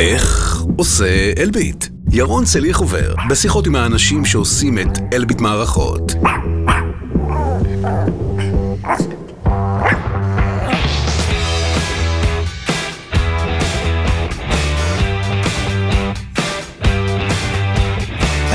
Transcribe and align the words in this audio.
איך 0.00 0.58
עושה 0.76 1.32
אלביט? 1.38 1.86
ירון 2.10 2.44
צליח 2.44 2.78
עובר 2.78 3.14
בשיחות 3.30 3.66
עם 3.66 3.76
האנשים 3.76 4.24
שעושים 4.24 4.78
את 4.78 4.98
אלביט 5.14 5.40
מערכות. 5.40 6.12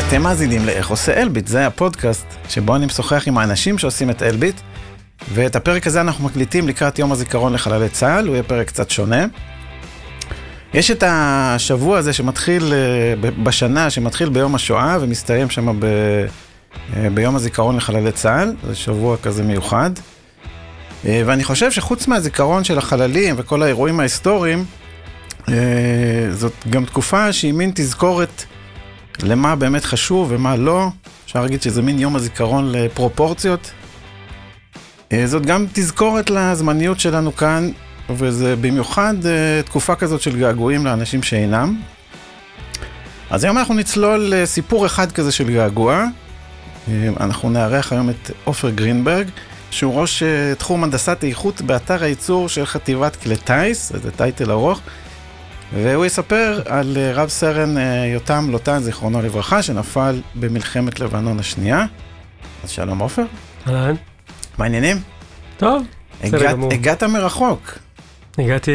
אתם 0.08 0.22
מאזינים 0.22 0.66
לאיך 0.66 0.90
עושה 0.90 1.22
אלביט, 1.22 1.48
זה 1.48 1.68
הפודקאסט 1.68 2.26
שבו 2.50 2.76
אני 2.76 2.86
משוחח 2.86 3.28
עם 3.28 3.38
האנשים 3.38 3.78
שעושים 3.78 4.10
את 4.10 4.24
אלביט, 4.24 4.56
ואת 5.34 5.56
הפרק 5.56 5.88
הזה 5.88 6.02
אנחנו 6.02 6.26
מקליטים 6.26 6.68
לקראת 6.68 7.00
יום 7.00 7.12
הזיכרון 7.12 7.54
לחללי 7.54 7.90
צה"ל, 7.90 8.28
הוא 8.28 8.34
יהיה 8.34 8.44
פרק 8.44 8.68
קצת 8.68 8.90
שונה. 8.90 9.26
יש 10.76 10.92
את 10.92 11.04
השבוע 11.08 11.98
הזה 11.98 12.14
שמתחיל 12.14 12.74
אה, 12.74 13.32
בשנה, 13.44 13.90
שמתחיל 13.90 14.30
ביום 14.30 14.56
השואה 14.56 14.98
ומסתיים 15.02 15.50
שם 15.50 15.80
ב, 15.80 15.86
אה, 16.96 17.10
ביום 17.10 17.36
הזיכרון 17.36 17.76
לחללי 17.76 18.12
צה"ל, 18.12 18.56
זה 18.68 18.76
שבוע 18.76 19.18
כזה 19.18 19.44
מיוחד. 19.44 19.90
אה, 21.06 21.22
ואני 21.26 21.44
חושב 21.44 21.72
שחוץ 21.72 22.08
מהזיכרון 22.08 22.64
של 22.64 22.78
החללים 22.78 23.36
וכל 23.38 23.64
האירועים 23.64 24.00
ההיסטוריים, 24.00 24.66
זאת 26.32 26.54
גם 26.70 26.86
תקופה 26.86 27.34
שהיא 27.34 27.54
מין 27.54 27.72
תזכורת 27.76 28.44
למה 29.24 29.56
באמת 29.56 29.86
חשוב 29.86 30.28
ומה 30.32 30.56
לא. 30.56 30.88
אפשר 31.26 31.42
להגיד 31.42 31.62
שזה 31.62 31.82
מין 31.82 32.00
יום 32.00 32.16
הזיכרון 32.16 32.72
לפרופורציות. 32.72 33.72
זאת 35.26 35.46
גם 35.46 35.66
תזכורת 35.74 36.30
לזמניות 36.30 37.00
שלנו 37.00 37.36
כאן, 37.36 37.70
וזה 38.10 38.56
במיוחד 38.56 39.14
uh, 39.22 39.66
תקופה 39.66 39.96
כזאת 39.96 40.22
של 40.22 40.40
געגועים 40.40 40.86
לאנשים 40.86 41.24
שאינם. 41.24 41.82
אז 43.30 43.44
היום 43.44 43.58
אנחנו 43.58 43.74
נצלול 43.74 44.26
לסיפור 44.30 44.86
אחד 44.86 45.12
כזה 45.12 45.32
של 45.32 45.52
געגוע. 45.52 46.06
Uh, 46.06 46.90
אנחנו 47.20 47.50
נארח 47.50 47.92
היום 47.92 48.10
את 48.10 48.32
עופר 48.44 48.70
גרינברג, 48.70 49.28
שהוא 49.72 50.02
ראש 50.02 50.24
uh, 50.24 50.60
תחום 50.60 50.84
הנדסת 50.84 51.24
איכות 51.24 51.62
באתר 51.62 52.04
הייצור 52.04 52.50
של 52.50 52.66
חטיבת 52.66 53.16
כלי 53.16 53.38
טיס, 53.38 53.92
זה 53.96 54.12
טייטל 54.12 54.52
ארוך, 54.52 54.82
והוא 55.74 56.06
יספר 56.06 56.62
על 56.66 56.98
רב 57.14 57.30
סרן 57.30 57.76
יותם 58.14 58.48
לוטן, 58.50 58.80
זיכרונו 58.80 59.22
לברכה, 59.22 59.62
שנפל 59.62 60.22
במלחמת 60.36 61.00
לבנון 61.00 61.40
השנייה. 61.40 61.86
אז 62.64 62.70
שלום 62.70 63.00
עופר. 63.00 63.26
אהלן. 63.68 63.96
מה 64.58 64.66
העניינים? 64.66 64.98
טוב, 65.58 65.84
בסדר 66.24 66.52
גמור. 66.52 66.74
הגעת 66.74 67.04
מרחוק. 67.04 67.78
הגעתי 68.38 68.72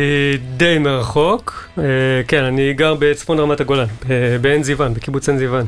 די 0.57 0.79
מרחוק, 0.79 1.69
uh, 1.77 1.81
כן, 2.29 2.45
אני 2.45 2.73
גר 2.75 2.95
בצפון 2.99 3.39
רמת 3.39 3.61
הגולן, 3.61 3.87
בעין 4.41 4.63
זיוון, 4.63 4.95
בקיבוץ 4.95 5.29
עין 5.29 5.39
זיוון. 5.39 5.67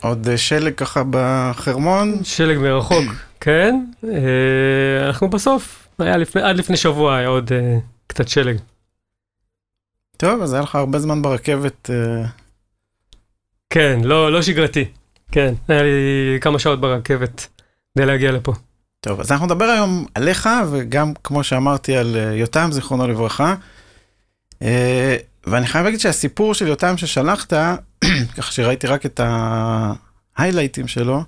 עוד 0.00 0.26
uh, 0.26 0.36
שלג 0.36 0.74
ככה 0.74 1.02
בחרמון? 1.10 2.24
שלג 2.24 2.58
מרחוק, 2.58 3.04
כן. 3.40 3.84
Uh, 4.02 4.06
אנחנו 5.06 5.30
בסוף, 5.30 5.88
היה 5.98 6.16
לפני, 6.16 6.42
עד 6.42 6.56
לפני 6.56 6.76
שבוע 6.76 7.16
היה 7.16 7.28
עוד 7.28 7.48
uh, 7.48 7.80
קצת 8.06 8.28
שלג. 8.28 8.56
טוב, 10.16 10.42
אז 10.42 10.52
היה 10.52 10.62
לך 10.62 10.74
הרבה 10.74 10.98
זמן 10.98 11.22
ברכבת. 11.22 11.90
Uh... 11.90 12.26
כן, 13.70 14.00
לא, 14.02 14.32
לא 14.32 14.42
שגרתי. 14.42 14.84
כן, 15.32 15.54
היה 15.68 15.82
לי 15.82 16.38
כמה 16.40 16.58
שעות 16.58 16.80
ברכבת 16.80 17.48
כדי 17.94 18.06
להגיע 18.06 18.32
לפה. 18.32 18.52
טוב, 19.04 19.20
אז 19.20 19.32
אנחנו 19.32 19.46
נדבר 19.46 19.64
היום 19.64 20.06
עליך, 20.14 20.48
וגם, 20.70 21.12
כמו 21.24 21.44
שאמרתי, 21.44 21.96
על 21.96 22.16
אה, 22.16 22.34
יותם, 22.34 22.68
זיכרונו 22.72 23.06
לברכה. 23.08 23.54
אה, 24.62 25.16
ואני 25.46 25.66
חייב 25.66 25.84
להגיד 25.84 26.00
שהסיפור 26.00 26.54
של 26.54 26.66
יותם 26.66 26.96
ששלחת, 26.96 27.52
ככה 28.36 28.52
שראיתי 28.52 28.86
רק 28.86 29.06
את 29.06 29.20
ההיילייטים 30.36 30.88
שלו, 30.88 31.22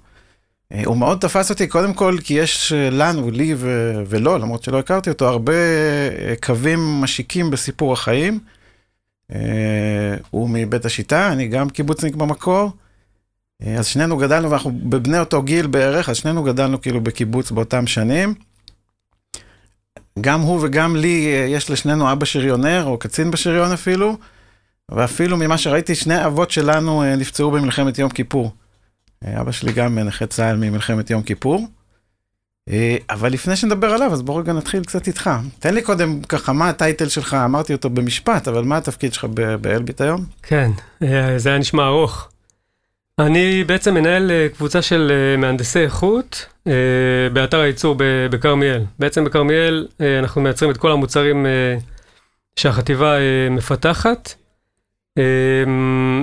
אה, 0.72 0.82
הוא 0.84 0.96
מאוד 0.96 1.18
תפס 1.20 1.50
אותי, 1.50 1.66
קודם 1.66 1.94
כל, 1.94 2.16
כי 2.24 2.34
יש 2.34 2.72
לנו, 2.72 3.30
לי 3.30 3.54
ו- 3.56 4.02
ולא, 4.06 4.40
למרות 4.40 4.62
שלא 4.62 4.78
הכרתי 4.78 5.10
אותו, 5.10 5.28
הרבה 5.28 5.52
קווים 6.42 7.00
משיקים 7.00 7.50
בסיפור 7.50 7.92
החיים. 7.92 8.38
הוא 10.30 10.50
מבית 10.52 10.84
השיטה, 10.84 11.32
אני 11.32 11.48
גם 11.48 11.70
קיבוצניק 11.70 12.14
במקור. 12.14 12.70
אה, 13.62 13.74
אז 13.74 13.86
שנינו 13.86 14.16
גדלנו, 14.16 14.50
ואנחנו 14.50 14.72
בבני 14.82 15.18
אותו 15.18 15.42
גיל 15.42 15.66
בערך, 15.66 16.08
אז 16.08 16.16
שנינו 16.16 16.42
גדלנו 16.42 16.80
כאילו 16.80 17.00
בקיבוץ 17.00 17.50
באותם 17.50 17.86
שנים. 17.86 18.34
גם 20.20 20.40
הוא 20.40 20.60
וגם 20.62 20.96
לי, 20.96 21.26
אה, 21.26 21.46
יש 21.48 21.70
לשנינו 21.70 22.12
אבא 22.12 22.24
שריונר, 22.24 22.84
או 22.84 22.98
קצין 22.98 23.30
בשריון 23.30 23.72
אפילו, 23.72 24.16
ואפילו 24.90 25.36
ממה 25.36 25.58
שראיתי, 25.58 25.94
שני 25.94 26.26
אבות 26.26 26.50
שלנו 26.50 27.02
אה, 27.02 27.16
נפצעו 27.16 27.50
במלחמת 27.50 27.98
יום 27.98 28.10
כיפור. 28.10 28.52
אבא 29.24 29.52
שלי 29.52 29.72
גם 29.72 29.98
נכה 29.98 30.26
צה"ל 30.26 30.56
ממלחמת 30.56 31.10
יום 31.10 31.22
כיפור. 31.22 31.68
אבל 33.10 33.32
לפני 33.32 33.56
שנדבר 33.56 33.86
עליו, 33.86 34.12
אז 34.12 34.22
בואו 34.22 34.36
רגע 34.36 34.52
נתחיל 34.52 34.84
קצת 34.84 35.06
איתך. 35.06 35.30
תן 35.58 35.74
לי 35.74 35.82
קודם 35.82 36.20
ככה, 36.22 36.52
מה 36.52 36.68
הטייטל 36.68 37.08
שלך, 37.08 37.34
אמרתי 37.34 37.72
אותו 37.72 37.90
במשפט, 37.90 38.48
אבל 38.48 38.64
מה 38.64 38.76
התפקיד 38.76 39.12
שלך 39.12 39.24
באלביט 39.60 40.00
היום? 40.00 40.24
כן, 40.42 40.70
זה 41.36 41.48
היה 41.48 41.58
נשמע 41.58 41.86
ארוך. 41.86 42.28
אני 43.18 43.64
בעצם 43.64 43.94
מנהל 43.94 44.30
אה, 44.30 44.46
קבוצה 44.56 44.82
של 44.82 45.12
אה, 45.12 45.36
מהנדסי 45.36 45.78
איכות 45.78 46.46
אה, 46.66 46.72
באתר 47.32 47.60
הייצור 47.60 47.96
בכרמיאל. 48.30 48.82
בעצם 48.98 49.24
בכרמיאל 49.24 49.86
אנחנו 50.18 50.40
מייצרים 50.40 50.70
את 50.70 50.76
כל 50.76 50.92
המוצרים 50.92 51.46
שהחטיבה 52.56 53.16
מפתחת. 53.50 54.34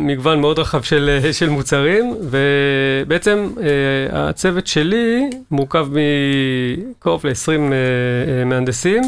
מגוון 0.05 0.41
מאוד 0.41 0.59
רחב 0.59 0.81
של, 0.81 1.19
של 1.31 1.49
מוצרים, 1.49 2.15
ובעצם 2.21 3.49
הצוות 4.11 4.67
שלי 4.67 5.29
מורכב 5.51 5.87
מקרוב 5.91 7.25
ל-20 7.25 7.59
מהנדסים. 8.45 9.03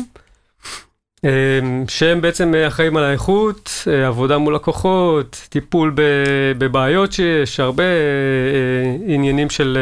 אמ, 1.26 1.86
שהם 1.88 2.22
בעצם 2.22 2.54
אחראים 2.68 2.98
על 2.98 3.04
האיכות, 3.04 3.84
אה, 3.88 4.08
עבודה 4.08 4.38
מול 4.38 4.56
לקוחות, 4.56 5.48
טיפול 5.50 5.96
בבעיות 6.58 7.12
שיש, 7.12 7.60
הרבה 7.60 7.84
אה, 7.84 7.90
אה, 7.90 9.14
עניינים 9.14 9.50
של 9.50 9.78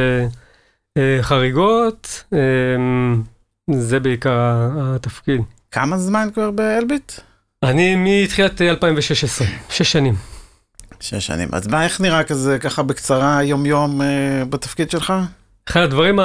חריגות, 1.21 2.23
אמ, 2.33 3.21
זה 3.71 3.99
בעיקר 3.99 4.69
התפקיד. 4.77 5.41
כמה 5.71 5.97
זמן 5.97 6.27
כבר 6.33 6.51
באלביט? 6.51 7.11
אני 7.63 7.95
מתחילת 7.97 8.61
2016, 8.61 9.47
שש 9.69 9.91
שנים. 9.91 10.15
שש 10.99 11.27
שנים. 11.27 11.49
אז 11.51 11.67
מה, 11.67 11.83
איך 11.83 12.01
נראה 12.01 12.23
כזה, 12.23 12.59
ככה 12.59 12.83
בקצרה, 12.83 13.43
יום-יום 13.43 14.01
בתפקיד 14.49 14.91
שלך? 14.91 15.13
אחד 15.69 15.81
הדברים 15.81 16.19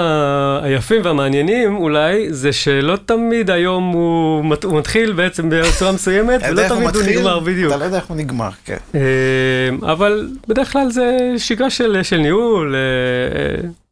היפים 0.63 1.01
והמעניינים 1.05 1.77
אולי, 1.77 2.33
זה 2.33 2.53
שלא 2.53 2.97
תמיד 3.05 3.51
היום 3.51 3.85
הוא, 3.85 4.55
הוא 4.65 4.79
מתחיל 4.79 5.13
בעצם 5.13 5.51
בצורה 5.51 5.93
מסוימת, 5.93 6.41
ולא 6.51 6.69
תמיד 6.69 6.97
הוא 6.97 7.03
נגמר 7.07 7.39
בדיוק. 7.39 7.73
אתה 7.73 7.81
לא 7.81 7.85
יודע 7.85 7.97
איך 7.97 8.07
הוא 8.07 8.17
נגמר, 8.17 8.51
כן. 8.65 8.77
אה, 8.95 9.93
אבל 9.93 10.29
בדרך 10.49 10.73
כלל 10.73 10.91
זה 10.91 11.35
שגרה 11.39 11.71
של, 11.71 12.03
של 12.03 12.17
ניהול, 12.17 12.75
אה, 12.75 12.81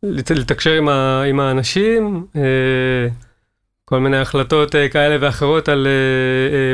אה, 0.05 0.35
לתקשר 0.35 0.73
עם, 0.73 0.89
ה, 0.89 1.23
עם 1.23 1.41
האנשים, 1.41 2.27
כל 3.85 3.99
מיני 3.99 4.17
החלטות 4.17 4.75
כאלה 4.91 5.17
ואחרות 5.21 5.69
על 5.69 5.87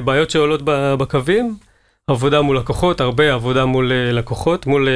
בעיות 0.05 0.31
שעולות 0.31 0.61
בקווים, 0.65 1.55
עבודה 2.07 2.43
מול 2.43 2.57
לקוחות, 2.57 3.01
הרבה 3.01 3.35
עבודה 3.35 3.65
מול 3.65 3.93
לקוחות, 3.95 4.67
מול... 4.67 4.89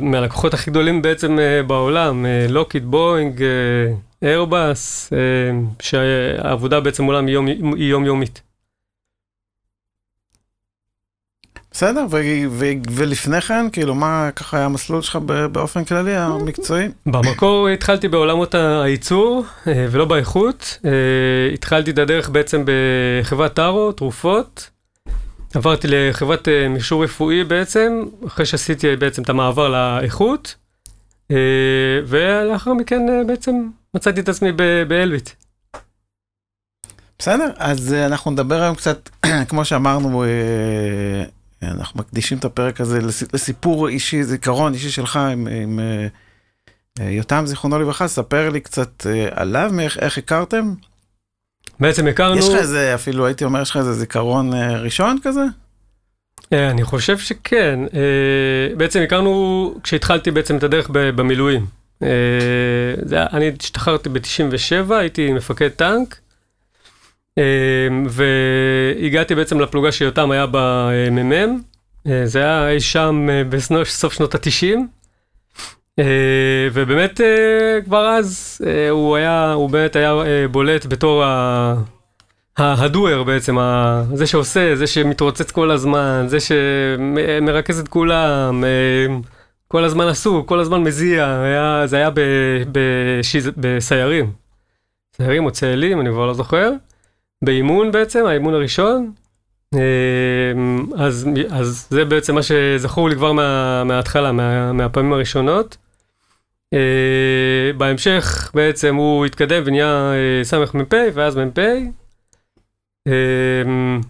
מהלקוחות 0.00 0.54
הכי 0.54 0.70
גדולים 0.70 1.02
בעצם 1.02 1.38
uh, 1.38 1.66
בעולם, 1.66 2.26
לוקיד, 2.48 2.84
בואינג, 2.84 3.42
איירבאס, 4.22 5.12
שהעבודה 5.82 6.80
בעצם 6.80 7.04
מולם 7.04 7.26
היא, 7.26 7.34
יום, 7.34 7.46
יומיומית. 7.76 8.42
בסדר, 11.78 12.06
ו- 12.10 12.16
ו- 12.50 12.72
ולפני 12.90 13.40
כן, 13.40 13.70
כאילו, 13.72 13.94
מה 13.94 14.30
ככה 14.36 14.56
היה 14.56 14.66
המסלול 14.66 15.02
שלך 15.02 15.16
באופן 15.52 15.84
כללי, 15.84 16.16
המקצועי? 16.16 16.88
במקור 17.06 17.68
התחלתי 17.68 18.08
בעולמות 18.08 18.54
הייצור 18.54 19.44
אה, 19.66 19.86
ולא 19.90 20.04
באיכות. 20.04 20.78
אה, 20.84 20.90
התחלתי 21.54 21.90
את 21.90 21.98
הדרך 21.98 22.28
בעצם 22.28 22.64
בחברת 22.66 23.54
טארו, 23.54 23.92
תרופות. 23.92 24.70
עברתי 25.54 25.88
לחברת 25.90 26.48
אה, 26.48 26.68
מכשור 26.68 27.04
רפואי 27.04 27.44
בעצם, 27.44 28.04
אחרי 28.26 28.46
שעשיתי 28.46 28.96
בעצם 28.96 29.22
את 29.22 29.28
המעבר 29.28 29.68
לאיכות, 29.68 30.54
אה, 31.30 31.36
ולאחר 32.06 32.72
מכן 32.72 33.08
אה, 33.08 33.24
בעצם 33.26 33.68
מצאתי 33.94 34.20
את 34.20 34.28
עצמי 34.28 34.52
באלביט. 34.88 35.30
בסדר, 37.18 37.50
אז 37.56 37.92
אנחנו 37.92 38.30
נדבר 38.30 38.62
היום 38.62 38.74
קצת, 38.74 39.08
כמו 39.48 39.64
שאמרנו, 39.64 40.24
אנחנו 41.62 42.00
מקדישים 42.00 42.38
את 42.38 42.44
הפרק 42.44 42.80
הזה 42.80 42.98
לסיפור 43.32 43.88
אישי, 43.88 44.24
זיכרון 44.24 44.74
אישי 44.74 44.90
שלך 44.90 45.16
עם, 45.16 45.48
עם 45.62 45.80
יותם, 47.00 47.42
זיכרונו 47.46 47.78
לברכה, 47.78 48.08
ספר 48.08 48.50
לי 48.50 48.60
קצת 48.60 49.06
עליו, 49.30 49.70
מאיך, 49.72 49.98
איך 49.98 50.18
הכרתם. 50.18 50.74
בעצם 51.80 52.06
הכרנו... 52.06 52.38
יש 52.38 52.48
לך 52.48 52.54
איזה, 52.54 52.94
אפילו 52.94 53.26
הייתי 53.26 53.44
אומר, 53.44 53.62
יש 53.62 53.70
לך 53.70 53.76
איזה 53.76 53.92
זיכרון 53.92 54.54
אה, 54.54 54.80
ראשון 54.80 55.18
כזה? 55.22 55.44
אה, 56.52 56.70
אני 56.70 56.84
חושב 56.84 57.18
שכן. 57.18 57.80
אה, 57.94 58.74
בעצם 58.76 59.00
הכרנו 59.00 59.74
כשהתחלתי 59.82 60.30
בעצם 60.30 60.56
את 60.56 60.62
הדרך 60.62 60.90
במילואים. 60.90 61.66
אה, 62.02 62.08
זה 63.02 63.22
אני 63.22 63.52
השתחררתי 63.60 64.08
ב-97, 64.08 64.94
הייתי 64.94 65.32
מפקד 65.32 65.68
טנק, 65.68 66.20
אה, 67.38 67.42
והגעתי 68.08 69.34
בעצם 69.34 69.60
לפלוגה 69.60 69.92
שיותם 69.92 70.30
היה 70.30 70.46
במ"מ. 70.50 71.60
אה, 72.06 72.26
זה 72.26 72.38
היה 72.38 72.70
אי 72.70 72.80
שם 72.80 73.26
אה, 73.30 73.44
בסוף 73.44 74.12
שנות 74.12 74.34
ה-90. 74.34 74.78
ובאמת 76.72 77.20
אה, 77.20 77.80
כבר 77.84 78.06
אז 78.08 78.60
אה, 78.66 78.90
הוא 78.90 79.16
היה, 79.16 79.52
הוא 79.52 79.70
באמת 79.70 79.96
היה 79.96 80.12
אה, 80.12 80.48
בולט 80.48 80.86
בתור 80.86 81.24
ה... 81.24 81.74
הדואר 82.58 83.22
בעצם, 83.22 83.56
זה 84.14 84.26
שעושה, 84.26 84.76
זה 84.76 84.86
שמתרוצץ 84.86 85.50
כל 85.50 85.70
הזמן, 85.70 86.24
זה 86.28 86.38
שמרכז 86.40 87.78
את 87.80 87.88
כולם, 87.88 88.64
אה, 88.64 89.16
כל 89.68 89.84
הזמן 89.84 90.08
עסוק, 90.08 90.48
כל 90.48 90.60
הזמן 90.60 90.82
מזיע, 90.82 91.40
היה, 91.40 91.82
זה 91.86 91.96
היה 91.96 92.10
ב, 92.10 92.20
בשיז, 92.72 93.50
בסיירים. 93.56 94.32
סיירים 95.16 95.44
או 95.44 95.50
צאלים, 95.50 96.00
אני 96.00 96.10
כבר 96.10 96.26
לא 96.26 96.34
זוכר. 96.34 96.70
באימון 97.44 97.92
בעצם, 97.92 98.26
האימון 98.26 98.54
הראשון. 98.54 99.12
אה, 99.74 99.80
אז, 100.96 101.28
אז 101.50 101.86
זה 101.90 102.04
בעצם 102.04 102.34
מה 102.34 102.40
שזכור 102.42 103.08
לי 103.08 103.16
כבר 103.16 103.32
מה, 103.32 103.84
מההתחלה, 103.84 104.32
מה, 104.32 104.72
מהפעמים 104.72 105.12
הראשונות. 105.12 105.76
אה, 106.74 107.72
בהמשך 107.76 108.50
בעצם 108.54 108.94
הוא 108.94 109.26
התקדם 109.26 109.62
ונהיה 109.66 110.12
אה, 110.12 110.44
סמ"פ 110.44 110.94
ואז 111.14 111.36
מ"פ. 111.36 111.58
אמ, 113.06 114.00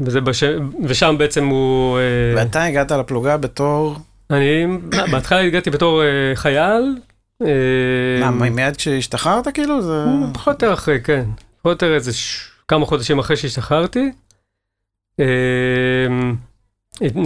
וזה 0.00 0.20
בש... 0.20 0.44
ושם 0.84 1.14
בעצם 1.18 1.46
הוא... 1.46 1.98
אה, 1.98 2.02
ואתה 2.36 2.64
הגעת 2.64 2.90
לפלוגה 2.90 3.36
בתור... 3.36 3.96
אני 4.30 4.66
בהתחלה 5.10 5.40
הגעתי 5.40 5.70
בתור 5.70 6.02
אה, 6.02 6.08
חייל. 6.34 6.98
אה, 7.42 8.30
מה, 8.30 8.50
מיד 8.50 8.76
כשהשתחררת 8.76 9.48
כאילו? 9.48 9.82
זה... 9.82 10.04
פחות 10.34 10.62
או 10.62 10.66
יותר 10.68 10.74
אחרי, 10.74 11.00
כן. 11.00 11.24
פחות 11.62 11.82
או 11.82 11.86
יותר 11.86 11.94
איזה 11.94 12.12
ש... 12.12 12.50
כמה 12.68 12.86
חודשים 12.86 13.18
אחרי 13.18 13.36
שהשתחררתי. 13.36 14.12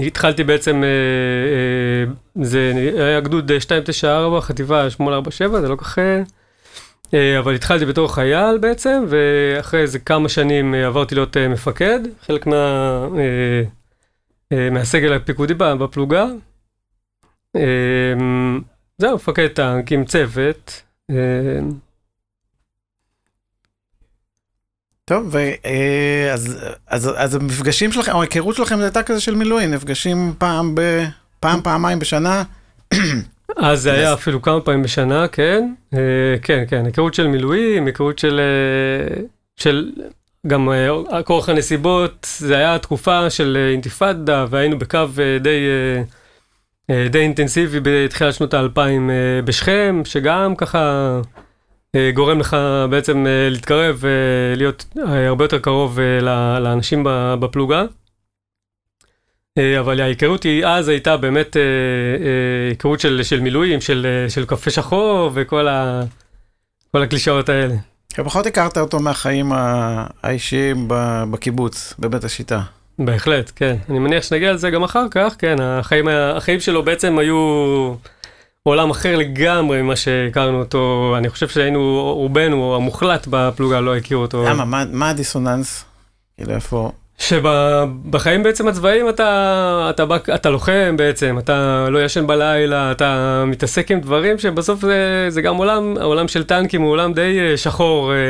התחלתי 0.06 0.44
בעצם, 0.44 0.84
אה, 0.84 0.88
אה, 0.88 2.44
זה 2.44 2.72
היה 2.96 3.20
גדוד 3.20 3.52
294, 3.52 4.40
חטיבה 4.40 4.90
847, 4.90 5.60
זה 5.60 5.68
לא 5.68 5.76
כך... 5.76 5.98
אה, 7.14 7.38
אבל 7.38 7.54
התחלתי 7.54 7.86
בתור 7.86 8.14
חייל 8.14 8.58
בעצם, 8.58 9.04
ואחרי 9.08 9.80
איזה 9.80 9.98
כמה 9.98 10.28
שנים 10.28 10.74
עברתי 10.74 11.14
להיות 11.14 11.36
מפקד, 11.36 12.00
חלק 12.26 12.46
מה, 12.46 13.06
מהסגל 14.50 15.12
הפיקודי 15.12 15.54
בפלוגה. 15.54 16.26
זהו, 18.98 19.14
מפקד 19.14 19.46
טנק 19.46 19.92
עם 19.92 20.04
צוות. 20.04 20.82
אה, 21.10 21.60
טוב, 25.08 25.36
אה, 25.36 26.30
אז, 26.32 26.66
אז, 26.86 27.10
אז 27.16 27.34
המפגשים 27.34 27.92
שלכם, 27.92 28.12
או 28.12 28.20
ההיכרות 28.20 28.56
שלכם 28.56 28.80
הייתה 28.80 29.02
כזה 29.02 29.20
של 29.20 29.34
מילואים, 29.34 29.70
נפגשים 29.70 30.34
פעם 30.38 30.74
ב... 30.74 30.80
פעם, 31.40 31.60
פעמיים 31.62 31.98
בשנה. 31.98 32.42
אז 33.56 33.82
זה 33.82 33.92
היה 33.92 34.12
אפילו 34.12 34.42
כמה 34.42 34.60
פעמים 34.60 34.82
בשנה, 34.82 35.28
כן. 35.28 35.74
אה, 35.94 35.98
כן, 36.42 36.64
כן, 36.68 36.86
היכרות 36.86 37.14
של 37.14 37.26
מילואים, 37.26 37.86
היכרות 37.86 38.18
של... 38.18 38.40
אה, 38.40 39.22
של 39.56 39.92
גם 40.46 40.70
אה, 40.70 41.22
כורח 41.22 41.48
הנסיבות, 41.48 42.26
זה 42.38 42.56
היה 42.56 42.78
תקופה 42.78 43.30
של 43.30 43.56
אה, 43.60 43.70
אינתיפאדה, 43.70 44.46
והיינו 44.50 44.78
בקו 44.78 44.98
אה, 44.98 45.38
די, 45.40 45.58
אה, 45.68 46.02
אה, 46.90 47.08
די 47.08 47.18
אינטנסיבי 47.18 47.80
בתחילת 47.82 48.34
שנות 48.34 48.54
האלפיים 48.54 49.10
אה, 49.10 49.42
בשכם, 49.44 50.02
שגם 50.04 50.56
ככה 50.56 50.78
אה, 50.78 51.20
גורם 52.14 52.40
לך 52.40 52.56
בעצם 52.90 53.26
אה, 53.26 53.48
להתקרב 53.50 53.98
ולהיות 54.00 54.84
אה, 54.98 55.28
הרבה 55.28 55.44
יותר 55.44 55.58
קרוב 55.58 55.98
אה, 56.00 56.20
לאנשים 56.60 57.02
בפלוגה. 57.40 57.84
אה, 59.58 59.80
אבל 59.80 60.00
ההיכרות 60.00 60.42
היא 60.42 60.66
אז 60.66 60.88
הייתה 60.88 61.16
באמת 61.16 61.56
אה, 61.56 61.62
אה, 61.62 62.68
היכרות 62.70 63.00
של, 63.00 63.20
של 63.22 63.40
מילואים, 63.40 63.80
של, 63.80 64.06
אה, 64.06 64.30
של 64.30 64.44
קפה 64.46 64.70
שחור 64.70 65.30
וכל 65.34 65.68
ה, 65.68 66.02
כל 66.92 67.02
הקלישאות 67.02 67.48
האלה. 67.48 67.74
שפחות 68.14 68.46
הכרת 68.46 68.78
אותו 68.78 69.00
מהחיים 69.00 69.52
האישיים 70.22 70.88
בקיבוץ, 71.30 71.94
בבית 71.98 72.24
השיטה. 72.24 72.60
בהחלט, 72.98 73.52
כן. 73.56 73.76
אני 73.88 73.98
מניח 73.98 74.22
שנגיע 74.22 74.52
לזה 74.52 74.70
גם 74.70 74.82
אחר 74.82 75.06
כך, 75.10 75.34
כן. 75.38 75.56
החיים, 75.60 76.08
החיים 76.08 76.60
שלו 76.60 76.82
בעצם 76.82 77.18
היו 77.18 77.94
עולם 78.68 78.90
אחר 78.90 79.16
לגמרי 79.16 79.82
ממה 79.82 79.96
שהכרנו 79.96 80.58
אותו. 80.58 81.14
אני 81.18 81.28
חושב 81.28 81.48
שהיינו, 81.48 82.12
רובנו 82.14 82.76
המוחלט 82.76 83.26
בפלוגה 83.30 83.80
לא 83.80 83.96
הכיר 83.96 84.16
אותו. 84.16 84.44
למה, 84.44 84.64
מה, 84.64 84.84
מה 84.92 85.10
הדיסוננס? 85.10 85.84
כאילו 86.36 86.54
איפה... 86.54 86.90
שבחיים 87.18 88.42
בעצם 88.42 88.68
הצבאיים 88.68 89.08
אתה, 89.08 89.86
אתה, 89.90 90.06
בא, 90.06 90.16
אתה 90.34 90.50
לוחם 90.50 90.94
בעצם, 90.96 91.38
אתה 91.38 91.86
לא 91.90 92.04
ישן 92.04 92.26
בלילה, 92.26 92.92
אתה 92.92 93.44
מתעסק 93.46 93.90
עם 93.90 94.00
דברים 94.00 94.38
שבסוף 94.38 94.80
זה, 94.80 95.26
זה 95.28 95.42
גם 95.42 95.56
עולם, 95.56 95.96
העולם 96.00 96.28
של 96.28 96.44
טנקים 96.44 96.82
הוא 96.82 96.90
עולם 96.90 97.12
די 97.12 97.38
אה, 97.40 97.56
שחור 97.56 98.12
אה, 98.12 98.16
אה, 98.16 98.20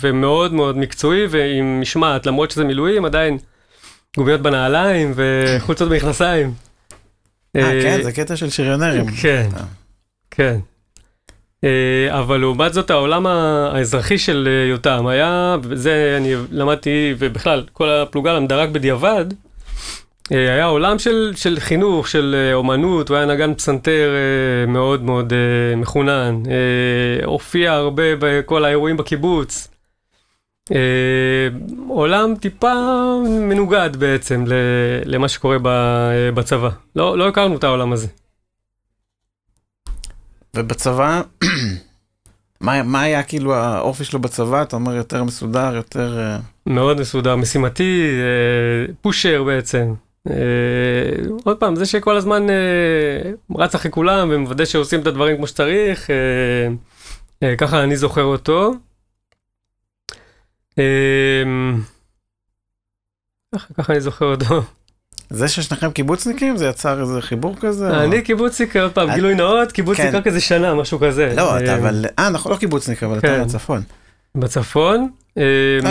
ומאוד 0.00 0.54
מאוד 0.54 0.78
מקצועי 0.78 1.26
ועם 1.30 1.80
משמעת, 1.80 2.26
למרות 2.26 2.50
שזה 2.50 2.64
מילואים 2.64 3.04
עדיין 3.04 3.38
גומיות 4.16 4.40
בנעליים 4.40 5.12
וחולצות 5.14 5.88
במכנסיים. 5.88 6.67
אה, 7.58 7.82
כן, 7.82 8.02
זה 8.02 8.12
קטע 8.12 8.36
של 8.36 8.50
שריונרים. 8.50 9.06
כן, 9.06 9.48
אה. 9.56 9.62
כן. 10.30 10.58
אה, 11.64 12.18
אבל 12.18 12.36
לעומת 12.36 12.72
זאת 12.72 12.90
העולם 12.90 13.26
האזרחי 13.26 14.18
של 14.18 14.48
אה, 14.50 14.68
יותם 14.70 15.06
היה, 15.06 15.56
וזה 15.62 16.14
אני 16.16 16.34
למדתי, 16.50 17.14
ובכלל 17.18 17.64
כל 17.72 17.88
הפלוגה 17.88 18.32
למדה 18.32 18.56
רק 18.56 18.68
בדיעבד, 18.68 19.24
אה, 20.32 20.54
היה 20.54 20.64
עולם 20.64 20.98
של, 20.98 21.32
של 21.36 21.60
חינוך, 21.60 22.08
של 22.08 22.34
אה, 22.38 22.54
אומנות, 22.54 23.08
הוא 23.08 23.16
היה 23.16 23.26
נגן 23.26 23.54
פסנתר 23.54 24.10
אה, 24.14 24.72
מאוד 24.72 25.02
מאוד 25.02 25.32
אה, 25.32 25.76
מחונן, 25.76 26.42
אה, 26.50 27.26
הופיע 27.26 27.72
הרבה 27.72 28.02
בכל 28.18 28.64
האירועים 28.64 28.96
בקיבוץ. 28.96 29.68
אה, 30.72 31.48
עולם 31.88 32.34
טיפה 32.40 32.72
מנוגד 33.28 33.90
בעצם 33.98 34.44
ל- 34.46 34.52
למה 35.04 35.28
שקורה 35.28 35.58
ב- 35.58 35.66
אה, 35.66 36.32
בצבא. 36.34 36.70
לא, 36.96 37.18
לא 37.18 37.28
הכרנו 37.28 37.56
את 37.56 37.64
העולם 37.64 37.92
הזה. 37.92 38.06
ובצבא, 40.56 41.22
מה, 42.60 42.82
מה 42.82 43.00
היה 43.02 43.22
כאילו 43.22 43.54
האופי 43.54 44.04
שלו 44.04 44.18
בצבא? 44.18 44.62
אתה 44.62 44.76
אומר 44.76 44.94
יותר 44.94 45.24
מסודר, 45.24 45.74
יותר... 45.74 46.18
אה, 46.18 46.38
מאוד 46.66 47.00
מסודר, 47.00 47.36
משימתי, 47.36 48.02
אה, 48.12 48.92
פושר 49.02 49.42
בעצם. 49.44 49.94
אה, 50.30 50.34
עוד 51.44 51.56
פעם, 51.56 51.76
זה 51.76 51.86
שכל 51.86 52.16
הזמן 52.16 52.50
אה, 52.50 53.30
רץ 53.58 53.74
אחרי 53.74 53.90
כולם 53.90 54.28
ומוודא 54.32 54.64
שעושים 54.64 55.00
את 55.00 55.06
הדברים 55.06 55.36
כמו 55.36 55.46
שצריך, 55.46 56.10
אה, 56.10 56.16
אה, 57.42 57.56
ככה 57.56 57.82
אני 57.82 57.96
זוכר 57.96 58.22
אותו. 58.24 58.72
אה, 60.78 60.84
ככה, 63.78 63.92
אני 63.92 64.00
זוכר 64.00 64.24
אותו. 64.26 64.62
זה 65.30 65.48
ששניכם 65.48 65.90
קיבוצניקים, 65.90 66.56
זה 66.56 66.66
יצר 66.66 67.00
איזה 67.00 67.22
חיבור 67.22 67.56
כזה? 67.60 68.04
אני 68.04 68.22
קיבוצניק, 68.22 68.76
עוד 68.76 68.92
פעם, 68.92 69.08
את- 69.10 69.14
גילוי 69.14 69.34
נאות, 69.34 69.72
קיבוצניק 69.72 70.10
כן. 70.10 70.16
רק 70.16 70.26
איזה 70.26 70.40
שנה, 70.40 70.74
משהו 70.74 70.98
כזה. 71.00 71.32
לא, 71.36 71.58
אתה 71.58 71.72
אה, 71.72 71.76
אבל... 71.78 72.04
אה, 72.18 72.28
נכון, 72.28 72.52
לא 72.52 72.56
קיבוצניק, 72.56 73.02
אבל 73.02 73.18
אתה 73.18 73.26
כן. 73.28 73.40
מהצפון. 73.40 73.82
בצפון. 74.34 75.08
אה, 75.38 75.42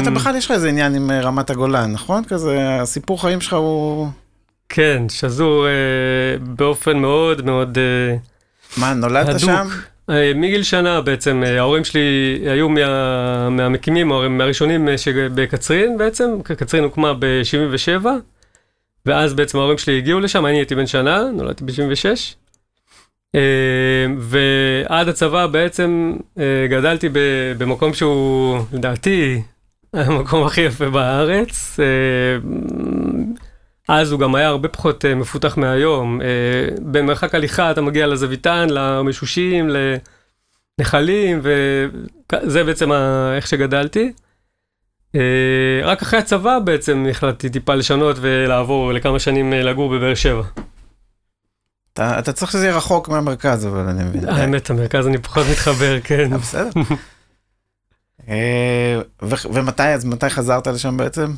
אתה 0.02 0.12
בכלל 0.12 0.36
יש 0.36 0.46
לך 0.46 0.52
איזה 0.52 0.70
עניין 0.70 0.96
עם 0.96 1.12
אה, 1.12 1.22
רמת 1.22 1.50
הגולן, 1.50 1.92
נכון? 1.92 2.24
כזה, 2.24 2.82
הסיפור 2.82 3.22
חיים 3.22 3.42
שלך 3.42 3.54
הוא... 3.54 4.08
כן, 4.70 5.04
שזור 5.10 5.68
אה, 5.68 5.72
באופן 6.42 6.98
מאוד 6.98 7.46
מאוד... 7.46 7.78
אה, 7.78 8.16
מה, 8.78 8.94
נולדת. 8.94 9.40
שם? 9.40 9.68
אה, 10.10 10.32
מגיל 10.36 10.64
שנה 10.64 11.02
בעצם, 11.02 11.44
אה, 11.46 11.60
ההורים 11.60 11.84
שלי 11.84 12.40
היו 12.46 12.70
מה, 12.70 13.50
מהמקימים, 13.50 14.08
מהראשונים 14.08 14.90
אה, 14.90 14.98
שבקצרין 14.98 15.98
בעצם, 15.98 16.42
קצרין 16.44 16.84
הוקמה 16.84 17.14
ב-77, 17.14 18.06
ואז 19.06 19.34
בעצם 19.34 19.58
ההורים 19.58 19.78
שלי 19.78 19.98
הגיעו 19.98 20.20
לשם, 20.20 20.46
אני 20.46 20.58
הייתי 20.58 20.76
בן 20.76 20.88
שנה, 20.88 21.24
נולדתי 21.34 21.64
ב-76, 21.64 22.36
ועד 24.20 25.08
הצבא 25.08 25.48
בעצם 25.48 26.14
גדלתי 26.70 27.10
במקום 27.58 27.94
שהוא 27.94 28.60
לדעתי 28.74 29.42
המקום 29.94 30.46
הכי 30.46 30.62
יפה 30.62 30.90
בארץ. 30.90 31.80
אז 33.88 34.12
הוא 34.12 34.20
גם 34.20 34.36
היה 34.36 34.48
הרבה 34.48 34.68
פחות 34.70 35.06
אה, 35.06 35.16
מפותח 35.16 35.58
מהיום. 35.58 36.22
אה, 36.22 36.28
במרחק 36.82 37.36
הליכה 37.36 37.72
אתה 37.72 37.82
מגיע 37.82 38.08
לזוויתן, 38.08 38.68
למשושים, 38.70 39.70
לנחלים, 40.80 41.40
וזה 41.44 42.64
בעצם 42.64 42.92
ה- 42.92 43.34
איך 43.36 43.48
שגדלתי. 43.48 44.12
אה, 45.16 45.22
רק 45.84 46.02
אחרי 46.02 46.20
הצבא 46.20 46.60
בעצם 46.60 47.06
החלטתי 47.12 47.50
טיפה 47.50 47.76
לשנות 47.76 48.16
ולעבור 48.22 48.94
לכמה 48.94 49.20
שנים 49.20 49.54
לגור 49.54 49.90
בבאר 49.90 50.16
שבע. 50.16 50.44
אתה, 51.94 52.20
אתה 52.20 52.34
צריך 52.34 52.52
שזה 52.52 52.66
יהיה 52.66 52.78
רחוק 52.78 53.10
מהמרכז, 53.10 53.68
אבל 53.68 53.80
אני 53.80 54.04
מבין. 54.04 54.30
האמת, 54.30 54.70
המרכז 54.70 55.08
אני 55.08 55.18
פחות 55.18 55.46
מתחבר, 55.52 55.98
כן. 56.04 56.38
בסדר. 56.38 56.70
ו- 59.22 59.48
ומתי, 59.54 59.84
אז 59.84 60.06
מתי 60.06 60.30
חזרת 60.30 60.68
לשם 60.68 60.98
בעצם? 60.98 61.32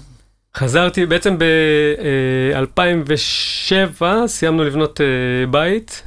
חזרתי 0.55 1.05
בעצם 1.05 1.37
ב-2007, 1.37 4.03
סיימנו 4.27 4.63
לבנות 4.63 5.01
אה, 5.01 5.05
בית 5.47 6.03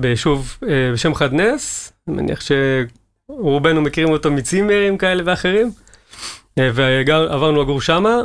ביישוב 0.00 0.56
אה, 0.68 0.90
בשם 0.92 1.14
חד 1.14 1.32
נס, 1.32 1.92
אני 2.08 2.16
מניח 2.16 2.40
שרובנו 2.40 3.80
מכירים 3.80 4.12
אותו 4.12 4.30
מצימרים 4.30 4.98
כאלה 4.98 5.22
ואחרים, 5.26 5.70
אה, 6.58 6.70
ועברנו 6.74 7.62
לגור 7.62 7.80
שמה, 7.80 8.16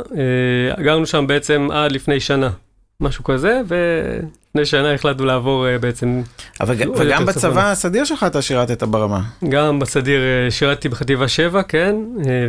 גרנו 0.80 1.06
שם 1.06 1.26
בעצם 1.26 1.68
עד 1.72 1.92
לפני 1.92 2.20
שנה, 2.20 2.50
משהו 3.00 3.24
כזה, 3.24 3.60
ולפני 3.68 4.64
שנה 4.64 4.94
החלטנו 4.94 5.24
לעבור 5.24 5.66
בעצם, 5.80 6.22
אבל 6.60 6.74
וגם 6.96 7.26
בצבא. 7.26 7.70
הסדיר 7.70 8.04
שלך 8.04 8.24
אתה 8.26 8.42
שירתת 8.42 8.82
ברמה. 8.82 9.20
גם 9.48 9.78
בסדיר 9.78 10.20
שירתתי 10.50 10.88
בחטיבה 10.88 11.28
7, 11.28 11.62
כן, 11.62 11.96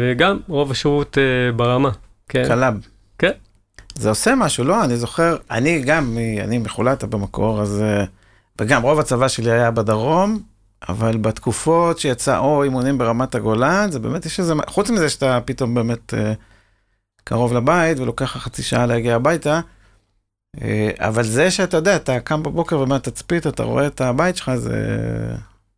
וגם 0.01 0.39
רוב 0.47 0.71
השירות 0.71 1.17
ברמה. 1.55 1.89
Club. 2.27 2.87
כן. 3.17 3.31
זה 3.95 4.09
עושה 4.09 4.35
משהו, 4.35 4.63
לא? 4.63 4.83
אני 4.83 4.97
זוכר, 4.97 5.37
אני 5.51 5.81
גם, 5.81 6.17
אני 6.43 6.57
מחולתה 6.57 7.07
במקור, 7.07 7.61
אז... 7.61 7.81
אה, 7.81 8.03
וגם 8.61 8.81
רוב 8.81 8.99
הצבא 8.99 9.27
שלי 9.27 9.51
היה 9.51 9.71
בדרום, 9.71 10.39
אבל 10.89 11.17
בתקופות 11.17 11.99
שיצא 11.99 12.37
או 12.37 12.63
אימונים 12.63 12.97
ברמת 12.97 13.35
הגולן, 13.35 13.91
זה 13.91 13.99
באמת 13.99 14.25
יש 14.25 14.39
איזה... 14.39 14.53
חוץ 14.67 14.89
מזה 14.89 15.09
שאתה 15.09 15.39
פתאום 15.45 15.73
באמת 15.73 16.13
אה, 16.13 16.33
קרוב 17.23 17.53
לבית 17.53 17.99
ולוקח 17.99 18.35
לך 18.35 18.43
חצי 18.43 18.63
שעה 18.63 18.85
להגיע 18.85 19.15
הביתה, 19.15 19.59
אה, 20.61 20.89
אבל 20.99 21.23
זה 21.23 21.51
שאתה 21.51 21.77
יודע, 21.77 21.95
אתה 21.95 22.19
קם 22.19 22.43
בבוקר 22.43 22.79
ומהתצפית, 22.79 23.47
אתה 23.47 23.63
רואה 23.63 23.87
את 23.87 24.01
הבית 24.01 24.35
שלך, 24.35 24.55
זה, 24.55 24.77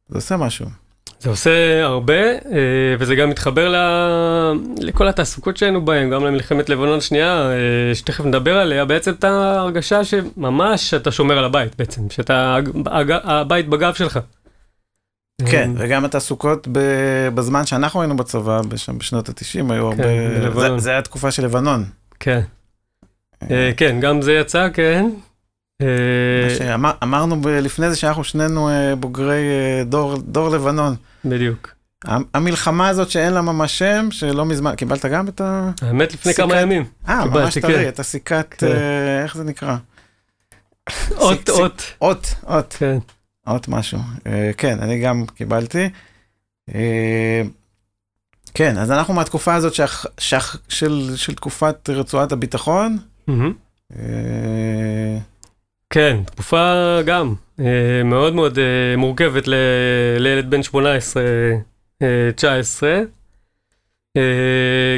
זה 0.09 0.17
עושה 0.17 0.37
משהו. 0.37 0.65
זה 1.19 1.29
עושה 1.29 1.83
הרבה, 1.83 2.23
אה, 2.23 2.95
וזה 2.99 3.15
גם 3.15 3.29
מתחבר 3.29 3.69
ל... 3.69 3.75
לכל 4.79 5.07
התעסוקות 5.07 5.57
שהיינו 5.57 5.85
בהן, 5.85 6.09
גם 6.09 6.25
למלחמת 6.25 6.69
לבנון 6.69 7.01
שנייה, 7.01 7.51
אה, 7.51 7.95
שתכף 7.95 8.25
נדבר 8.25 8.57
עליה, 8.57 8.85
בעצם 8.85 9.11
את 9.11 9.23
ההרגשה 9.23 10.03
שממש 10.03 10.93
אתה 10.93 11.11
שומר 11.11 11.37
על 11.37 11.45
הבית 11.45 11.75
בעצם, 11.75 12.09
שאתה, 12.09 12.57
הבית 13.23 13.69
בגב 13.69 13.93
שלך. 13.93 14.19
כן, 15.45 15.69
אה, 15.69 15.75
וגם 15.77 16.05
התעסוקות 16.05 16.67
בזמן 17.33 17.65
שאנחנו 17.65 18.01
היינו 18.01 18.17
בצבא, 18.17 18.61
בשנות 18.97 19.29
ה-90 19.29 19.73
היו 19.73 19.87
הרבה... 19.87 20.03
כן, 20.03 20.39
בלבנון. 20.41 20.79
זה, 20.79 20.83
זה 20.83 20.89
היה 20.89 21.01
תקופה 21.01 21.31
של 21.31 21.45
לבנון. 21.45 21.85
כן, 22.19 22.41
כן, 23.77 23.99
גם 23.99 24.21
זה 24.21 24.33
יצא, 24.33 24.67
כן. 24.73 25.09
אה, 25.81 26.75
אמרנו 27.03 27.41
לפני 27.49 27.89
זה 27.89 27.95
שאנחנו 27.95 28.23
שנינו 28.23 28.69
אה, 28.69 28.95
בוגרי 28.95 29.43
אה, 29.49 29.83
דור, 29.83 30.17
דור 30.17 30.49
לבנון. 30.49 30.95
בדיוק. 31.25 31.73
המ- 32.05 32.23
המלחמה 32.33 32.87
הזאת 32.87 33.09
שאין 33.09 33.33
לה 33.33 33.41
ממש 33.41 33.79
שם, 33.79 34.07
שלא 34.11 34.45
מזמן, 34.45 34.75
קיבלת 34.75 35.05
גם 35.05 35.27
את 35.27 35.41
ה... 35.41 35.71
האמת 35.81 36.13
לפני 36.13 36.33
כמה 36.33 36.47
סיכת- 36.49 36.61
ימים. 36.61 36.85
אה, 37.09 37.25
ממש 37.25 37.57
טרי, 37.57 37.73
כן. 37.83 37.87
את 37.89 37.99
הסיכת, 37.99 38.55
כן. 38.57 38.67
איך 39.23 39.37
זה 39.37 39.43
נקרא? 39.43 39.75
אות, 41.17 41.49
אות. 41.49 41.83
אות, 42.01 42.35
אות, 42.47 42.75
כן. 42.79 42.97
אות 43.47 43.67
משהו. 43.67 43.99
כן, 44.57 44.77
אני 44.81 44.99
גם 44.99 45.25
קיבלתי. 45.35 45.89
כן, 48.53 48.77
אז 48.77 48.91
אנחנו 48.91 49.13
מהתקופה 49.13 49.53
הזאת 49.55 49.73
שאח, 49.73 50.05
שאח, 50.17 50.55
של, 50.69 51.11
של 51.15 51.35
תקופת 51.35 51.89
רצועת 51.89 52.31
הביטחון. 52.31 52.97
כן, 55.89 56.17
תקופה 56.25 56.97
גם 57.05 57.33
אה, 57.59 58.03
מאוד 58.05 58.35
מאוד 58.35 58.59
אה, 58.59 58.63
מורכבת 58.97 59.47
ל- 59.47 59.53
לילד 60.19 60.49
בן 60.49 60.63
18, 60.63 61.23
אה, 62.01 62.29
19. 62.35 62.99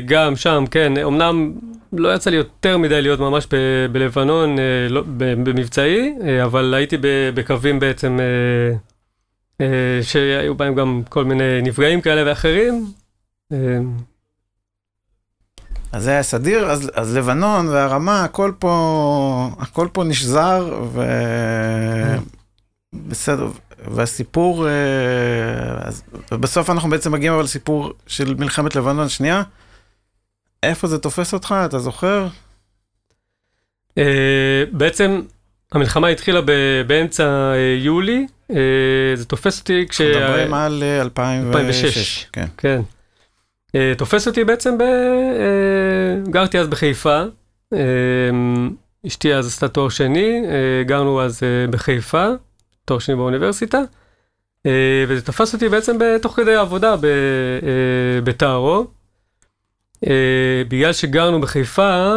גם 0.06 0.36
שם, 0.36 0.64
כן, 0.72 0.98
אמנם 0.98 1.54
לא 1.94 2.16
יצא 2.16 2.30
לי 2.30 2.36
יותר 2.36 2.78
מדי 2.78 3.02
להיות 3.02 3.20
ממש 3.20 3.48
ב- 3.54 3.86
בלבנון, 3.92 4.56
לא, 4.90 5.04
במבצעי, 5.18 6.14
אבל 6.44 6.74
הייתי 6.74 6.98
בקווים 7.34 7.80
בעצם 7.80 8.20
שהיו 10.02 10.56
בהם 10.56 10.76
גם 10.76 11.02
כל 11.10 11.24
מיני 11.26 11.62
נפגעים 11.62 12.02
כאלה 12.02 12.24
ואחרים. 12.30 12.86
אה, 15.94 15.98
אז 15.98 16.04
זה 16.04 16.12
היה 16.12 16.24
סדיר, 16.24 16.72
אז, 16.72 16.92
אז 16.94 17.18
לבנון 17.18 17.68
והרמה, 17.68 18.24
הכל 18.24 18.52
פה, 18.60 19.50
הכל 19.60 19.88
פה 19.94 20.04
נשזר, 20.04 20.80
ו... 20.94 21.02
בסדר, 22.94 23.48
והסיפור, 23.88 24.68
אה, 24.68 24.72
אז, 25.82 26.04
ובסוף 26.32 26.70
אנחנו 26.70 26.90
בעצם 26.90 27.12
מגיעים 27.12 27.34
אבל 27.34 27.44
לסיפור 27.44 27.94
של 28.08 28.36
מלחמת 28.36 28.76
לבנון 28.76 29.06
השנייה. 29.06 29.44
איפה 30.64 30.88
זה 30.88 30.98
תופס 30.98 31.34
אותך, 31.34 31.56
אתה 31.66 31.80
זוכר? 31.80 32.28
אה, 33.98 34.64
בעצם 34.72 35.22
המלחמה 35.72 36.08
התחילה 36.08 36.42
ב- 36.42 36.82
באמצע 36.88 37.24
אה, 37.54 37.76
יולי, 37.80 38.28
אה, 38.52 38.56
זה 39.16 39.26
תופס 39.26 39.60
אותי 39.60 39.86
כש... 39.90 40.02
מדברים 40.02 40.54
על 40.54 40.84
אה, 40.84 41.02
2006. 41.02 41.84
2006. 41.84 42.26
כן. 42.58 42.82
אה, 43.76 43.94
תופס 43.98 44.28
אותי 44.28 44.44
בעצם 44.44 44.78
ב... 44.78 44.82
אה, 44.82 46.32
גרתי 46.32 46.60
אז 46.60 46.68
בחיפה, 46.68 47.24
אה, 47.74 47.80
אשתי 49.08 49.34
אז 49.34 49.48
עשתה 49.48 49.68
תואר 49.68 49.90
שני, 49.90 50.44
גרנו 50.86 51.22
אז 51.22 51.40
בחיפה, 51.70 52.28
תואר 52.86 53.00
שני 53.00 53.16
באוניברסיטה, 53.16 53.80
אה, 54.66 55.06
וזה 55.08 55.22
תפס 55.22 55.54
אותי 55.54 55.70
בעצם 55.70 55.98
תוך 56.22 56.36
כדי 56.36 56.56
העבודה. 56.56 56.96
אה, 60.08 60.62
בגלל 60.68 60.94
שגרנו 60.94 61.42
בחיפה, 61.42 62.16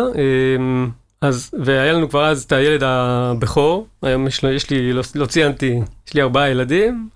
אז, 1.20 1.54
והיה 1.64 1.92
לנו 1.92 2.08
כבר 2.10 2.26
אז 2.26 2.42
את 2.42 2.52
הילד 2.52 2.82
הבכור, 2.82 3.86
היום 4.02 4.26
יש, 4.26 4.42
יש 4.42 4.70
לי, 4.70 4.92
לא, 4.92 5.02
לא 5.14 5.26
ציינתי, 5.26 5.80
יש 6.08 6.14
לי 6.14 6.22
ארבעה 6.22 6.50
ילדים. 6.50 7.08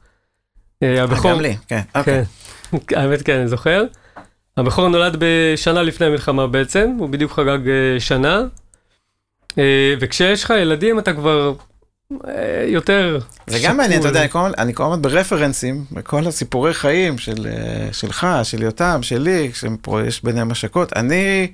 אה, 0.83 1.03
הבכור, 1.03 1.33
גם 1.33 1.41
לי, 1.41 1.57
כן. 1.69 1.81
אוקיי. 1.95 2.25
כן, 2.87 2.97
האמת 3.01 3.23
כן, 3.23 3.39
אני 3.39 3.49
זוכר. 3.49 3.85
הבכור 4.59 4.89
נולד 4.89 5.17
בשנה 5.19 5.83
לפני 5.83 6.07
המלחמה 6.07 6.47
בעצם, 6.47 6.97
הוא 6.99 7.09
בדיוק 7.09 7.33
חגג 7.33 7.69
אה, 7.69 8.01
שנה. 8.01 8.43
אה, 9.59 9.95
וכשיש 10.01 10.45
לך 10.45 10.51
ילדים 10.51 10.99
אתה 10.99 11.13
כבר 11.13 11.55
אה, 12.29 12.65
יותר 12.67 13.19
זה 13.47 13.59
גם 13.65 13.77
מעניין, 13.77 14.01
אתה. 14.01 14.09
יודע, 14.09 14.21
אני 14.59 14.75
כל 14.75 14.85
הזמן- 14.85 15.03
ברפרנסים, 15.03 15.85
בכל 15.93 16.27
הסיפורי 16.27 16.75
חיים 16.75 17.19
של, 17.19 17.47
שלך, 17.93 18.27
של 18.43 18.63
יותם, 18.63 18.99
שלי, 19.03 19.51
שיש 19.55 20.25
ביניהם 20.25 20.51
השקות. 20.51 20.93
אני 20.97 21.53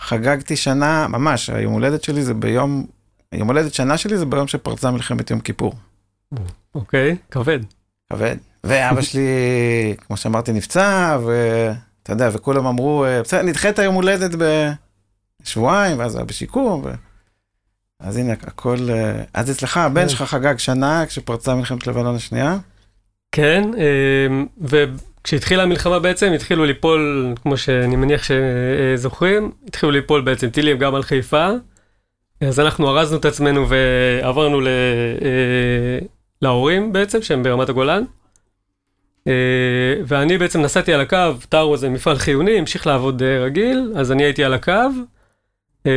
חגגתי 0.00 0.56
שנה, 0.56 1.06
ממש, 1.08 1.50
היום 1.50 1.72
הולדת 1.72 2.04
שלי 2.04 2.22
זה 2.22 2.34
ביום, 2.34 2.86
יום 3.32 3.48
הולדת 3.48 3.74
שנה 3.74 3.98
שלי 3.98 4.18
זה 4.18 4.26
ביום 4.26 4.48
שפרצה 4.48 4.90
מלחמת 4.90 5.30
יום 5.30 5.40
כיפור. 5.40 5.74
אוקיי, 6.74 7.16
כבד. 7.30 7.60
כבד. 8.12 8.36
ואבא 8.64 9.02
שלי, 9.02 9.22
כמו 10.06 10.16
שאמרתי, 10.16 10.52
נפצע, 10.52 11.18
ואתה 12.10 12.24
יודע, 12.24 12.36
וכולם 12.36 12.66
אמרו, 12.66 13.04
אה, 13.04 13.22
בסדר, 13.22 13.42
נדחה 13.42 13.68
את 13.68 13.78
היום 13.78 13.94
הולדת 13.94 14.30
בשבועיים, 15.42 15.98
ואז 15.98 16.16
היה 16.16 16.24
בשיקום. 16.24 16.82
ו... 16.84 16.90
אז 18.00 18.16
הנה, 18.16 18.32
הכל... 18.32 18.76
אה, 18.90 19.22
אז 19.34 19.50
אצלך, 19.50 19.76
הבן 19.76 20.02
כן. 20.02 20.08
שלך 20.08 20.22
חגג 20.22 20.58
שנה 20.58 21.06
כשפרצה 21.06 21.54
מלחמת 21.54 21.86
לבנון 21.86 22.16
השנייה. 22.16 22.58
כן, 23.32 23.70
אה, 23.78 24.42
וכשהתחילה 24.60 25.62
המלחמה 25.62 25.98
בעצם 25.98 26.32
התחילו 26.32 26.64
ליפול, 26.64 27.34
כמו 27.42 27.56
שאני 27.56 27.96
מניח 27.96 28.22
שזוכרים, 28.22 29.52
התחילו 29.68 29.92
ליפול 29.92 30.20
בעצם 30.20 30.50
טילים 30.50 30.78
גם 30.78 30.94
על 30.94 31.02
חיפה. 31.02 31.48
אז 32.40 32.60
אנחנו 32.60 32.88
ארזנו 32.88 33.18
את 33.18 33.24
עצמנו 33.24 33.66
ועברנו 33.68 34.60
ל, 34.60 34.68
אה, 35.22 36.06
להורים 36.42 36.92
בעצם, 36.92 37.22
שהם 37.22 37.42
ברמת 37.42 37.68
הגולן. 37.68 38.02
אה, 39.26 39.32
ואני 40.06 40.38
בעצם 40.38 40.60
נסעתי 40.60 40.94
על 40.94 41.00
הקו, 41.00 41.32
טארו 41.48 41.76
זה 41.76 41.88
מפעל 41.88 42.18
חיוני, 42.18 42.58
המשיך 42.58 42.86
לעבוד 42.86 43.22
אה, 43.22 43.44
רגיל, 43.44 43.92
אז 43.96 44.12
אני 44.12 44.24
הייתי 44.24 44.44
על 44.44 44.54
הקו. 44.54 44.72
אה, 45.86 45.92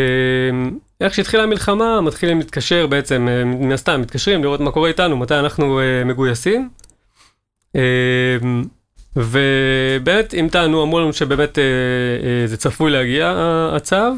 איך 1.01 1.13
שהתחילה 1.13 1.43
המלחמה, 1.43 2.01
מתחילים 2.01 2.37
להתקשר 2.37 2.87
בעצם, 2.87 3.27
מן 3.45 3.71
הסתם, 3.71 4.01
מתקשרים 4.01 4.43
לראות 4.43 4.59
מה 4.59 4.71
קורה 4.71 4.87
איתנו, 4.87 5.17
מתי 5.17 5.35
אנחנו 5.35 5.79
מגויסים. 6.05 6.69
ובאמת 9.15 10.33
המתנו, 10.37 10.83
אמרו 10.83 10.99
לנו 10.99 11.13
שבאמת 11.13 11.57
זה 12.45 12.57
צפוי 12.57 12.91
להגיע 12.91 13.33
הצו. 13.75 14.15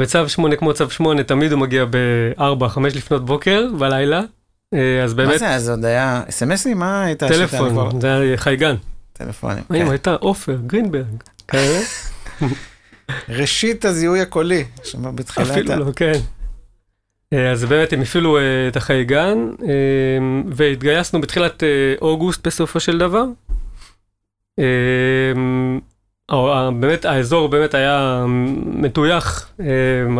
וצו 0.00 0.28
8 0.28 0.56
כמו 0.56 0.74
צו 0.74 0.90
8 0.90 1.22
תמיד 1.22 1.52
הוא 1.52 1.60
מגיע 1.60 1.84
ב-4-5 1.84 2.80
לפנות 2.80 3.24
בוקר 3.24 3.68
בלילה. 3.78 4.22
אה, 4.76 5.04
אז 5.04 5.14
מה 5.14 5.24
באמת 5.26 5.38
זה, 5.38 5.54
אז 5.54 5.68
עוד 5.70 5.84
היה 5.84 6.22
אס.אם.אסים? 6.28 6.78
מה 6.78 7.04
היית? 7.04 7.22
עשית? 7.22 7.38
אני 7.38 7.48
כבר- 7.48 7.68
טלפון, 7.68 8.00
זה 8.00 8.16
היה 8.16 8.36
חייגן. 8.36 8.74
טלפונים. 9.12 9.64
האם 9.70 9.84
כן. 9.84 9.90
הייתה 9.90 10.14
עופר, 10.14 10.56
גרינברג, 10.66 11.04
כאלה? 11.48 11.80
ראשית 13.28 13.84
הזיהוי 13.84 14.20
הקולי, 14.20 14.64
שבא 14.84 15.10
בתחילת 15.10 15.50
אפילו. 15.50 15.74
לא, 15.76 15.92
כן. 15.96 16.12
אה, 17.32 17.52
אז 17.52 17.64
באמת 17.64 17.92
הם 17.92 18.00
הפעילו 18.02 18.38
אה, 18.38 18.42
את 18.68 18.76
החייגן, 18.76 19.38
אה, 19.62 19.68
והתגייסנו 20.50 21.20
בתחילת 21.20 21.62
אה, 21.62 21.68
אוגוסט 22.00 22.46
בסופו 22.46 22.80
של 22.80 22.98
דבר. 22.98 23.24
באמת 26.80 27.04
האזור 27.04 27.48
באמת 27.48 27.74
היה 27.74 28.24
מטויח, 28.66 29.48
אה, 29.60 29.66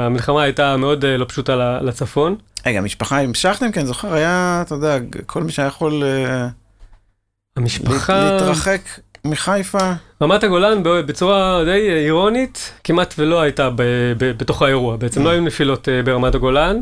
המלחמה 0.06 0.42
הייתה 0.42 0.76
מאוד 0.76 1.04
אה, 1.04 1.16
לא 1.16 1.24
פשוטה 1.28 1.78
לצפון. 1.82 2.36
רגע, 2.66 2.80
משפחה 2.80 3.20
המשכתם? 3.20 3.72
כי 3.72 3.80
אני 3.80 3.86
זוכר, 3.86 4.12
היה, 4.14 4.62
אתה 4.66 4.74
יודע, 4.74 4.98
כל 5.26 5.42
מי 5.42 5.52
שהיה 5.52 5.68
יכול 5.68 6.02
אה, 6.04 6.48
המשפחה, 7.56 8.30
להתרחק 8.32 8.80
מחיפה. 9.24 9.92
רמת 10.22 10.44
הגולן 10.44 10.80
בצורה 10.82 11.64
די 11.64 11.90
אירונית, 11.90 12.72
כמעט 12.84 13.14
ולא 13.18 13.40
הייתה 13.40 13.70
ב- 13.70 13.82
ב- 14.18 14.38
בתוך 14.38 14.62
האירוע, 14.62 14.96
בעצם 14.96 15.24
לא 15.24 15.30
היו 15.30 15.40
נפילות 15.40 15.88
ברמת 16.04 16.34
הגולן, 16.34 16.76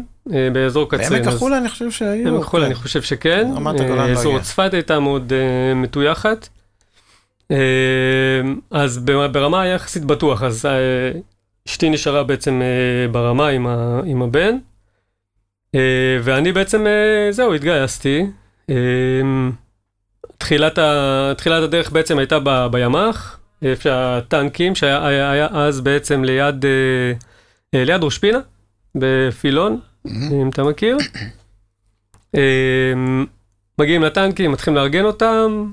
באזור 0.52 0.90
קצרין. 0.90 1.23
בעמק 1.23 1.35
החולה 1.35 1.59
אני 1.59 1.69
חושב 1.69 1.90
שהיו. 1.90 2.28
עמק 2.28 2.43
החולה 2.43 2.64
כן. 2.64 2.66
אני 2.66 2.75
חושב 2.75 3.02
שכן. 3.02 3.50
רמת 3.57 3.81
הגולן 3.81 4.07
לא 4.07 4.12
אזור 4.12 4.33
היה. 4.33 4.43
צפת 4.43 4.75
הייתה 4.75 5.00
מאוד 5.00 5.33
מטויחת. 5.76 6.49
אה, 7.50 7.56
אז 8.70 8.98
ברמה 9.32 9.62
היה 9.62 9.74
יחסית 9.74 10.04
בטוח, 10.04 10.42
אז 10.42 10.66
אה, 10.66 11.20
אשתי 11.68 11.90
נשארה 11.90 12.24
בעצם 12.24 12.62
אה, 12.62 13.08
ברמה 13.12 13.48
עם 13.48 13.66
ה- 13.66 14.00
עם 14.06 14.22
הבן. 14.22 14.56
אה, 15.74 15.80
ואני 16.22 16.52
בעצם, 16.52 16.86
זהו, 17.30 17.54
התגייסתי. 17.54 18.26
אה, 18.70 18.74
תחילת 20.38 20.78
ה- 20.78 21.32
תחילת 21.36 21.62
הדרך 21.62 21.92
בעצם 21.92 22.18
הייתה 22.18 22.38
ב- 22.44 22.66
בימ"ח, 22.70 23.38
איפה 23.62 23.82
שהטנקים, 23.82 24.74
שהיה 24.74 25.06
היה- 25.06 25.30
היה 25.30 25.48
אז 25.52 25.80
בעצם 25.80 26.24
ליד 26.24 26.64
ליד 27.72 28.04
ראש 28.04 28.18
פינה, 28.18 28.38
בפילון. 28.94 29.80
אם 30.06 30.48
אתה 30.48 30.62
מכיר. 30.64 30.96
אמ, 32.34 33.26
מגיעים 33.78 34.02
לטנקים, 34.02 34.52
מתחילים 34.52 34.76
לארגן 34.76 35.04
אותם, 35.04 35.72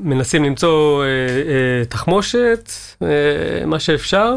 מנסים 0.00 0.44
למצוא 0.44 1.04
אה, 1.04 1.08
אה, 1.08 1.84
תחמושת, 1.84 2.70
אה, 3.02 3.06
מה 3.66 3.78
שאפשר. 3.80 4.34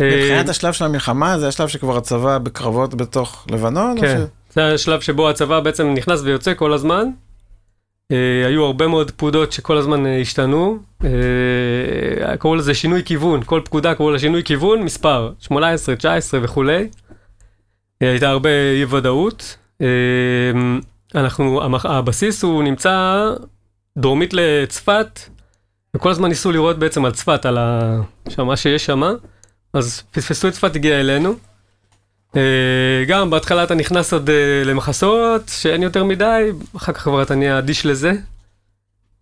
אה, 0.00 0.16
מבחינת 0.16 0.48
השלב 0.48 0.72
של 0.72 0.84
המלחמה, 0.84 1.38
זה 1.38 1.48
השלב 1.48 1.68
שכבר 1.68 1.96
הצבא 1.96 2.38
בקרבות 2.38 2.94
בתוך 2.94 3.46
לבנון? 3.50 4.00
כן, 4.00 4.18
ש- 4.50 4.54
זה 4.54 4.74
השלב 4.74 5.00
שבו 5.00 5.30
הצבא 5.30 5.60
בעצם 5.60 5.94
נכנס 5.94 6.20
ויוצא 6.22 6.54
כל 6.54 6.72
הזמן. 6.72 7.06
אה, 8.12 8.16
היו 8.46 8.64
הרבה 8.64 8.86
מאוד 8.86 9.10
פקודות 9.10 9.52
שכל 9.52 9.76
הזמן 9.78 10.06
אה, 10.06 10.20
השתנו. 10.20 10.78
אה, 11.04 11.08
קראו 12.38 12.54
לזה 12.54 12.74
שינוי 12.74 13.02
כיוון, 13.04 13.40
כל 13.46 13.60
פקודה 13.64 13.94
קראו 13.94 14.10
לה 14.10 14.18
שינוי 14.18 14.42
כיוון, 14.44 14.82
מספר 14.82 15.32
18, 15.38 15.96
19 15.96 16.40
וכולי. 16.42 16.88
אה, 18.02 18.10
הייתה 18.10 18.28
הרבה 18.30 18.50
אי 18.80 18.84
ודאות. 18.84 19.56
אנחנו, 21.14 21.60
הבסיס 21.84 22.42
הוא 22.42 22.62
נמצא 22.62 23.24
דרומית 23.98 24.30
לצפת, 24.32 25.20
וכל 25.96 26.10
הזמן 26.10 26.28
ניסו 26.28 26.52
לראות 26.52 26.78
בעצם 26.78 27.04
על 27.04 27.12
צפת, 27.12 27.46
על 27.46 27.58
ה... 27.58 27.96
מה 28.38 28.56
שיש 28.56 28.86
שם, 28.86 29.02
אז 29.72 30.02
פספסו 30.10 30.48
את 30.48 30.52
צפת, 30.52 30.76
הגיע 30.76 31.00
אלינו. 31.00 31.34
אה, 32.36 33.04
גם 33.06 33.30
בהתחלה 33.30 33.64
אתה 33.64 33.74
נכנס 33.74 34.12
עוד 34.12 34.30
אה, 34.30 34.62
למחסות 34.64 35.42
שאין 35.48 35.82
יותר 35.82 36.04
מדי, 36.04 36.50
אחר 36.76 36.92
כך 36.92 37.02
כבר 37.02 37.22
אתה 37.22 37.34
נהיה 37.34 37.58
אדיש 37.58 37.86
לזה. 37.86 38.12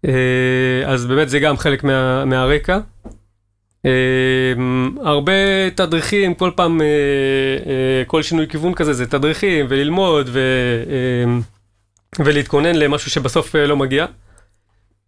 אה, 0.05 0.83
אז 0.87 1.07
באמת 1.07 1.29
זה 1.29 1.39
גם 1.39 1.57
חלק 1.57 1.85
מה, 1.85 2.25
מהרקע. 2.25 2.79
הרבה 5.03 5.71
תדריכים, 5.75 6.35
כל 6.35 6.51
פעם, 6.57 6.81
כל 8.07 8.23
שינוי 8.23 8.49
כיוון 8.49 8.75
כזה 8.75 8.93
זה 8.93 9.07
תדריכים 9.07 9.67
וללמוד 9.69 10.29
ו, 10.33 10.41
ולהתכונן 12.19 12.75
למשהו 12.75 13.11
שבסוף 13.11 13.57
אה, 13.57 13.67
לא 13.67 13.77
מגיע. 13.77 14.07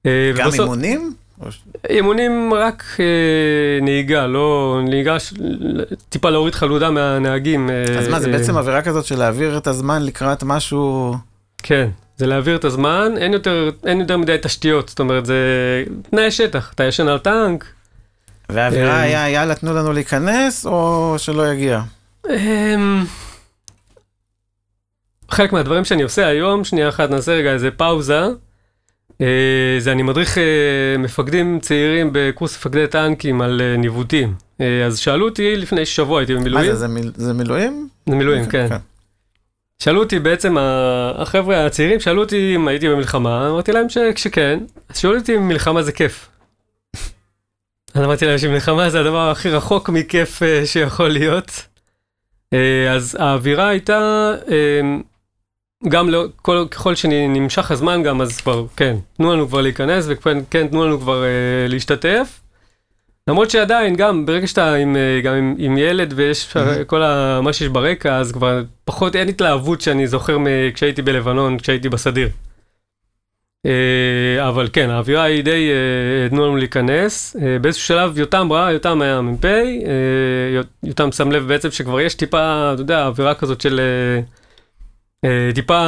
אה, 0.07 0.33
גם 0.37 0.47
ובסוף- 0.47 0.61
אימונים? 0.61 1.15
אימונים 1.91 2.55
רק 2.55 2.85
אה, 3.01 3.05
נהיגה, 3.83 4.27
לא 4.27 4.81
נהיגה, 4.89 5.21
ש... 5.21 5.33
טיפה 6.09 6.31
להוריד 6.31 6.55
חלודה 6.55 6.91
מהנהגים. 6.91 7.71
אה, 7.71 7.99
אז 7.99 8.09
מה, 8.09 8.21
זה 8.21 8.27
אה, 8.27 8.33
בעצם 8.39 8.57
עבירה 8.57 8.83
כזאת 8.83 9.05
של 9.05 9.19
להעביר 9.19 9.57
את 9.57 9.67
הזמן 9.67 10.03
לקראת 10.03 10.43
משהו... 10.43 11.15
כן, 11.63 11.89
זה 12.17 12.27
להעביר 12.27 12.57
את 12.57 12.65
הזמן, 12.65 13.13
אין 13.17 13.33
יותר, 13.33 13.71
אין 13.87 14.01
יותר 14.01 14.17
מדי 14.17 14.37
תשתיות, 14.43 14.89
זאת 14.89 15.01
אומרת, 15.01 15.27
זה 15.27 15.37
תנאי 16.11 16.31
שטח, 16.31 16.73
אתה 16.75 16.85
ישן 16.85 17.09
על 17.09 17.19
טנק. 17.19 17.65
והאווירה 18.49 18.91
אה, 18.91 19.01
היה, 19.01 19.29
יאללה, 19.31 19.55
תנו 19.55 19.75
לנו 19.75 19.93
להיכנס, 19.93 20.67
או 20.67 21.15
שלא 21.19 21.53
יגיע? 21.53 21.81
אמ, 22.31 23.05
חלק 25.33 25.53
מהדברים 25.53 25.85
שאני 25.85 26.03
עושה 26.03 26.27
היום, 26.27 26.65
שנייה 26.65 26.89
אחת 26.89 27.11
נעשה 27.11 27.33
רגע 27.33 27.53
איזה 27.53 27.71
פאוזה. 27.71 28.21
אה, 29.21 29.77
זה 29.79 29.93
אני 29.93 30.03
מדריך 30.03 30.39
אה, 30.39 30.43
מפקדים 30.99 31.59
צעירים 31.61 32.11
בקורס 32.13 32.57
מפקדי 32.57 32.87
טנקים 32.87 33.43
על 33.43 33.61
אה, 33.61 33.77
ניווטים. 33.77 34.35
אה, 34.61 34.87
אז 34.87 34.99
שאלו 34.99 35.29
אותי 35.29 35.57
לפני 35.57 35.87
שבוע 35.87 36.21
הייתי 36.21 36.35
מה 36.35 36.41
במילואים. 36.41 36.67
זה, 36.73 36.77
זה 36.77 36.89
מיל- 36.89 37.13
זה 37.17 37.33
מילואים? 37.33 37.89
זה 38.09 38.15
מילואים, 38.15 38.47
כן. 38.47 38.67
שאלו 39.79 40.01
אותי 40.03 40.19
בעצם, 40.19 40.57
החבר'ה 41.15 41.67
הצעירים 41.67 42.01
שאלו 42.01 42.23
אותי 42.23 42.53
אם 42.57 42.69
הייתי 42.69 42.89
במלחמה, 42.89 43.51
אמרתי 43.51 43.73
להם 43.73 43.87
שכן, 44.17 44.59
אז 44.89 44.99
שאלו 44.99 45.19
אותי 45.19 45.37
אם 45.37 45.49
מלחמה 45.49 45.83
זה 45.83 45.93
כיף. 45.93 46.29
אז 47.95 48.03
אמרתי 48.05 48.27
להם 48.27 48.39
שמלחמה 48.39 48.91
זה 48.91 49.01
הדבר 49.01 49.31
הכי 49.31 49.51
רחוק 49.51 49.89
מכיף 49.89 50.43
אה, 50.43 50.67
שיכול 50.67 51.09
להיות. 51.09 51.51
אה, 52.53 52.93
אז 52.93 53.17
האווירה 53.21 53.69
הייתה, 53.69 54.31
אה, 54.51 54.81
גם 55.89 56.09
לא, 56.09 56.25
כל, 56.43 56.65
ככל 56.71 56.95
שנמשך 56.95 57.71
הזמן 57.71 58.03
גם, 58.03 58.21
אז 58.21 58.41
כבר, 58.41 58.65
כן, 58.77 58.97
תנו 59.17 59.33
לנו 59.33 59.49
כבר 59.49 59.61
להיכנס, 59.61 60.05
וכן, 60.09 60.39
כן, 60.51 60.67
תנו 60.69 60.85
לנו 60.85 61.01
כבר 61.01 61.25
אה, 61.25 61.29
להשתתף. 61.69 62.41
למרות 63.29 63.51
שעדיין, 63.51 63.97
גם 63.97 64.27
ברגע 64.27 64.47
שאתה 64.47 64.75
עם, 64.75 64.97
אה, 64.97 65.21
גם 65.25 65.35
עם, 65.35 65.55
עם 65.59 65.79
ילד 65.79 66.13
ויש 66.17 66.53
Mhm. 66.57 66.85
כל 66.87 67.03
ה, 67.03 67.41
מה 67.43 67.53
שיש 67.53 67.69
ברקע, 67.69 68.17
אז 68.17 68.33
כבר 68.33 68.63
פחות 68.85 69.17
אין 69.17 69.29
התלהבות 69.29 69.81
שאני 69.81 70.07
זוכר 70.07 70.37
כשהייתי 70.75 71.03
בלבנון, 71.03 71.59
כשהייתי 71.59 71.89
בסדיר. 71.89 72.29
אה, 73.67 74.49
אבל 74.49 74.69
כן, 74.73 74.91
האווירה 74.91 75.23
היא 75.23 75.45
די, 75.45 75.71
אה, 75.71 76.29
תנו 76.29 76.47
לנו 76.47 76.57
להיכנס. 76.57 77.37
אה, 77.43 77.59
באיזשהו 77.59 77.87
שלב 77.87 78.19
יותם 78.19 78.53
ראה, 78.53 78.73
יותם 78.73 79.03
היה 79.03 79.21
מ"פ, 79.21 79.45
אה, 79.45 79.53
יותם 80.83 81.13
שם 81.13 81.33
לב 81.33 81.49
בעצם 81.49 81.71
שכבר 81.71 82.01
יש 82.01 82.15
טיפה, 82.15 82.71
אתה 82.75 82.83
יודע, 82.83 83.07
אווירה 83.07 83.35
כזאת 83.35 83.61
של 83.61 83.81
אה, 83.81 84.23
טיפה 85.55 85.81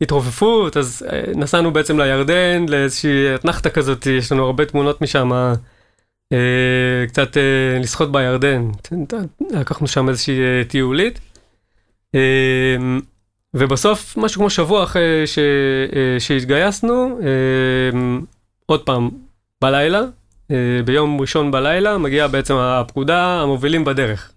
התרופפות, 0.00 0.76
אז 0.76 1.06
אה, 1.12 1.22
נסענו 1.34 1.72
בעצם 1.72 2.00
לירדן, 2.00 2.66
לאיזושהי 2.68 3.34
אתנחתה 3.34 3.70
כזאת, 3.70 4.06
יש 4.06 4.32
לנו 4.32 4.44
הרבה 4.44 4.64
תמונות 4.64 5.02
משם. 5.02 5.32
אה, 6.32 7.06
קצת 7.08 7.36
אה, 7.36 7.78
לשחות 7.80 8.12
בירדן, 8.12 8.70
לקחנו 9.50 9.86
שם 9.86 10.08
איזושהי 10.08 10.40
אה, 10.40 10.62
טיולית. 10.68 11.20
אה, 12.14 12.76
ובסוף, 13.54 14.16
משהו 14.16 14.40
כמו 14.40 14.50
שבוע 14.50 14.84
אחרי 14.84 15.26
ש, 15.26 15.38
אה, 15.38 16.20
שהתגייסנו, 16.20 17.18
אה, 17.22 17.98
עוד 18.66 18.82
פעם, 18.82 19.10
בלילה, 19.62 20.00
אה, 20.50 20.56
ביום 20.84 21.20
ראשון 21.20 21.50
בלילה, 21.50 21.98
מגיעה 21.98 22.28
בעצם 22.28 22.54
הפקודה, 22.56 23.42
המובילים 23.42 23.84
בדרך. 23.84 24.32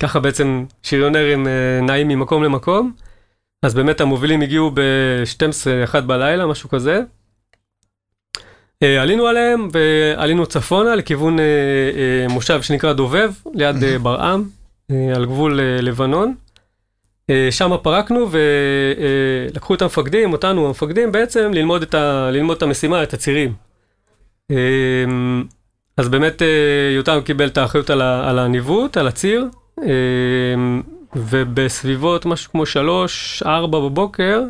ככה 0.00 0.20
בעצם 0.20 0.64
שריונרים 0.82 1.46
אה, 1.46 1.80
נעים 1.82 2.08
ממקום 2.08 2.42
למקום. 2.42 2.92
אז 3.62 3.74
באמת 3.74 4.00
המובילים 4.00 4.40
הגיעו 4.40 4.70
ב-12-1 4.70 6.00
בלילה, 6.00 6.46
משהו 6.46 6.68
כזה. 6.68 7.00
אה, 8.82 9.02
עלינו 9.02 9.26
עליהם 9.26 9.68
ועלינו 9.72 10.46
צפונה 10.46 10.94
לכיוון 10.94 11.38
אה, 11.38 12.26
מושב 12.28 12.62
שנקרא 12.62 12.92
דובב, 12.92 13.32
ליד 13.54 13.76
ברעם, 14.02 14.44
על 15.14 15.24
גבול 15.24 15.60
לבנון. 15.62 16.34
שם 17.50 17.76
פרקנו 17.82 18.28
ולקחו 18.30 19.74
את 19.74 19.82
המפקדים, 19.82 20.32
אותנו 20.32 20.66
המפקדים 20.66 21.12
בעצם, 21.12 21.50
ללמוד 21.54 21.82
את, 21.82 21.94
ה, 21.94 22.30
ללמוד 22.32 22.56
את 22.56 22.62
המשימה, 22.62 23.02
את 23.02 23.14
הצירים. 23.14 23.52
אז 25.96 26.08
באמת 26.08 26.42
יותם 26.96 27.20
קיבל 27.24 27.46
את 27.46 27.58
האחריות 27.58 27.90
על, 27.90 28.00
ה, 28.00 28.30
על 28.30 28.38
הניווט, 28.38 28.96
על 28.96 29.08
הציר, 29.08 29.46
ובסביבות 31.16 32.26
משהו 32.26 32.50
כמו 32.50 32.66
שלוש, 32.66 33.42
ארבע 33.46 33.80
בבוקר, 33.80 34.42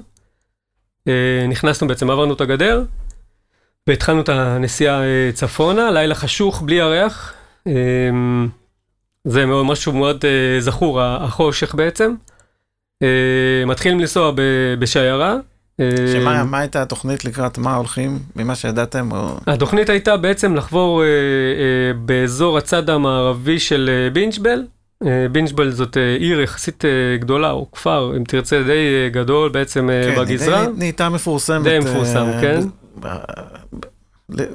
אה, 1.08 1.46
נכנסנו 1.48 1.88
בעצם, 1.88 2.10
עברנו 2.10 2.34
את 2.34 2.40
הגדר, 2.40 2.84
והתחלנו 3.86 4.20
את 4.20 4.28
הנסיעה 4.28 5.02
אה, 5.02 5.30
צפונה, 5.34 5.90
לילה 5.90 6.14
חשוך, 6.14 6.62
בלי 6.62 6.74
ירח. 6.74 7.34
אה, 7.66 7.72
זה 9.24 9.46
מאוד, 9.46 9.66
משהו 9.66 9.92
מאוד 9.92 10.24
אה, 10.24 10.60
זכור, 10.60 11.02
החושך 11.02 11.74
בעצם. 11.74 12.14
מתחילים 13.66 14.00
לנסוע 14.00 14.32
בשיירה, 14.78 15.36
שמה 16.12 16.44
מה 16.44 16.58
הייתה 16.58 16.82
התוכנית 16.82 17.24
לקראת 17.24 17.58
מה 17.58 17.74
הולכים, 17.74 18.18
ממה 18.36 18.54
שידעתם? 18.54 19.12
או... 19.12 19.38
התוכנית 19.46 19.88
הייתה 19.88 20.16
בעצם 20.16 20.54
לחבור 20.54 21.02
באזור 21.96 22.58
הצד 22.58 22.90
המערבי 22.90 23.58
של 23.58 24.08
בינג'בל. 24.12 24.62
אה, 25.06 25.26
בינג'בל 25.32 25.70
זאת 25.70 25.96
אה, 25.96 26.16
עיר 26.18 26.40
יחסית 26.40 26.84
אה, 26.84 26.90
גדולה, 27.18 27.50
או 27.50 27.70
כפר, 27.72 28.12
אם 28.16 28.24
תרצה, 28.24 28.62
די 28.62 29.10
גדול 29.10 29.48
בעצם 29.48 29.90
כן, 30.04 30.20
בגזרה. 30.20 30.60
היא 30.60 30.68
די 30.68 30.78
נהייתה 30.78 31.08
מפורסמת. 31.08 31.62
די 31.62 31.78
מפורסם, 31.78 32.26
אה, 32.26 32.40
כן. 32.40 32.60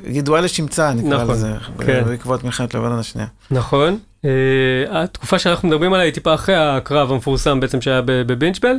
ידועה 0.06 0.42
לשמצה, 0.42 0.94
נקרא 0.94 1.24
נכון, 1.24 1.36
לזה, 1.36 1.52
כן. 1.86 2.04
בעקבות 2.06 2.44
מלחמת 2.44 2.74
לבנון 2.74 3.00
השנייה. 3.00 3.28
נכון. 3.52 3.98
Uh, 4.22 4.26
התקופה 4.90 5.40
שאנחנו 5.40 5.68
מדברים 5.68 5.94
עליה 5.94 6.06
היא 6.06 6.14
טיפה 6.14 6.34
אחרי 6.34 6.56
הקרב 6.56 7.12
המפורסם 7.12 7.60
בעצם 7.60 7.82
שהיה 7.82 8.02
ב- 8.02 8.12
בבינצ'בל. 8.12 8.76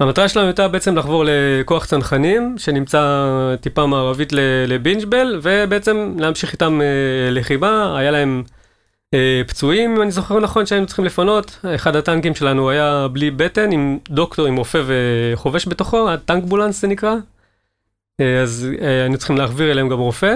המטרה 0.00 0.28
שלנו 0.28 0.46
הייתה 0.46 0.68
בעצם 0.68 0.96
לחבור 0.96 1.24
לכוח 1.26 1.86
צנחנים 1.86 2.54
שנמצא 2.58 3.26
טיפה 3.60 3.86
מערבית 3.86 4.32
לבינג'בל 4.66 5.40
ובעצם 5.42 6.14
להמשיך 6.18 6.52
איתם 6.52 6.80
uh, 6.80 6.84
לחימה, 7.30 7.98
היה 7.98 8.10
להם 8.10 8.42
uh, 8.46 8.59
פצועים 9.46 9.96
אם 9.96 10.02
אני 10.02 10.10
זוכר 10.10 10.40
נכון 10.40 10.66
שהיינו 10.66 10.86
צריכים 10.86 11.04
לפנות, 11.04 11.58
אחד 11.74 11.96
הטנקים 11.96 12.34
שלנו 12.34 12.70
היה 12.70 13.06
בלי 13.12 13.30
בטן 13.30 13.72
עם 13.72 13.98
דוקטור 14.08 14.46
עם 14.46 14.56
רופא 14.56 14.82
וחובש 14.86 15.68
בתוכו, 15.68 16.10
הטנק 16.10 16.44
בולנס 16.44 16.80
זה 16.80 16.88
נקרא. 16.88 17.14
Uh, 18.20 18.24
אז 18.42 18.68
uh, 18.70 18.84
היינו 18.84 19.18
צריכים 19.18 19.36
להחביר 19.36 19.70
אליהם 19.70 19.88
גם 19.88 19.98
רופא. 19.98 20.34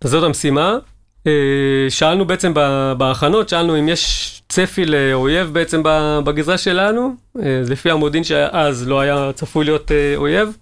אז 0.00 0.10
זאת 0.10 0.24
המשימה. 0.24 0.78
אה, 1.26 1.90
שאלנו 1.90 2.24
בעצם 2.24 2.54
בהכנות, 2.98 3.48
שאלנו 3.48 3.78
אם 3.78 3.88
יש 3.88 4.42
צפי 4.48 4.86
לאויב 4.86 5.52
בעצם 5.52 5.82
בגזרה 6.24 6.58
שלנו, 6.58 7.14
אה, 7.42 7.62
לפי 7.68 7.90
המודיעין 7.90 8.24
שאז 8.24 8.88
לא 8.88 9.00
היה 9.00 9.30
צפוי 9.34 9.64
להיות 9.64 9.92
אה, 9.92 10.16
אויב. 10.16 10.56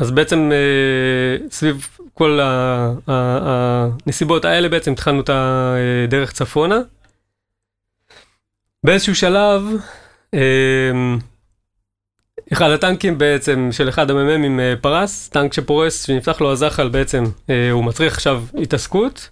אה, 0.00 0.04
אז 0.04 0.10
בעצם 0.10 0.50
אה, 0.52 1.48
סביב 1.50 1.88
כל 2.14 2.40
הנסיבות 3.06 4.44
האלה 4.44 4.68
בעצם 4.68 4.92
התחלנו 4.92 5.20
את 5.20 5.30
הדרך 5.32 6.32
צפונה. 6.32 6.78
באיזשהו 8.84 9.14
שלב, 9.14 9.62
אה, 10.34 10.90
אחד 12.52 12.70
הטנקים 12.70 13.18
בעצם 13.18 13.68
של 13.72 13.88
אחד 13.88 14.10
המ"מים 14.10 14.60
אה, 14.60 14.74
פרס, 14.80 15.28
טנק 15.28 15.52
שפורס, 15.52 16.06
שנפתח 16.06 16.40
לו 16.40 16.52
הזחל 16.52 16.88
בעצם, 16.88 17.24
אה, 17.50 17.70
הוא 17.70 17.84
מצריך 17.84 18.14
עכשיו 18.14 18.44
התעסקות. 18.62 19.30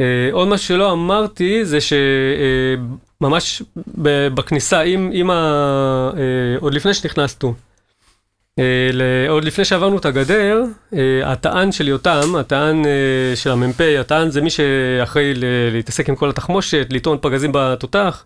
אה, 0.00 0.28
עוד 0.32 0.48
משהו 0.48 0.66
שלא 0.66 0.92
אמרתי 0.92 1.64
זה 1.64 1.78
שממש 1.80 3.62
בכניסה, 4.34 4.80
עם, 4.80 5.10
עם 5.12 5.30
ה... 5.30 5.34
אה, 6.16 6.58
עוד 6.60 6.74
לפני 6.74 6.94
שנכנסנו, 6.94 7.48
אה, 7.48 7.54
עוד 9.28 9.44
לפני 9.44 9.64
שעברנו 9.64 9.98
את 9.98 10.04
הגדר, 10.04 10.62
אה, 10.94 11.32
הטען 11.32 11.72
של 11.72 11.88
יותם, 11.88 12.36
הטען 12.38 12.86
אה, 12.86 13.36
של 13.36 13.50
המ"פ, 13.50 13.80
הטען 14.00 14.30
זה 14.30 14.40
מי 14.40 14.50
שאחראי 14.50 15.32
להתעסק 15.72 16.08
עם 16.08 16.16
כל 16.16 16.30
התחמושת, 16.30 16.86
לטעון 16.90 17.18
פגזים 17.22 17.50
בתותח. 17.54 18.24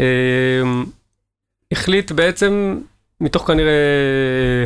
אה, 0.00 0.62
החליט 1.72 2.12
בעצם, 2.12 2.78
מתוך 3.20 3.46
כנראה 3.46 3.72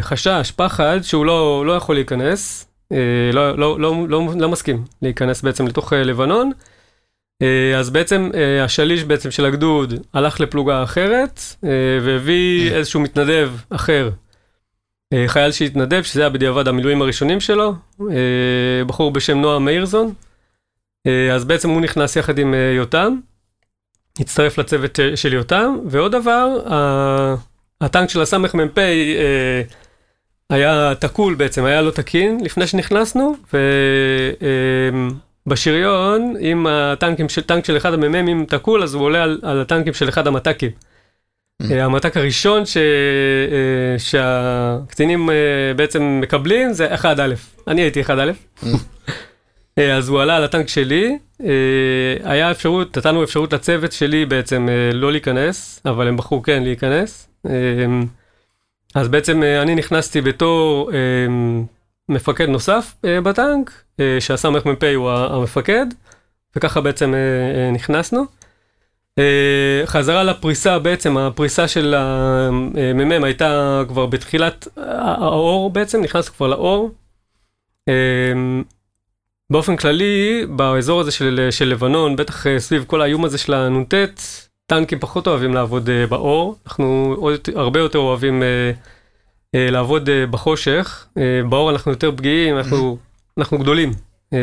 חשש, 0.00 0.52
פחד, 0.56 0.98
שהוא 1.02 1.26
לא, 1.26 1.66
לא 1.66 1.72
יכול 1.72 1.94
להיכנס, 1.94 2.66
אה, 2.92 2.98
לא, 3.32 3.58
לא, 3.58 3.80
לא, 3.80 4.06
לא, 4.08 4.28
לא 4.36 4.48
מסכים 4.48 4.84
להיכנס 5.02 5.42
בעצם 5.42 5.66
לתוך 5.66 5.92
אה, 5.92 6.02
לבנון. 6.02 6.50
אה, 7.42 7.78
אז 7.78 7.90
בעצם 7.90 8.30
אה, 8.34 8.64
השליש 8.64 9.04
בעצם 9.04 9.30
של 9.30 9.44
הגדוד 9.44 9.94
הלך 10.12 10.40
לפלוגה 10.40 10.82
אחרת, 10.82 11.40
אה, 11.64 11.70
והביא 12.02 12.72
איזשהו 12.72 13.00
מתנדב 13.00 13.50
אחר, 13.70 14.10
אה, 14.10 14.23
חייל 15.26 15.52
שהתנדב, 15.52 16.02
שזה 16.02 16.20
היה 16.20 16.30
בדיעבד 16.30 16.68
המילואים 16.68 17.02
הראשונים 17.02 17.40
שלו, 17.40 17.74
אה, 18.00 18.84
בחור 18.86 19.10
בשם 19.10 19.38
נועה 19.38 19.58
מאירזון. 19.58 20.12
אה, 21.06 21.34
אז 21.34 21.44
בעצם 21.44 21.70
הוא 21.70 21.80
נכנס 21.80 22.16
יחד 22.16 22.38
עם 22.38 22.54
אה, 22.54 22.72
יותם. 22.76 23.16
הצטרף 24.20 24.58
לצוות 24.58 25.00
אה, 25.00 25.16
של 25.16 25.32
יותם, 25.32 25.76
ועוד 25.86 26.12
דבר, 26.12 26.48
הטנק 27.80 28.08
של 28.08 28.20
הסמ"פ 28.22 28.78
אה, 28.78 29.62
היה 30.50 30.92
תקול 31.00 31.34
בעצם, 31.34 31.64
היה 31.64 31.82
לא 31.82 31.90
תקין 31.90 32.44
לפני 32.44 32.66
שנכנסנו, 32.66 33.34
ובשריון, 35.46 36.34
אם 36.40 36.66
הטנקים 36.66 37.26
של, 37.28 37.76
אחד 37.76 37.94
המ"מים 37.94 38.44
תקול, 38.44 38.82
אז 38.82 38.94
הוא 38.94 39.02
עולה 39.02 39.22
על, 39.22 39.60
הטנקים 39.60 39.94
של 39.94 40.08
אחד 40.08 40.26
המת"קים. 40.26 40.70
אה, 41.62 41.84
המת"ק 41.84 42.16
הראשון 42.16 42.66
ש, 42.66 42.76
אה, 42.76 43.98
שהקצינים 43.98 45.30
אה, 45.30 45.34
בעצם 45.76 46.18
מקבלים 46.22 46.72
זה 46.72 46.94
1א, 46.94 47.20
אני 47.68 47.80
הייתי 47.80 48.02
1א. 48.02 48.62
אה, 49.78 49.96
אז 49.96 50.08
הוא 50.08 50.20
עלה 50.20 50.36
על 50.36 50.44
הטנק 50.44 50.68
שלי, 50.68 51.18
היה 52.24 52.50
אפשרות, 52.50 52.98
נתנו 52.98 53.24
אפשרות 53.24 53.52
לצוות 53.52 53.92
שלי 53.92 54.26
בעצם 54.26 54.68
לא 54.92 55.12
להיכנס, 55.12 55.80
אבל 55.84 56.08
הם 56.08 56.16
בחרו 56.16 56.42
כן 56.42 56.62
להיכנס. 56.62 57.28
אז 58.94 59.08
בעצם 59.08 59.42
אני 59.42 59.74
נכנסתי 59.74 60.20
בתור 60.20 60.90
מפקד 62.08 62.48
נוסף 62.48 62.94
בטנק, 63.02 63.82
שהסמ"פ 64.20 64.84
הוא 64.94 65.10
המפקד, 65.10 65.86
וככה 66.56 66.80
בעצם 66.80 67.14
נכנסנו. 67.72 68.24
אה, 69.18 69.82
חזרה 69.86 70.24
לפריסה 70.24 70.78
בעצם, 70.78 71.16
הפריסה 71.16 71.68
של 71.68 71.94
המ"מ 71.94 73.24
הייתה 73.24 73.82
כבר 73.88 74.06
בתחילת 74.06 74.68
האור 74.76 75.70
בעצם, 75.70 76.00
נכנסנו 76.02 76.34
כבר 76.34 76.46
לאור. 76.46 76.90
אה, 77.88 78.32
באופן 79.50 79.76
כללי, 79.76 80.46
באזור 80.48 81.00
הזה 81.00 81.10
של, 81.10 81.48
של 81.50 81.68
לבנון, 81.68 82.16
בטח 82.16 82.46
אה, 82.46 82.60
סביב 82.60 82.84
כל 82.86 83.02
האיום 83.02 83.24
הזה 83.24 83.38
של 83.38 83.54
הנ"ט, 83.54 83.94
טנקים 84.66 84.98
פחות 84.98 85.26
אוהבים 85.26 85.54
לעבוד 85.54 85.90
אה, 85.90 86.06
באור, 86.06 86.56
אנחנו 86.66 87.14
עוד, 87.18 87.40
הרבה 87.54 87.80
יותר 87.80 87.98
אוהבים 87.98 88.42
אה, 88.42 88.72
אה, 89.54 89.70
לעבוד 89.70 90.08
אה, 90.08 90.26
בחושך, 90.26 91.06
אה, 91.18 91.40
באור 91.48 91.70
אנחנו 91.70 91.92
יותר 91.92 92.12
פגיעים, 92.16 92.56
אנחנו, 92.56 92.98
אנחנו 93.38 93.58
גדולים 93.58 93.90
אה, 94.32 94.38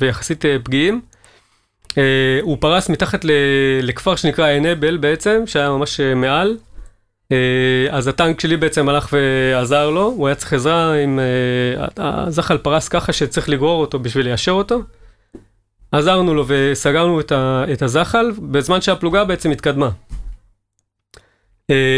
ויחסית 0.00 0.44
אה, 0.44 0.56
פגיעים. 0.64 1.00
אה, 1.98 2.38
הוא 2.42 2.56
פרס 2.60 2.88
מתחת 2.88 3.24
ל, 3.24 3.30
לכפר 3.82 4.16
שנקרא 4.16 4.46
עינבל 4.46 4.96
בעצם, 4.96 5.42
שהיה 5.46 5.70
ממש 5.70 6.00
אה, 6.00 6.14
מעל. 6.14 6.56
אה, 7.32 7.86
אז 7.90 8.08
הטנק 8.08 8.40
שלי 8.40 8.56
בעצם 8.56 8.88
הלך 8.88 9.08
ועזר 9.12 9.90
לו, 9.90 10.02
הוא 10.02 10.26
היה 10.26 10.34
צריך 10.34 10.52
עזרה 10.52 10.94
עם... 10.94 11.20
הזחל 11.96 12.58
פרס 12.58 12.88
ככה 12.88 13.12
שצריך 13.12 13.48
לגרור 13.48 13.80
אותו 13.80 13.98
בשביל 13.98 14.26
ליישר 14.26 14.52
אותו. 14.52 14.82
עזרנו 15.92 16.34
לו 16.34 16.44
וסגרנו 16.46 17.20
את, 17.20 17.32
ה, 17.32 17.64
את 17.72 17.82
הזחל, 17.82 18.32
בזמן 18.50 18.80
שהפלוגה 18.80 19.24
בעצם 19.24 19.50
התקדמה. 19.50 19.90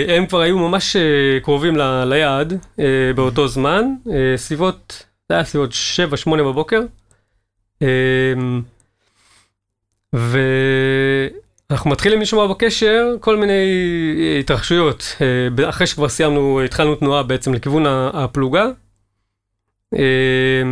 הם 0.08 0.26
כבר 0.28 0.40
היו 0.40 0.58
ממש 0.58 0.96
קרובים 1.42 1.76
ל, 1.76 2.04
ליעד 2.04 2.66
באותו 3.14 3.48
זמן, 3.48 3.84
סביבות, 4.36 5.06
זה 5.28 5.34
היה 5.34 5.44
סביבות 5.44 5.70
7-8 6.26 6.30
בבוקר. 6.30 6.80
ואנחנו 10.14 11.90
מתחילים 11.90 12.20
לשמוע 12.20 12.46
בקשר 12.46 13.14
כל 13.20 13.36
מיני 13.36 13.52
אה, 14.18 14.38
התרחשויות, 14.38 15.16
אה, 15.20 15.68
אחרי 15.68 15.86
שכבר 15.86 16.08
סיימנו, 16.08 16.60
התחלנו 16.64 16.94
תנועה 16.94 17.22
בעצם 17.22 17.54
לכיוון 17.54 17.84
הפלוגה. 18.12 18.66
אה, 19.94 20.62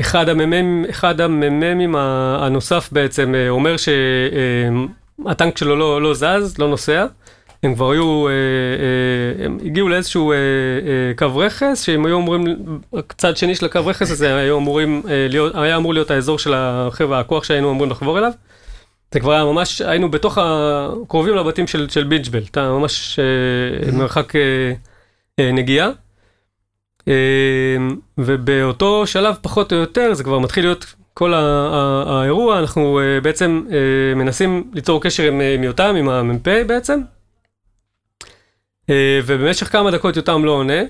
אחד 0.00 0.28
המ"מים, 0.28 0.84
אחד 0.90 1.20
המ"מים 1.20 1.96
ה- 1.96 2.38
הנוסף 2.46 2.88
בעצם 2.92 3.34
אומר 3.48 3.76
שהטנק 3.76 5.58
שלו 5.58 5.76
לא, 5.76 6.02
לא 6.02 6.14
זז, 6.14 6.58
לא 6.58 6.68
נוסע. 6.68 7.06
הם 7.62 7.74
כבר 7.74 7.90
היו, 7.90 8.28
אה, 8.28 8.32
אה, 8.32 9.44
הם 9.44 9.58
הגיעו 9.64 9.88
לאיזשהו 9.88 10.32
אה, 10.32 10.36
אה, 10.36 11.12
קו 11.16 11.36
רכס, 11.36 11.82
שהם 11.82 12.06
היו 12.06 12.18
אמורים, 12.18 12.44
הצד 12.92 13.36
שני 13.36 13.54
של 13.54 13.66
הקו 13.66 13.86
רכס 13.86 14.10
הזה 14.10 14.36
היו 14.36 14.58
אמורים 14.58 15.02
אה, 15.08 15.26
להיות, 15.30 15.54
היה 15.54 15.76
אמור 15.76 15.94
להיות 15.94 16.10
האזור 16.10 16.38
של 16.38 16.52
החבר'ה, 16.54 17.20
הכוח 17.20 17.44
שהיינו 17.44 17.70
אמורים 17.70 17.90
לחבור 17.90 18.18
אליו. 18.18 18.32
זה 19.12 19.20
כבר 19.20 19.32
היה 19.32 19.44
ממש, 19.44 19.80
היינו 19.80 20.10
בתוך 20.10 20.38
הקרובים 20.40 21.34
לבתים 21.36 21.66
של, 21.66 21.88
של 21.88 22.04
ביג'בל, 22.04 22.42
אתה 22.50 22.70
ממש 22.70 23.18
אה, 23.18 23.92
מרחק 23.92 24.36
אה, 24.36 24.72
אה, 25.40 25.52
נגיעה. 25.52 25.90
אה, 27.08 27.76
ובאותו 28.18 29.06
שלב 29.06 29.34
פחות 29.42 29.72
או 29.72 29.76
יותר 29.78 30.14
זה 30.14 30.24
כבר 30.24 30.38
מתחיל 30.38 30.64
להיות 30.64 30.94
כל 31.14 31.34
האירוע, 31.34 32.58
אנחנו 32.58 33.00
אה, 33.00 33.20
בעצם 33.20 33.62
אה, 33.70 34.14
מנסים 34.14 34.70
ליצור 34.74 35.02
קשר 35.02 35.22
עם, 35.22 35.40
עם 35.40 35.62
יותם, 35.62 35.94
עם 35.98 36.08
המ"פ 36.08 36.48
בעצם. 36.66 37.00
אה, 38.92 39.20
ובמשך 39.26 39.72
כמה 39.72 39.90
דקות 39.90 40.16
יותם 40.16 40.44
לא 40.44 40.50
עונה. 40.50 40.82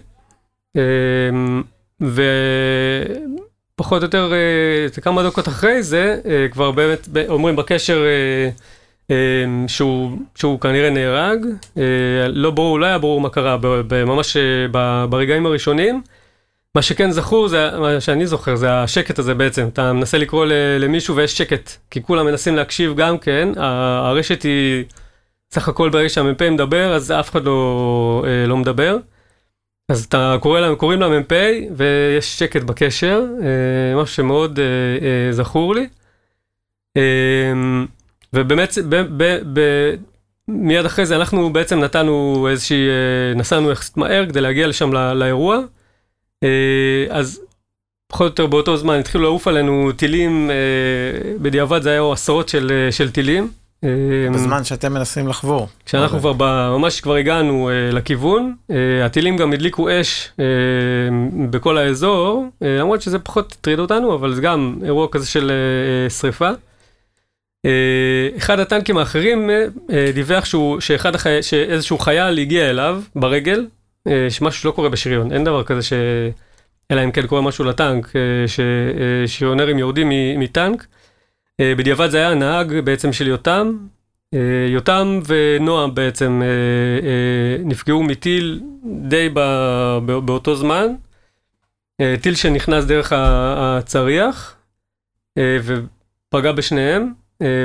אה, 0.77 0.83
ופחות 3.77 4.03
או 4.03 4.07
יותר 4.07 4.33
אה, 4.33 5.01
כמה 5.03 5.23
דקות 5.23 5.49
אחרי 5.49 5.83
זה, 5.83 6.21
כבר 6.51 6.71
באמת 6.71 7.09
אומרים 7.29 7.57
בקשר, 7.57 8.05
שהוא, 9.67 10.19
שהוא 10.35 10.61
כנראה 10.61 10.91
נהרג, 10.91 11.47
לא 12.29 12.51
ברור, 12.51 12.81
לא 12.81 12.87
היה 12.87 12.99
ברור 12.99 13.21
מה 13.21 13.29
קרה, 13.29 13.57
ממש 14.07 14.37
ברגעים 15.11 15.47
הראשונים. 15.47 16.03
מה 16.75 16.83
שכן 16.83 17.11
זכור, 17.11 17.49
זה, 17.49 17.71
מה 17.79 18.01
שאני 18.01 18.27
זוכר, 18.27 18.57
זה 18.57 18.73
השקט 18.73 19.19
הזה 19.19 19.35
בעצם, 19.35 19.69
אתה 19.73 19.93
מנסה 19.93 20.19
לקרוא 20.19 20.47
למישהו 20.79 21.17
ויש 21.17 21.39
שקט, 21.39 21.71
כי 21.91 22.03
כולם 22.03 22.27
מנסים 22.27 22.57
להקשיב 22.57 22.95
גם 22.97 23.19
כן, 23.19 23.49
הרשת 23.57 24.43
היא, 24.43 24.85
סך 25.53 25.69
הכל 25.69 25.91
ברגע 25.91 26.09
שהמ"פ 26.09 26.43
מדבר, 26.43 26.95
אז 26.95 27.11
אף 27.11 27.31
אחד 27.31 27.45
לא, 27.45 28.25
לא 28.47 28.57
מדבר. 28.57 28.97
אז 29.89 30.05
אתה 30.05 30.37
קורא 30.41 30.61
להם, 30.61 30.75
קוראים 30.75 31.01
למ"פ 31.01 31.33
ויש 31.77 32.39
שקט 32.39 32.63
בקשר, 32.63 33.25
משהו 33.97 34.15
שמאוד 34.15 34.59
זכור 35.31 35.75
לי. 35.75 35.89
ובאמת, 38.33 38.79
ב, 38.89 38.97
ב, 39.17 39.39
ב, 39.53 39.61
מיד 40.49 40.85
אחרי 40.85 41.07
זה 41.07 41.17
אנחנו 41.17 41.53
בעצם 41.53 41.81
נתנו 41.81 42.47
איזושהי, 42.51 42.89
נסענו 43.37 43.71
יחסית 43.71 43.97
מהר 43.97 44.27
כדי 44.27 44.41
להגיע 44.41 44.67
לשם 44.67 44.93
לא, 44.93 45.13
לאירוע. 45.13 45.59
אז 47.11 47.41
פחות 48.07 48.21
או 48.21 48.27
יותר 48.27 48.47
באותו 48.47 48.77
זמן 48.77 48.99
התחילו 48.99 49.25
לעוף 49.25 49.49
עלינו 49.49 49.93
טילים, 49.97 50.51
בדיעבד 51.41 51.83
זה 51.83 51.91
היה 51.91 52.13
עשרות 52.13 52.49
של, 52.49 52.89
של 52.91 53.11
טילים. 53.11 53.62
בזמן 54.35 54.65
שאתם 54.65 54.93
מנסים 54.93 55.29
לחבור. 55.29 55.69
כשאנחנו 55.87 56.19
כבר, 56.19 56.33
ממש 56.79 57.01
כבר 57.01 57.15
הגענו 57.15 57.71
לכיוון, 57.93 58.55
הטילים 59.05 59.37
גם 59.37 59.53
הדליקו 59.53 59.89
אש 59.91 60.31
בכל 61.51 61.79
האזור, 61.79 62.47
למרות 62.61 63.03
שזה 63.03 63.19
פחות 63.19 63.53
הטריד 63.53 63.79
אותנו, 63.79 64.15
אבל 64.15 64.35
זה 64.35 64.43
גם 64.43 64.79
אירוע 64.85 65.09
כזה 65.11 65.27
של 65.27 65.53
שריפה. 66.21 66.51
אחד 68.37 68.61
הטנקים 68.61 68.99
האחרים 68.99 69.51
דיווח 70.15 70.45
שהוא, 70.45 70.81
שאחד 70.81 71.15
החי... 71.15 71.43
שאיזשהו 71.43 71.99
חייל 71.99 72.39
הגיע 72.39 72.71
אליו 72.71 73.03
ברגל, 73.17 73.67
שמשהו 74.29 74.63
שלא 74.63 74.71
קורה 74.71 74.89
בשריון, 74.89 75.33
אין 75.33 75.45
דבר 75.45 75.65
כזה 75.65 75.83
ש... 75.83 75.93
אלא 76.91 77.05
אם 77.05 77.11
כן 77.11 77.27
קורה 77.27 77.43
משהו 77.43 77.65
לטנק, 77.65 78.13
ששריונרים 79.27 79.79
יורדים 79.79 80.09
מטנק. 80.39 80.87
בדיעבד 81.61 82.11
זה 82.11 82.17
היה 82.17 82.31
הנהג 82.31 82.75
בעצם 82.85 83.13
של 83.13 83.27
יותם, 83.27 83.77
יותם 84.69 85.21
ונועם 85.27 85.95
בעצם 85.95 86.43
נפגעו 87.65 88.03
מטיל 88.03 88.61
די 89.09 89.29
באותו 90.05 90.57
זמן, 90.57 90.87
טיל 92.21 92.35
שנכנס 92.35 92.85
דרך 92.85 93.13
הצריח 93.17 94.57
ופגע 95.39 96.53
בשניהם. 96.53 97.13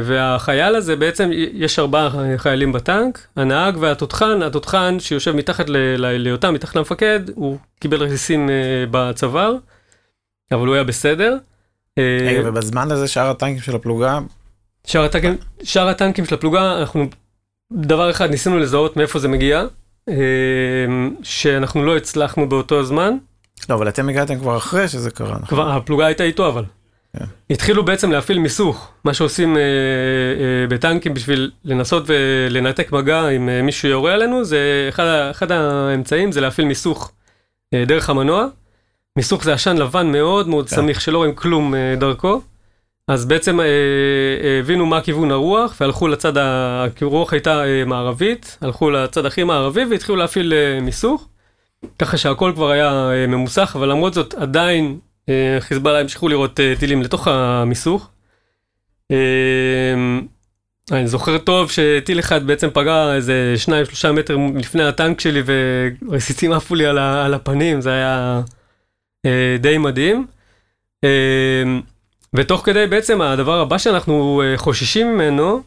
והחייל 0.04 0.76
הזה 0.76 0.96
בעצם, 0.96 1.30
יש 1.34 1.80
ארבעה 1.80 2.10
חיילים 2.38 2.72
בטנק, 2.72 3.28
הנהג 3.36 3.78
והתותחן, 3.78 4.42
התותחן 4.42 5.00
שיושב 5.00 5.32
מתחת 5.32 5.66
ליותם, 5.98 6.54
מתחת 6.54 6.76
למפקד, 6.76 7.20
הוא 7.36 7.58
קיבל 7.80 8.04
רסיסים 8.04 8.50
בצוואר, 8.92 9.56
אבל 10.52 10.68
הוא 10.68 10.76
היה 10.76 10.84
בסדר. 10.84 11.38
רגע, 11.98 12.50
ובזמן 12.50 12.92
הזה 12.92 13.08
שאר 13.08 13.30
הטנקים 13.30 13.62
של 13.62 13.76
הפלוגה? 13.76 14.20
שאר 14.88 15.04
הטנקים, 15.04 15.38
שאר 15.64 15.88
הטנקים 15.88 16.26
של 16.26 16.36
הפלוגה, 16.36 16.80
אנחנו 16.80 17.08
דבר 17.74 18.12
אחד 18.12 18.30
ניסינו 18.30 18.58
לזהות 18.60 18.98
מאיפה 18.98 19.20
זה 19.20 19.28
מגיע, 19.28 19.64
שאנחנו 21.24 21.86
לא 21.86 21.98
הצלחנו 21.98 22.50
באותו 22.50 22.84
זמן. 22.84 23.14
לא, 23.70 23.76
אבל 23.76 23.90
אתם 23.90 24.10
הגעתם 24.10 24.40
כבר 24.40 24.58
אחרי 24.58 24.88
שזה 24.88 25.12
קרה, 25.12 25.36
נכון? 25.36 25.48
כבר, 25.48 25.72
הפלוגה 25.72 26.06
הייתה 26.06 26.24
איתו 26.24 26.48
אבל. 26.48 26.64
התחילו 27.50 27.86
בעצם 27.86 28.12
להפעיל 28.12 28.40
מיסוך, 28.40 28.92
מה 29.04 29.14
שעושים 29.14 29.58
אה, 29.58 29.62
אה, 29.62 30.68
בטנקים 30.70 31.14
בשביל 31.14 31.52
לנסות 31.66 32.04
ולנתק 32.08 32.92
מגע 32.92 33.30
אם 33.30 33.50
אה, 33.50 33.62
מישהו 33.62 33.90
יורה 33.90 34.14
עלינו, 34.14 34.44
זה 34.44 34.86
אחד, 34.90 35.06
אחד 35.32 35.52
האמצעים 35.52 36.32
זה 36.32 36.42
להפעיל 36.42 36.68
מיסוך 36.68 37.12
אה, 37.74 37.84
דרך 37.86 38.10
המנוע. 38.10 38.48
מיסוך 39.18 39.44
זה 39.44 39.54
עשן 39.54 39.78
לבן 39.78 40.12
מאוד 40.12 40.48
מאוד 40.48 40.70
כן. 40.70 40.76
סמיך 40.76 41.02
שלא 41.02 41.18
רואים 41.18 41.36
כלום 41.36 41.76
אה, 41.76 41.96
דרכו. 41.98 42.42
אז 43.08 43.26
בעצם 43.26 43.60
אה, 43.60 43.66
אה, 43.66 44.60
הבינו 44.60 44.86
מה 44.86 45.02
כיוון 45.02 45.32
הרוח 45.32 45.76
והלכו 45.82 46.08
לצד, 46.08 46.34
הרוח 47.02 47.34
הייתה 47.34 47.64
מערבית, 47.86 48.58
הלכו 48.62 48.90
לצד 48.90 49.26
הכי 49.26 49.44
מערבי 49.44 49.86
והתחילו 49.86 50.18
להפעיל 50.18 50.54
מיסוך. 50.82 51.28
ככה 52.00 52.18
שהכל 52.18 52.52
כבר 52.56 52.70
היה 52.72 53.10
ממוסך, 53.28 53.74
אבל 53.76 53.90
למרות 53.90 54.14
זאת 54.14 54.34
עדיין 54.34 55.00
חיזבאללה 55.60 56.00
המשיכו 56.00 56.28
לראות 56.28 56.60
טילים 56.80 57.02
לתוך 57.02 57.28
המיסוך. 57.28 58.10
אני 60.92 61.08
זוכר 61.08 61.38
טוב 61.38 61.72
שטיל 61.72 62.20
אחד 62.20 62.48
בעצם 62.48 62.70
פגע 62.74 63.14
איזה 63.16 63.54
שניים 63.58 63.86
שלושה 63.86 64.12
מטר 64.12 64.38
לפני 64.56 64.84
הטנק 64.84 65.20
שלי 65.20 65.42
ורסיסים 65.46 66.52
עפו 66.52 66.76
לי 66.76 66.86
על 66.86 67.34
הפנים, 67.34 67.82
זה 67.82 67.92
היה 67.92 68.42
די 69.60 69.78
מדהים. 69.78 70.28
ותוך 72.34 72.66
כדי 72.66 72.88
בעצם 72.88 73.22
הדבר 73.22 73.60
הבא 73.60 73.78
שאנחנו 73.78 74.42
חוששים 74.56 75.14
ממנו 75.14 75.62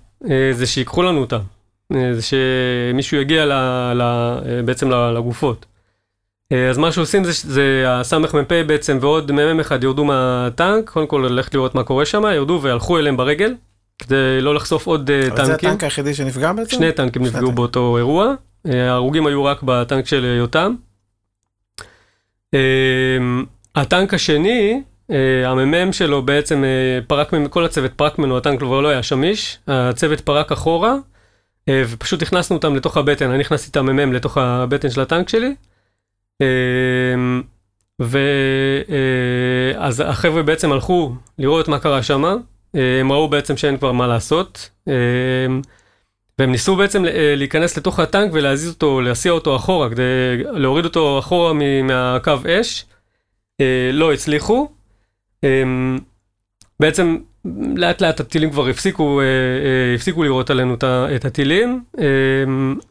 זה 0.52 0.66
שיקחו 0.66 1.02
לנו 1.02 1.20
אותם. 1.20 1.38
זה 1.92 2.20
שמישהו 2.22 3.16
יגיע 3.16 3.46
ל, 3.46 3.52
ל, 3.94 4.02
בעצם 4.64 4.90
לגופות. 4.90 5.66
אז 6.70 6.78
מה 6.78 6.92
שעושים 6.92 7.24
זה, 7.24 7.32
זה 7.32 7.84
הסמ"פ 7.86 8.52
בעצם 8.66 8.98
ועוד 9.00 9.32
מ"מ 9.32 9.60
אחד 9.60 9.84
ירדו 9.84 10.04
מהטנק, 10.04 10.90
קודם 10.90 11.06
כל 11.06 11.26
ללכת 11.30 11.54
לראות 11.54 11.74
מה 11.74 11.84
קורה 11.84 12.04
שם, 12.04 12.22
ירדו 12.34 12.58
והלכו 12.62 12.98
אליהם 12.98 13.16
ברגל, 13.16 13.54
כדי 13.98 14.40
לא 14.40 14.54
לחשוף 14.54 14.86
עוד 14.86 15.10
אבל 15.10 15.22
טנקים. 15.22 15.36
אבל 15.36 15.44
זה 15.44 15.54
הטנק 15.54 15.84
היחידי 15.84 16.14
שנפגע 16.14 16.52
בעצם? 16.52 16.70
שני 16.70 16.92
טנקים 16.92 17.22
נפגעו 17.22 17.46
טנק. 17.46 17.54
באותו 17.54 17.96
אירוע, 17.96 18.34
ההרוגים 18.64 19.26
היו 19.26 19.44
רק 19.44 19.60
בטנק 19.62 20.06
של 20.06 20.24
יותם. 20.38 20.74
הטנק 23.74 24.14
השני, 24.14 24.82
המ"מ 25.46 25.92
שלו 25.92 26.22
בעצם 26.22 26.64
פרק, 27.06 27.30
כל 27.50 27.64
הצוות 27.64 27.92
פרק 27.92 28.18
ממנו, 28.18 28.36
הטנק 28.36 28.58
כבר 28.60 28.80
לא 28.80 28.88
היה 28.88 29.02
שמיש, 29.02 29.58
הצוות 29.68 30.20
פרק 30.20 30.52
אחורה, 30.52 30.94
ופשוט 31.70 32.22
הכנסנו 32.22 32.56
אותם 32.56 32.76
לתוך 32.76 32.96
הבטן, 32.96 33.30
אני 33.30 33.40
הכנסתי 33.40 33.70
את 33.70 33.76
המ"מ 33.76 34.12
לתוך 34.12 34.38
הבטן 34.38 34.90
של 34.90 35.00
הטנק 35.00 35.28
שלי. 35.28 35.54
ואז 39.78 40.02
החבר'ה 40.06 40.42
בעצם 40.42 40.72
הלכו 40.72 41.12
לראות 41.38 41.68
מה 41.68 41.78
קרה 41.78 42.02
שם, 42.02 42.24
הם 42.74 43.12
ראו 43.12 43.28
בעצם 43.28 43.56
שאין 43.56 43.76
כבר 43.76 43.92
מה 43.92 44.06
לעשות, 44.06 44.70
והם 46.40 46.50
ניסו 46.50 46.76
בעצם 46.76 47.04
להיכנס 47.36 47.76
לתוך 47.76 48.00
הטנק 48.00 48.30
ולהזיז 48.32 48.68
אותו, 48.68 49.00
להסיע 49.00 49.32
אותו 49.32 49.56
אחורה, 49.56 49.90
כדי 49.90 50.02
להוריד 50.52 50.84
אותו 50.84 51.18
אחורה 51.18 51.52
מהקו 51.84 52.32
אש, 52.48 52.84
לא 53.92 54.12
הצליחו. 54.12 54.68
בעצם 56.80 57.16
לאט 57.76 58.02
לאט 58.02 58.20
הטילים 58.20 58.50
כבר 58.50 58.68
הפסיקו, 58.68 59.20
הפסיקו 59.94 60.22
לראות 60.22 60.50
עלינו 60.50 60.76
את 61.16 61.24
הטילים, 61.24 61.84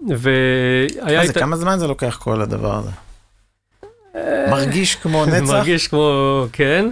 והיה... 0.07 1.21
אז 1.21 1.31
כמה 1.31 1.57
זמן 1.57 1.79
זה 1.79 1.87
לוקח 1.87 2.17
כל 2.21 2.41
הדבר 2.41 2.75
הזה? 2.75 2.91
מרגיש 4.51 4.95
כמו 4.95 5.25
נצח? 5.25 5.51
מרגיש 5.53 5.87
כמו, 5.87 6.45
כן. 6.53 6.85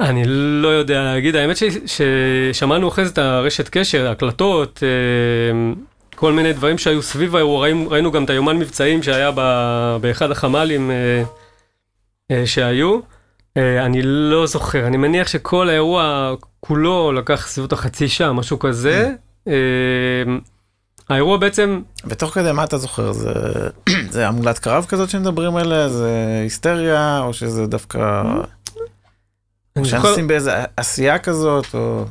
אני 0.00 0.22
לא 0.26 0.68
יודע 0.68 1.02
להגיד, 1.02 1.36
האמת 1.36 1.56
ששמענו 1.86 2.88
אחרי 2.88 3.04
זה 3.04 3.10
את 3.10 3.18
הרשת 3.18 3.68
קשר, 3.68 4.10
הקלטות, 4.10 4.82
אה, 4.82 5.72
כל 6.14 6.32
מיני 6.32 6.52
דברים 6.52 6.78
שהיו 6.78 7.02
סביב 7.02 7.36
האירוע, 7.36 7.62
ראינו, 7.62 7.90
ראינו 7.90 8.12
גם 8.12 8.24
את 8.24 8.30
היומן 8.30 8.58
מבצעים 8.58 9.02
שהיה 9.02 9.30
באחד 10.00 10.30
החמ"לים 10.30 10.90
אה, 10.90 11.22
אה, 12.30 12.46
שהיו. 12.46 13.00
אני 13.56 14.02
לא 14.02 14.46
זוכר, 14.46 14.86
אני 14.86 14.96
מניח 14.96 15.28
שכל 15.28 15.68
האירוע 15.68 16.34
כולו 16.60 17.12
לקח 17.12 17.46
סביבות 17.46 17.72
החצי 17.72 18.08
שעה, 18.08 18.32
משהו 18.32 18.58
כזה. 18.58 19.12
האירוע 21.08 21.36
בעצם... 21.36 21.80
ותוך 22.06 22.34
כדי 22.34 22.52
מה 22.52 22.64
אתה 22.64 22.78
זוכר? 22.78 23.12
זה, 23.12 23.32
זה 24.14 24.28
המולת 24.28 24.58
קרב 24.58 24.86
כזאת 24.88 25.10
שמדברים 25.10 25.56
עליה? 25.56 25.88
זה 25.88 26.40
היסטריה? 26.42 27.20
או 27.20 27.32
שזה 27.32 27.66
דווקא... 27.66 28.22
או 29.78 29.84
שאנשים 29.84 30.26
באיזה 30.26 30.52
עשייה 30.76 31.18
כזאת? 31.18 31.66
או... 31.74 32.04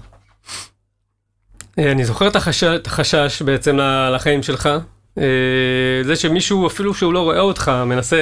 אני 1.77 2.05
זוכר 2.05 2.27
את 2.27 2.35
החשש, 2.35 2.63
את 2.63 2.87
החשש 2.87 3.41
בעצם 3.41 3.77
לחיים 4.15 4.43
שלך. 4.43 4.69
זה 6.03 6.15
שמישהו, 6.15 6.67
אפילו 6.67 6.93
שהוא 6.93 7.13
לא 7.13 7.19
רואה 7.19 7.39
אותך, 7.39 7.71
מנסה 7.85 8.17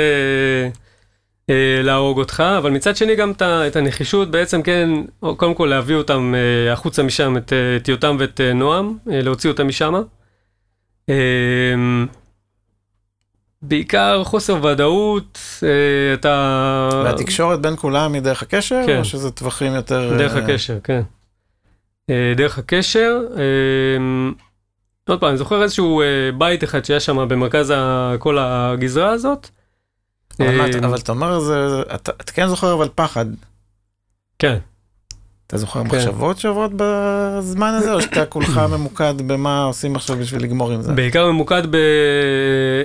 להרוג 1.84 2.18
אותך, 2.20 2.44
אבל 2.58 2.72
מצד 2.72 2.96
שני 2.96 3.16
גם 3.16 3.32
את 3.42 3.76
הנחישות 3.76 4.32
בעצם 4.32 4.62
כן, 4.62 4.90
קודם 5.38 5.54
כל 5.54 5.66
להביא 5.66 5.96
אותם 5.96 6.34
החוצה 6.72 7.04
משם, 7.04 7.38
את 7.78 7.88
יותם 7.88 8.16
ואת 8.20 8.42
נועם, 8.56 8.98
להוציא 9.06 9.50
אותם 9.50 9.68
משם. 9.68 9.94
בעיקר 13.62 14.24
חוסר 14.24 14.66
ודאות, 14.66 15.40
אתה... 16.14 16.90
והתקשורת 17.04 17.62
בין 17.62 17.76
כולם 17.76 18.14
היא 18.14 18.22
דרך 18.22 18.42
הקשר? 18.42 18.82
כן. 18.86 19.00
או 19.00 19.06
שזה 19.06 19.32
טווחים 19.32 19.74
יותר... 19.76 20.18
דרך 20.18 20.36
הקשר, 20.36 20.78
כן. 20.84 21.02
אה, 22.10 22.34
דרך 22.38 22.58
הקשר. 22.58 23.20
אה, 23.38 23.42
עוד 25.10 25.20
פעם, 25.20 25.30
אני 25.30 25.38
זוכר 25.38 25.64
איזשהו 25.64 26.02
אה, 26.02 26.06
בית 26.38 26.64
אחד 26.64 26.86
שהיה 26.86 27.00
שם 27.00 27.28
במרכז 27.28 27.70
ה- 27.76 28.14
כל 28.20 28.38
הגזרה 28.40 29.10
הזאת. 29.10 29.50
אבל 30.40 30.48
אה, 30.62 30.70
אתה- 30.70 30.88
אבל 30.88 30.98
אתה 30.98 31.12
אומר, 31.12 31.40
זה- 31.40 31.70
זה- 31.70 31.82
אתה 31.96 32.12
אתה 32.12 32.32
כן 32.32 32.48
זוכר 32.48 32.74
אבל 32.74 32.90
פחד. 32.96 33.26
כן. 34.40 34.58
אתה 35.50 35.58
זוכר 35.58 35.84
כן. 35.84 35.88
מחשבות 35.88 36.38
שעוברות 36.40 36.72
בזמן 36.76 37.74
הזה, 37.74 37.94
או 37.94 38.02
שאתה 38.02 38.26
כולך 38.26 38.58
ממוקד 38.78 39.14
במה 39.28 39.64
עושים 39.64 39.96
עכשיו 39.96 40.18
בשביל 40.18 40.44
לגמור 40.44 40.72
עם 40.72 40.82
זה? 40.82 40.94
בעיקר 40.94 41.32
ממוקד 41.32 41.64
ב... 41.70 41.78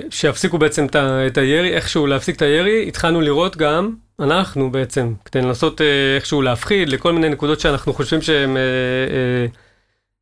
שיפסיקו 0.09 0.57
בעצם 0.57 0.85
את 0.85 0.95
ה- 0.95 1.27
את 1.27 1.37
הירי, 1.37 1.73
איכשהו 1.73 2.07
להפסיק 2.07 2.35
את 2.35 2.41
הירי, 2.41 2.85
התחלנו 2.87 3.21
לראות 3.21 3.57
גם, 3.57 3.93
אנחנו 4.19 4.71
בעצם, 4.71 5.13
כדי 5.25 5.41
לנסות 5.41 5.81
אה, 5.81 5.85
איכשהו 6.15 6.41
להפחיד 6.41 6.89
לכל 6.89 7.13
מיני 7.13 7.29
נקודות 7.29 7.59
שאנחנו 7.59 7.93
חושבים 7.93 8.21
שהם, 8.21 8.57
אה, 8.57 8.61
אה, 8.61 9.45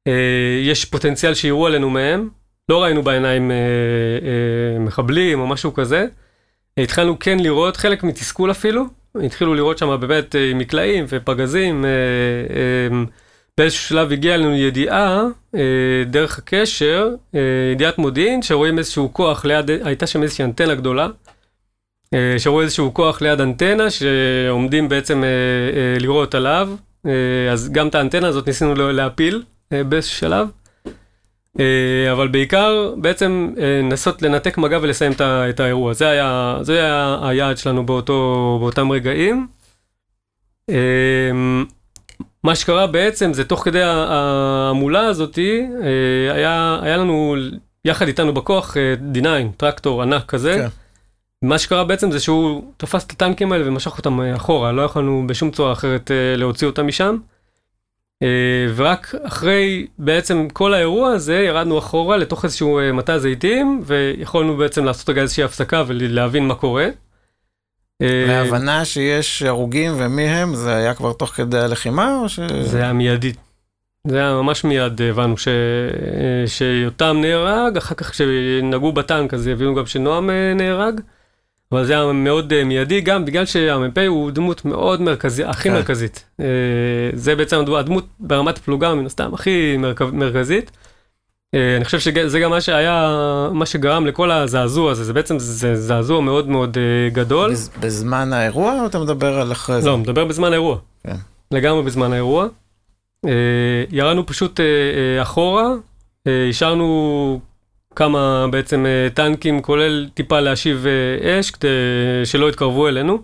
אה, 0.08 0.13
יש 0.63 0.86
פוטנציאל 0.86 1.34
שיראו 1.34 1.67
עלינו 1.67 1.89
מהם, 1.89 2.29
לא 2.69 2.84
ראינו 2.84 3.03
בעיניים 3.03 3.51
אה, 3.51 3.56
אה, 3.56 4.79
מחבלים 4.79 5.39
או 5.39 5.47
משהו 5.47 5.73
כזה, 5.73 6.06
התחלנו 6.77 7.19
כן 7.19 7.39
לראות, 7.39 7.77
חלק 7.77 8.03
מתסכול 8.03 8.51
אפילו, 8.51 8.84
התחילו 9.21 9.54
לראות 9.56 9.78
שם 9.78 9.97
באמת 9.99 10.36
אה, 10.36 10.52
מקלעים 10.56 11.06
ופגזים, 11.10 11.86
אה, 11.86 11.89
אה, 11.89 13.04
באיזשהו 13.58 13.84
שלב 13.84 14.12
הגיעה 14.12 14.38
לנו 14.38 14.56
ידיעה 14.56 15.23
דרך 16.06 16.38
הקשר, 16.38 17.10
ידיעת 17.71 17.97
מודיעין, 17.97 18.41
שרואים 18.41 18.78
איזשהו 18.78 19.13
כוח 19.13 19.45
ליד, 19.45 19.69
הייתה 19.69 20.08
שם 20.08 20.23
איזושהי 20.23 20.45
אנטנה 20.45 20.76
גדולה, 20.76 21.08
שרואים 22.38 22.65
איזשהו 22.65 22.93
כוח 22.93 23.21
ליד 23.21 23.41
אנטנה 23.41 23.84
שעומדים 23.89 24.89
בעצם 24.89 25.23
לראות 25.99 26.36
עליו, 26.36 26.69
אז 27.52 27.69
גם 27.71 27.88
את 27.88 27.95
האנטנה 27.95 28.28
הזאת 28.28 28.47
ניסינו 28.47 28.76
לה- 28.76 28.91
להפיל 28.91 29.43
באיזשהו 29.71 30.17
שלב. 30.17 30.47
אה, 31.60 32.12
אבל 32.12 32.28
בעיקר 32.28 32.94
בעצם 32.98 33.54
אה, 33.58 33.80
לנסות 33.84 34.22
לנתק 34.22 34.58
מגע 34.58 34.80
ולסיים 34.82 35.12
את 35.22 35.60
האירוע, 35.60 35.94
זה 35.94 36.10
היה, 36.10 36.58
זה 36.62 36.74
היה 36.74 37.18
היעד 37.24 37.58
שלנו 37.58 37.86
באותו, 37.86 38.58
באותם 38.62 38.92
רגעים. 38.92 39.48
אה, 40.70 41.32
מה 42.44 42.56
שקרה 42.56 42.88
בעצם 42.88 43.34
זה 43.34 43.44
תוך 43.44 43.63
כדי 43.63 43.84
ההמולה 43.84 45.06
הזאתי, 45.06 45.66
היה, 46.34 46.80
היה 46.82 46.98
לנו 46.98 47.36
יחד 47.86 48.08
איתנו 48.08 48.34
בכוח 48.34 48.78
אה, 48.78 48.96
D9, 49.13 49.28
טרקטור 49.58 50.02
ענק 50.02 50.26
כזה. 50.26 50.54
כן. 50.54 50.68
מה 51.48 51.60
שקרה 51.60 51.84
בעצם 51.84 52.12
זה 52.12 52.20
שהוא 52.20 52.72
תפס 52.78 53.06
את 53.06 53.12
הטנקים 53.12 53.52
האלה 53.52 53.68
ומשך 53.68 53.98
אותם 53.98 54.22
אחורה, 54.22 54.72
לא 54.72 54.82
יכולנו 54.82 55.24
בשום 55.28 55.52
צורה 55.52 55.72
אחרת 55.72 56.12
להוציא 56.38 56.68
אותם 56.68 56.88
משם. 56.88 57.18
אה, 58.24 58.74
ורק 58.76 59.16
אחרי 59.24 59.88
בעצם 59.98 60.48
כל 60.54 60.74
האירוע 60.74 61.10
הזה 61.10 61.36
ירדנו 61.36 61.80
אחורה 61.80 62.18
לתוך 62.18 62.46
איזשהו 62.46 62.80
אה, 62.80 62.92
מטע 62.92 63.18
זיתים 63.18 63.82
ויכולנו 63.86 64.58
בעצם 64.58 64.86
לעשות 64.86 65.10
רגע 65.10 65.22
איזושהי 65.22 65.44
הפסקה 65.44 65.84
ולהבין 65.88 66.48
מה 66.48 66.56
קורה. 66.56 66.88
אה, 68.02 68.26
וההבנה 68.28 68.86
שיש 68.86 69.44
הרוגים 69.44 69.92
ומי 69.98 70.24
הם, 70.24 70.56
זה 70.56 70.76
היה 70.76 70.94
כבר 70.94 71.14
תוך 71.14 71.30
כדי 71.30 71.60
הלחימה, 71.60 72.20
או 72.20 72.30
ש... 72.30 72.40
זה 72.62 72.78
היה 72.78 72.94
מיידי. 72.94 73.34
זה 74.08 74.18
היה 74.18 74.34
ממש 74.34 74.64
מיד 74.64 75.02
הבנו 75.02 75.38
ש... 75.38 75.48
אה, 75.48 76.48
שיותם 76.48 77.18
נהרג, 77.22 77.78
אחר 77.78 77.96
כך 77.96 78.12
כשנגעו 78.12 78.92
בטנק 78.92 79.34
אז 79.34 79.48
הבינו 79.48 79.76
גם 79.76 79.86
שנועם 79.86 80.30
אה, 80.30 80.54
נהרג. 80.56 81.02
אבל 81.74 81.86
זה 81.86 81.94
היה 81.94 82.12
מאוד 82.14 82.54
אה, 82.54 82.64
מיידי, 82.64 83.02
גם 83.02 83.26
בגלל 83.26 83.46
שהמ"פ 83.46 83.98
הוא 84.08 84.32
דמות 84.32 84.66
מאוד 84.66 85.02
מרכזית, 85.02 85.46
הכי 85.48 85.70
כן. 85.70 85.76
מרכזית. 85.76 86.24
אה, 86.40 86.46
זה 87.14 87.36
בעצם 87.36 87.64
הדמות- 87.78 88.08
ברמת 88.20 88.58
פלוגה 88.58 88.96
מן 88.96 89.06
הסתם 89.06 89.34
הכי 89.34 89.78
מרכב- 89.78 90.14
מרכזית. 90.16 90.72
אה, 91.56 91.76
אני 91.78 91.86
חושב 91.86 92.00
שזה 92.00 92.40
גם 92.40 92.50
מה 92.50 92.62
שהיה, 92.62 93.10
מה 93.54 93.66
שגרם 93.66 94.06
לכל 94.06 94.32
הזעזוע 94.32 94.92
הזה, 94.92 95.04
זה 95.04 95.14
בעצם 95.14 95.40
זה 95.40 95.76
זעזוע 95.76 96.22
מאוד 96.22 96.48
מאוד 96.50 96.78
גדול. 97.14 97.52
בז- 97.54 97.70
בזמן 97.80 98.34
האירוע, 98.34 98.82
או 98.82 98.86
אתה 98.86 99.00
מדבר 99.00 99.40
על 99.40 99.52
אחרי 99.52 99.82
זה? 99.82 99.90
לא, 99.90 99.98
מדבר 99.98 100.26
בזמן 100.26 100.50
האירוע. 100.52 100.78
כן. 101.04 101.16
לגמרי 101.52 101.84
בזמן 101.84 102.14
האירוע. 102.14 102.48
ירדנו 103.92 104.26
פשוט 104.26 104.60
אחורה, 105.22 105.68
השארנו 106.50 107.40
כמה 107.95 108.47
בעצם 108.51 108.86
אה, 108.86 109.08
טנקים, 109.13 109.62
כולל 109.62 110.10
טיפה 110.13 110.39
להשיב 110.39 110.86
אה, 110.88 111.39
אש, 111.39 111.51
כדי 111.51 111.69
שלא 112.25 112.49
יתקרבו 112.49 112.88
אלינו. 112.88 113.19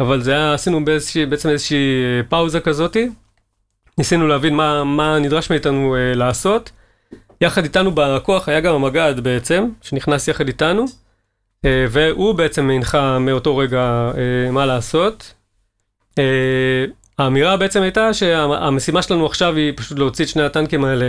אבל 0.00 0.20
זה 0.20 0.32
היה, 0.32 0.54
עשינו 0.54 0.84
באיזושהי, 0.84 1.26
בעצם 1.26 1.48
איזושהי 1.48 1.76
אה, 1.76 2.22
פאוזה 2.28 2.60
כזאתי. 2.60 3.10
ניסינו 3.98 4.28
להבין 4.28 4.54
מה, 4.54 4.84
מה 4.84 5.18
נדרש 5.18 5.50
מאיתנו 5.50 5.96
אה, 5.96 6.14
לעשות. 6.14 6.70
יחד 7.40 7.62
איתנו 7.62 7.90
בכוח 7.94 8.48
היה 8.48 8.60
גם 8.60 8.74
המג"ד 8.74 9.20
בעצם, 9.20 9.68
שנכנס 9.82 10.28
יחד 10.28 10.46
איתנו. 10.46 10.86
אה, 11.64 11.86
והוא 11.90 12.34
בעצם 12.34 12.70
הנחה 12.70 13.18
מאותו 13.18 13.56
רגע 13.56 14.10
אה, 14.16 14.50
מה 14.50 14.66
לעשות. 14.66 15.34
אה, 16.18 16.84
האמירה 17.18 17.56
בעצם 17.56 17.82
הייתה 17.82 18.14
שהמשימה 18.14 19.02
שלנו 19.02 19.26
עכשיו 19.26 19.56
היא 19.56 19.72
פשוט 19.76 19.98
להוציא 19.98 20.24
את 20.24 20.30
שני 20.30 20.42
הטנקים 20.42 20.84
האלה 20.84 21.06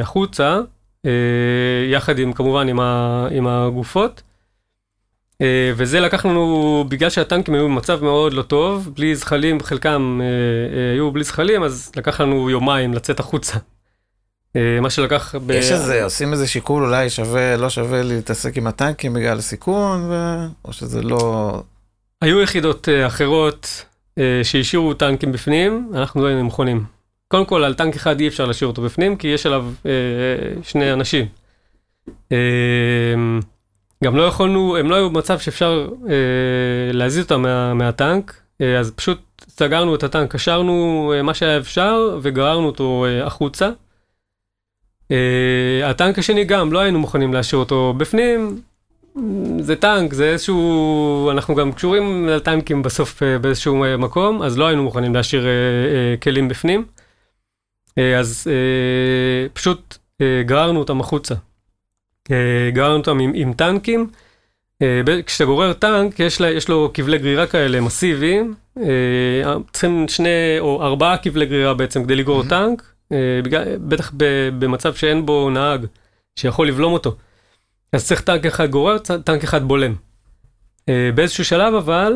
החוצה, 0.00 0.60
יחד 1.90 2.18
עם 2.18 2.32
כמובן 2.32 2.68
עם, 2.68 2.80
ה, 2.80 3.26
עם 3.30 3.46
הגופות. 3.46 4.22
אה, 5.40 5.72
וזה 5.76 6.00
לקח 6.00 6.26
לנו, 6.26 6.84
בגלל 6.88 7.10
שהטנקים 7.10 7.54
היו 7.54 7.64
במצב 7.64 8.02
מאוד 8.02 8.32
לא 8.32 8.42
טוב, 8.42 8.90
בלי 8.94 9.16
זחלים, 9.16 9.60
חלקם 9.60 10.20
אה, 10.22 10.26
אה, 10.76 10.92
היו 10.92 11.10
בלי 11.10 11.24
זחלים, 11.24 11.62
אז 11.62 11.92
לקח 11.96 12.20
לנו 12.20 12.50
יומיים 12.50 12.94
לצאת 12.94 13.20
החוצה. 13.20 13.58
אה, 14.56 14.78
מה 14.80 14.90
שלקח... 14.90 15.34
ב... 15.34 15.50
יש 15.50 15.72
איזה, 15.72 16.04
עושים 16.04 16.32
איזה 16.32 16.46
שיקול, 16.46 16.84
אולי 16.84 17.10
שווה, 17.10 17.56
לא 17.56 17.70
שווה 17.70 18.02
להתעסק 18.02 18.56
עם 18.56 18.66
הטנקים 18.66 19.14
בגלל 19.14 19.38
הסיכון, 19.38 20.10
ו... 20.10 20.14
או 20.64 20.72
שזה 20.72 21.02
לא... 21.02 21.62
היו 22.22 22.40
יחידות 22.40 22.88
אה, 22.88 23.06
אחרות 23.06 23.84
אה, 24.18 24.40
שהשאירו 24.42 24.94
טנקים 24.94 25.32
בפנים, 25.32 25.90
אנחנו 25.94 26.22
לא 26.22 26.26
היינו 26.26 26.44
מוכנים. 26.44 26.84
קודם 27.28 27.44
כל, 27.44 27.64
על 27.64 27.74
טנק 27.74 27.96
אחד 27.96 28.20
אי 28.20 28.28
אפשר 28.28 28.46
להשאיר 28.46 28.68
אותו 28.68 28.82
בפנים, 28.82 29.16
כי 29.16 29.28
יש 29.28 29.46
עליו 29.46 29.66
אה, 29.86 29.92
שני 30.62 30.92
אנשים. 30.92 31.26
אה, 32.32 33.14
גם 34.04 34.16
לא 34.16 34.22
יכולנו, 34.22 34.76
הם 34.76 34.90
לא 34.90 34.94
היו 34.94 35.10
במצב 35.10 35.38
שאפשר 35.38 35.88
אה, 36.08 36.92
להזיז 36.92 37.24
אותם 37.24 37.42
מה, 37.42 37.74
מהטנק, 37.74 38.40
אה, 38.60 38.78
אז 38.78 38.92
פשוט 38.96 39.20
סגרנו 39.48 39.94
את 39.94 40.02
הטנק, 40.02 40.32
קשרנו 40.32 41.12
אה, 41.16 41.22
מה 41.22 41.34
שהיה 41.34 41.58
אפשר 41.58 42.18
וגררנו 42.22 42.66
אותו 42.66 43.04
אה, 43.08 43.26
החוצה. 43.26 43.70
אה, 45.10 45.90
הטנק 45.90 46.18
השני 46.18 46.44
גם, 46.44 46.72
לא 46.72 46.78
היינו 46.78 46.98
מוכנים 46.98 47.34
להשאיר 47.34 47.60
אותו 47.60 47.94
בפנים, 47.96 48.60
זה 49.60 49.76
טנק, 49.76 50.12
זה 50.12 50.24
איזשהו, 50.24 51.30
אנחנו 51.30 51.54
גם 51.54 51.72
קשורים 51.72 52.28
לטנקים 52.28 52.82
בסוף 52.82 53.22
אה, 53.22 53.38
באיזשהו 53.38 53.84
אה, 53.84 53.96
מקום, 53.96 54.42
אז 54.42 54.58
לא 54.58 54.66
היינו 54.66 54.82
מוכנים 54.82 55.14
להשאיר 55.14 55.46
אה, 55.46 55.48
אה, 55.48 56.16
כלים 56.22 56.48
בפנים. 56.48 56.84
אה, 57.98 58.18
אז 58.18 58.46
אה, 58.50 59.48
פשוט 59.52 59.98
אה, 60.20 60.42
גררנו 60.46 60.78
אותם 60.78 61.00
החוצה. 61.00 61.34
גררנו 62.72 62.96
אותם 62.96 63.18
עם, 63.18 63.32
עם 63.34 63.52
טנקים. 63.52 64.10
כשאתה 65.26 65.44
גורר 65.44 65.72
טנק, 65.72 66.20
יש, 66.20 66.40
לה, 66.40 66.50
יש 66.50 66.68
לו 66.68 66.90
כבלי 66.94 67.18
גרירה 67.18 67.46
כאלה 67.46 67.80
מסיביים. 67.80 68.54
צריכים 69.72 70.08
שני 70.08 70.56
או 70.60 70.82
ארבעה 70.82 71.18
כבלי 71.18 71.46
גרירה 71.46 71.74
בעצם 71.74 72.04
כדי 72.04 72.16
לגרור 72.16 72.42
Mhm. 72.42 72.48
טנק, 72.48 72.82
בטח 73.88 74.12
במצב 74.58 74.94
שאין 74.94 75.26
בו 75.26 75.50
נהג 75.50 75.86
שיכול 76.36 76.68
לבלום 76.68 76.92
אותו. 76.92 77.16
אז 77.92 78.06
צריך 78.06 78.20
טנק 78.20 78.46
אחד 78.46 78.70
גורר, 78.70 78.98
טנק 78.98 79.44
אחד 79.44 79.68
בולם. 79.68 79.94
באיזשהו 81.14 81.44
שלב 81.44 81.74
אבל 81.74 82.14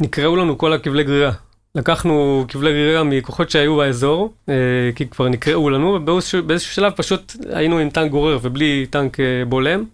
נקראו 0.00 0.36
לנו 0.36 0.58
כל 0.58 0.72
הכבלי 0.72 1.04
גרירה. 1.04 1.32
לקחנו 1.76 2.44
כבלי 2.48 2.70
גרירה 2.70 3.04
מכוחות 3.04 3.50
שהיו 3.50 3.76
באזור, 3.76 4.32
אה, 4.48 4.54
כי 4.94 5.06
כבר 5.08 5.28
נקראו 5.28 5.70
לנו, 5.70 5.86
ובאיזשהו 5.86 6.42
באיזשהו 6.42 6.74
שלב 6.74 6.92
פשוט 6.96 7.36
היינו 7.52 7.78
עם 7.78 7.90
טנק 7.90 8.10
גורר 8.10 8.38
ובלי 8.42 8.86
טנק 8.90 9.20
אה, 9.20 9.24
בולם. 9.48 9.84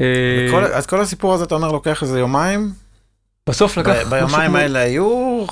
אה, 0.00 0.06
כל, 0.50 0.64
אז 0.64 0.86
כל 0.86 1.00
הסיפור 1.00 1.34
הזה, 1.34 1.44
אתה 1.44 1.54
אומר, 1.54 1.72
לוקח 1.72 2.02
איזה 2.02 2.18
יומיים? 2.18 2.70
בסוף 3.48 3.76
לקח... 3.76 3.92
ב- 4.06 4.10
ביומיים 4.10 4.56
האלה 4.56 4.78
היו, 4.78 5.44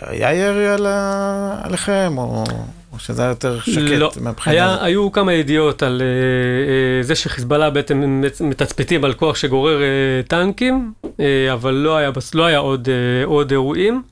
היה 0.00 0.34
ירי 0.34 0.68
על 0.68 0.86
ה... 0.86 1.60
עליכם, 1.62 2.14
או, 2.18 2.44
או 2.92 2.98
שזה 2.98 3.22
היה 3.22 3.28
יותר 3.28 3.60
שקט 3.60 3.76
לא, 3.76 4.10
מהבחינה 4.20 4.54
היה, 4.54 4.70
הזאת? 4.70 4.82
היו 4.82 5.12
כמה 5.12 5.32
ידיעות 5.32 5.82
על 5.82 6.02
אה, 6.02 6.06
אה, 6.06 7.02
זה 7.02 7.14
שחיזבאללה 7.14 7.70
בעצם 7.70 8.22
מתצפתים 8.40 9.04
על 9.04 9.12
כוח 9.12 9.36
שגורר 9.36 9.82
אה, 9.82 9.86
טנקים, 10.28 10.92
אה, 11.20 11.52
אבל 11.52 11.74
לא 11.74 11.96
היה, 11.96 12.10
לא 12.34 12.44
היה 12.44 12.58
עוד, 12.58 12.88
אה, 12.88 13.24
עוד 13.24 13.50
אירועים. 13.50 14.02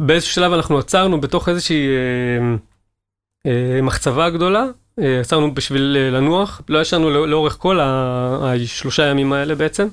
באיזשהו 0.00 0.34
שלב 0.34 0.52
אנחנו 0.52 0.78
עצרנו 0.78 1.20
בתוך 1.20 1.48
איזושהי 1.48 1.88
אה, 1.88 2.56
אה, 3.46 3.82
מחצבה 3.82 4.30
גדולה, 4.30 4.64
אה, 4.98 5.20
עצרנו 5.20 5.54
בשביל 5.54 5.96
אה, 6.00 6.10
לנוח, 6.10 6.62
לא 6.68 6.80
ישנו 6.80 7.10
לא, 7.10 7.28
לאורך 7.28 7.56
כל 7.58 7.80
השלושה 7.80 9.06
ימים 9.06 9.32
האלה 9.32 9.54
בעצם. 9.54 9.88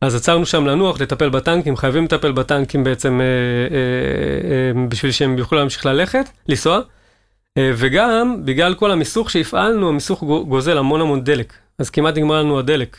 אז 0.00 0.14
עצרנו 0.14 0.46
שם 0.46 0.66
לנוח, 0.66 1.00
לטפל 1.00 1.28
בטנקים, 1.28 1.76
חייבים 1.76 2.04
לטפל 2.04 2.32
בטנקים 2.32 2.84
בעצם 2.84 3.20
אה, 3.20 3.26
אה, 3.76 3.80
אה, 4.50 4.86
בשביל 4.88 5.12
שהם 5.12 5.38
יוכלו 5.38 5.58
להמשיך 5.58 5.86
ללכת, 5.86 6.28
לנסוע. 6.48 6.80
אה, 7.58 7.70
וגם, 7.76 8.40
בגלל 8.44 8.74
כל 8.74 8.90
המיסוך 8.90 9.30
שהפעלנו, 9.30 9.88
המיסוך 9.88 10.22
גוזל 10.22 10.78
המון 10.78 11.00
המון 11.00 11.24
דלק. 11.24 11.52
אז 11.78 11.90
כמעט 11.90 12.16
נגמר 12.16 12.40
לנו 12.42 12.58
הדלק. 12.58 12.96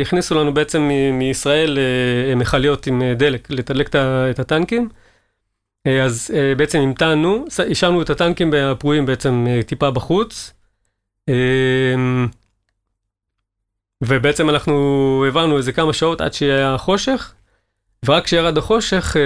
הכניסו 0.00 0.34
לנו 0.34 0.54
בעצם 0.54 0.90
מישראל 1.12 1.78
אה, 1.78 2.34
מכליות 2.34 2.86
עם 2.86 3.02
אה, 3.02 3.14
דלק, 3.14 3.50
לתדלק 3.50 3.88
את 4.30 4.38
הטנקים. 4.38 4.88
אז 6.02 6.30
בעצם 6.56 6.78
המתנו, 6.78 7.44
השארנו 7.70 8.02
את 8.02 8.10
הטנקים 8.10 8.54
הפרועים 8.54 9.06
בעצם 9.06 9.46
טיפה 9.66 9.90
בחוץ. 9.90 10.52
ובעצם 14.04 14.50
אנחנו 14.50 15.22
העברנו 15.24 15.56
איזה 15.56 15.72
כמה 15.72 15.92
שעות 15.92 16.20
עד 16.20 16.32
שהיה 16.32 16.78
חושך, 16.78 17.34
ורק 18.06 18.24
כשירד 18.24 18.58
החושך 18.58 19.16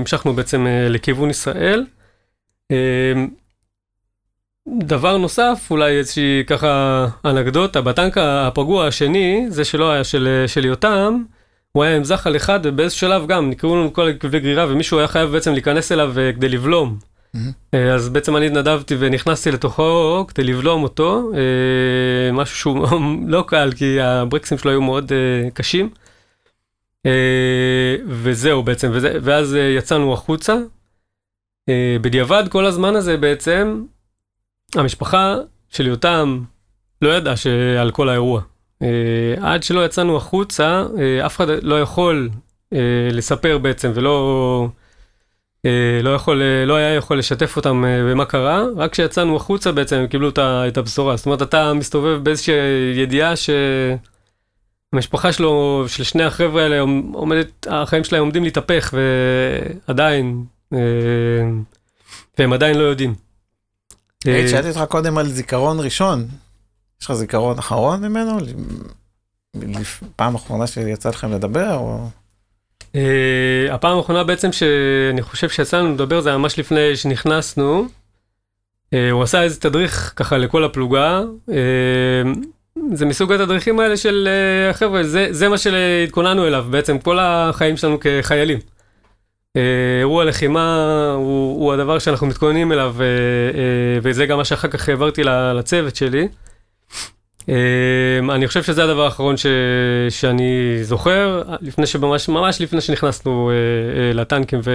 המשכנו 0.00 0.32
בעצם 0.32 0.66
לכיוון 0.88 1.30
ישראל. 1.30 1.84
דבר 4.68 5.16
נוסף, 5.16 5.66
אולי 5.70 5.98
איזושהי 5.98 6.44
ככה 6.46 7.06
אנקדוטה, 7.24 7.80
בטנק 7.80 8.18
הפגוע 8.18 8.86
השני, 8.86 9.46
זה 9.48 9.64
שלא 9.64 9.90
היה 9.90 10.04
של, 10.04 10.44
של 10.46 10.64
יותם, 10.64 11.22
הוא 11.72 11.84
היה 11.84 11.96
עם 11.96 12.04
זחל 12.04 12.36
אחד 12.36 12.60
ובאיזשהו 12.62 13.00
שלב 13.00 13.26
גם 13.26 13.50
נקראו 13.50 13.76
לנו 13.76 13.92
כל 13.92 14.12
כלבי 14.20 14.40
גרירה 14.40 14.66
ומישהו 14.68 14.98
היה 14.98 15.08
חייב 15.08 15.30
בעצם 15.30 15.52
להיכנס 15.52 15.92
אליו 15.92 16.18
אה, 16.18 16.32
כדי 16.32 16.48
לבלום. 16.48 16.98
Mm-hmm. 17.36 17.76
אז 17.94 18.08
בעצם 18.08 18.36
אני 18.36 18.46
התנדבתי 18.46 18.96
ונכנסתי 18.98 19.50
לתוכו 19.50 20.24
כדי 20.28 20.44
לבלום 20.44 20.82
אותו, 20.82 21.32
אה, 21.34 22.32
משהו 22.32 22.56
שהוא 22.56 22.86
לא 23.26 23.44
קל 23.46 23.72
כי 23.76 24.00
הברקסים 24.00 24.58
שלו 24.58 24.70
היו 24.70 24.82
מאוד 24.82 25.12
קשים. 25.54 25.90
וזהו 28.06 28.62
בעצם, 28.62 28.90
וזה, 28.92 29.18
ואז 29.22 29.56
יצאנו 29.78 30.12
החוצה. 30.12 30.56
בדיעבד 32.00 32.44
כל 32.48 32.66
הזמן 32.66 32.96
הזה 32.96 33.16
בעצם 33.16 33.82
המשפחה 34.74 35.36
של 35.70 35.86
יותם 35.86 36.42
לא 37.02 37.08
ידעה 37.08 37.34
על 37.80 37.90
כל 37.90 38.08
האירוע. 38.08 38.40
Uh, 38.82 38.84
עד 39.42 39.62
שלא 39.62 39.84
יצאנו 39.84 40.16
החוצה, 40.16 40.84
uh, 40.94 41.26
אף 41.26 41.36
אחד 41.36 41.46
לא 41.62 41.80
יכול 41.80 42.30
uh, 42.74 42.76
לספר 43.12 43.58
בעצם, 43.58 43.90
ולא 43.94 44.68
לא, 46.02 46.14
יכול, 46.14 46.42
לא 46.66 46.76
היה 46.76 46.94
יכול 46.94 47.18
לשתף 47.18 47.56
אותם 47.56 47.84
במה 48.10 48.24
קרה, 48.24 48.64
רק 48.76 48.92
כשיצאנו 48.92 49.36
החוצה 49.36 49.72
בעצם 49.72 49.96
הם 49.96 50.06
קיבלו 50.06 50.28
את 50.38 50.78
הבשורה. 50.78 51.16
זאת 51.16 51.26
אומרת, 51.26 51.42
אתה 51.42 51.74
מסתובב 51.74 52.24
באיזושהי 52.24 52.54
ידיעה 52.94 53.34
שהמשפחה 54.92 55.32
שלו, 55.32 55.84
של 55.88 56.04
שני 56.04 56.22
החבר'ה 56.22 56.62
האלה, 56.62 56.80
עומדת, 57.12 57.66
החיים 57.70 58.04
שלהם 58.04 58.20
עומדים 58.20 58.44
להתהפך, 58.44 58.94
ועדיין, 59.88 60.44
והם 62.38 62.52
עדיין 62.52 62.78
לא 62.78 62.82
יודעים. 62.82 63.14
היי, 64.24 64.48
שאלתי 64.48 64.68
אותך 64.68 64.84
קודם 64.88 65.18
על 65.18 65.28
זיכרון 65.28 65.80
ראשון. 65.80 66.26
יש 67.00 67.06
לך 67.06 67.12
זיכרון 67.12 67.58
אחרון 67.58 68.04
ממנו? 68.04 68.38
פעם 70.16 70.34
אחרונה 70.34 70.66
שיצא 70.66 71.08
לכם 71.08 71.32
לדבר? 71.32 71.74
או... 71.74 72.08
אה, 72.94 73.74
הפעם 73.74 73.96
האחרונה 73.96 74.24
בעצם 74.24 74.52
שאני 74.52 75.22
חושב 75.22 75.48
שיצא 75.48 75.78
לנו 75.78 75.94
לדבר 75.94 76.20
זה 76.20 76.36
ממש 76.36 76.58
לפני 76.58 76.96
שנכנסנו. 76.96 77.86
אה, 78.94 79.10
הוא 79.10 79.22
עשה 79.22 79.42
איזה 79.42 79.60
תדריך 79.60 80.12
ככה 80.16 80.38
לכל 80.38 80.64
הפלוגה. 80.64 81.20
אה, 81.50 82.32
זה 82.92 83.06
מסוג 83.06 83.32
התדריכים 83.32 83.80
האלה 83.80 83.96
של 83.96 84.28
חבר'ה, 84.72 85.02
זה, 85.02 85.28
זה 85.30 85.48
מה 85.48 85.58
שהתכוננו 85.58 86.46
אליו 86.46 86.66
בעצם 86.70 86.98
כל 86.98 87.18
החיים 87.20 87.76
שלנו 87.76 87.98
כחיילים. 88.00 88.58
אה, 89.56 89.98
אירוע 90.00 90.24
לחימה 90.24 91.12
הוא, 91.16 91.60
הוא 91.60 91.72
הדבר 91.72 91.98
שאנחנו 91.98 92.26
מתכוננים 92.26 92.72
אליו, 92.72 92.96
אה, 93.00 93.06
אה, 93.06 93.98
וזה 94.02 94.26
גם 94.26 94.38
מה 94.38 94.44
שאחר 94.44 94.68
כך 94.68 94.88
העברתי 94.88 95.22
לצוות 95.24 95.96
שלי. 95.96 96.28
אני 98.30 98.46
חושב 98.46 98.62
שזה 98.62 98.84
הדבר 98.84 99.04
האחרון 99.04 99.36
ש, 99.36 99.46
שאני 100.10 100.78
זוכר, 100.82 101.42
לפני 101.60 101.86
שממש, 101.86 102.28
ממש 102.28 102.60
לפני 102.60 102.80
שנכנסנו 102.80 103.50
לטנקים 104.14 104.60
ו, 104.64 104.70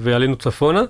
ועלינו 0.00 0.36
צפונה. 0.36 0.82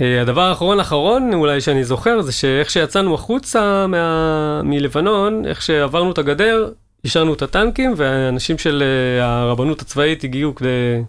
הדבר 0.00 0.40
האחרון 0.40 0.78
האחרון 0.78 1.34
אולי 1.34 1.60
שאני 1.60 1.84
זוכר 1.84 2.20
זה 2.20 2.32
שאיך 2.32 2.70
שיצאנו 2.70 3.14
החוצה 3.14 3.86
מה, 3.86 4.62
מלבנון, 4.64 5.46
איך 5.46 5.62
שעברנו 5.62 6.12
את 6.12 6.18
הגדר, 6.18 6.72
השארנו 7.04 7.34
את 7.34 7.42
הטנקים 7.42 7.94
והאנשים 7.96 8.58
של 8.58 8.82
הרבנות 9.20 9.82
הצבאית 9.82 10.24
הגיעו 10.24 10.54
כדי... 10.54 11.02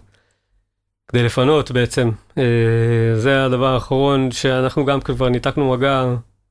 כדי 1.12 1.22
לפנות 1.22 1.70
בעצם. 1.70 2.10
אה, 2.38 2.42
זה 3.16 3.44
הדבר 3.44 3.74
האחרון 3.74 4.30
שאנחנו 4.30 4.84
גם 4.84 5.00
כבר 5.00 5.28
ניתקנו 5.28 5.70
מגע, 5.70 6.04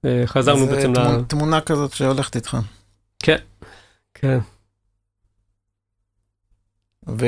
אה, 0.05 0.23
חזרנו 0.25 0.67
בעצם 0.67 0.91
ל... 0.91 0.95
זה 0.95 1.23
תמונה 1.27 1.61
כזאת 1.61 1.93
שהולכת 1.93 2.35
איתך. 2.35 2.57
כן, 3.19 3.37
כן. 4.13 4.39
ו... 7.09 7.25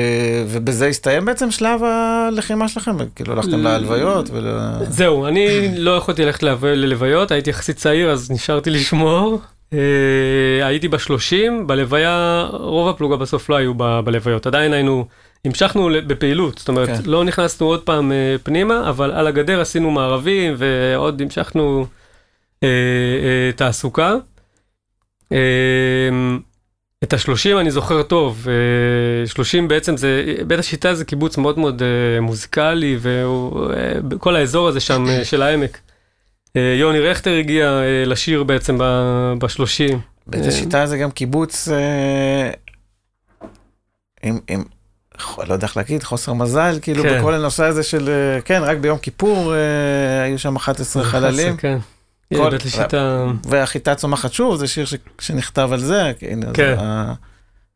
ובזה 0.48 0.86
הסתיים 0.86 1.24
בעצם 1.24 1.50
שלב 1.50 1.84
הלחימה 1.84 2.68
שלכם? 2.68 2.96
כאילו 3.14 3.32
הלכתם 3.32 3.62
להלוויות? 3.62 4.30
ול... 4.30 4.58
זהו, 4.88 5.26
אני 5.26 5.78
לא 5.78 5.90
יכולתי 5.96 6.24
ללכת 6.24 6.42
ללוויות, 6.62 7.30
הייתי 7.30 7.50
יחסית 7.50 7.76
צעיר 7.76 8.10
אז 8.10 8.30
נשארתי 8.30 8.70
לשמור. 8.70 9.40
אה, 9.72 10.66
הייתי 10.66 10.88
בשלושים, 10.88 11.66
בלוויה, 11.66 12.46
רוב 12.52 12.88
הפלוגה 12.88 13.16
בסוף 13.16 13.50
לא 13.50 13.56
היו 13.56 13.74
בלוויות, 13.74 14.46
עדיין 14.46 14.72
היינו 14.72 15.06
המשכנו 15.44 15.88
בפעילות, 16.06 16.58
זאת 16.58 16.68
אומרת, 16.68 16.88
כן. 16.88 17.00
לא 17.04 17.24
נכנסנו 17.24 17.66
עוד 17.66 17.82
פעם 17.82 18.12
אה, 18.12 18.36
פנימה, 18.42 18.88
אבל 18.88 19.10
על 19.10 19.26
הגדר 19.26 19.60
עשינו 19.60 19.90
מערבים 19.90 20.54
ועוד 20.58 21.20
המשכנו 21.20 21.86
אה, 22.62 22.68
אה, 22.68 23.52
תעסוקה. 23.52 24.14
אה, 25.32 25.38
את 27.04 27.12
השלושים 27.12 27.58
אני 27.58 27.70
זוכר 27.70 28.02
טוב, 28.02 28.46
אה, 28.48 29.26
שלושים 29.26 29.68
בעצם 29.68 29.96
זה, 29.96 30.34
בית 30.46 30.58
השיטה 30.58 30.94
זה 30.94 31.04
קיבוץ 31.04 31.38
מאוד 31.38 31.58
מאוד 31.58 31.82
אה, 31.82 32.20
מוזיקלי, 32.20 32.98
וכל 33.00 34.34
אה, 34.34 34.40
האזור 34.40 34.68
הזה 34.68 34.80
שם 34.80 35.04
של 35.24 35.42
העמק. 35.42 35.78
יוני 36.80 37.00
רכטר 37.00 37.30
הגיע 37.38 37.80
לשיר 38.06 38.42
בעצם 38.42 38.78
בשלושים. 39.38 40.00
בית 40.26 40.46
השיטה 40.46 40.86
זה 40.86 40.98
גם 40.98 41.10
קיבוץ 41.10 41.68
עם, 44.22 44.38
עם 44.48 44.64
לא 45.18 45.52
יודע 45.52 45.66
איך 45.66 45.76
להגיד, 45.76 46.02
חוסר 46.02 46.32
מזל, 46.32 46.78
כאילו 46.82 47.02
כן. 47.02 47.18
בכל 47.18 47.34
הנושא 47.34 47.64
הזה 47.64 47.82
של, 47.82 48.08
אה, 48.08 48.40
כן, 48.40 48.62
רק 48.62 48.78
ביום 48.78 48.98
כיפור 48.98 49.54
אה, 49.54 50.22
היו 50.22 50.38
שם 50.38 50.56
11 50.56 51.04
חללים. 51.04 51.56
כן. 51.56 51.78
כל, 52.34 52.50
לשיטה... 52.64 53.26
והחיטה 53.44 53.94
צומחת 53.94 54.32
שוב, 54.32 54.56
זה 54.56 54.68
שיר 54.68 54.84
ש, 54.84 54.94
שנכתב 55.20 55.68
על 55.72 55.80
זה, 55.80 56.12
כן. 56.54 56.78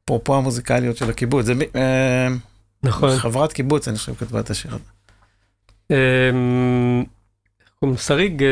אפרופו 0.05 0.37
המוזיקליות 0.37 0.97
של 0.97 1.11
הקיבוץ. 1.11 1.47
זה, 1.47 1.53
אה, 1.77 2.29
נכון. 2.83 3.17
חברת 3.19 3.53
קיבוץ, 3.53 3.89
אני 3.89 3.99
חושב, 3.99 4.15
כתבה 4.15 4.41
את 4.41 4.51
השיר 4.51 4.71
הזה. 4.75 4.85
אמ, 5.91 7.05
קוראים 7.81 7.95
לו 7.95 7.99
שריג, 7.99 8.45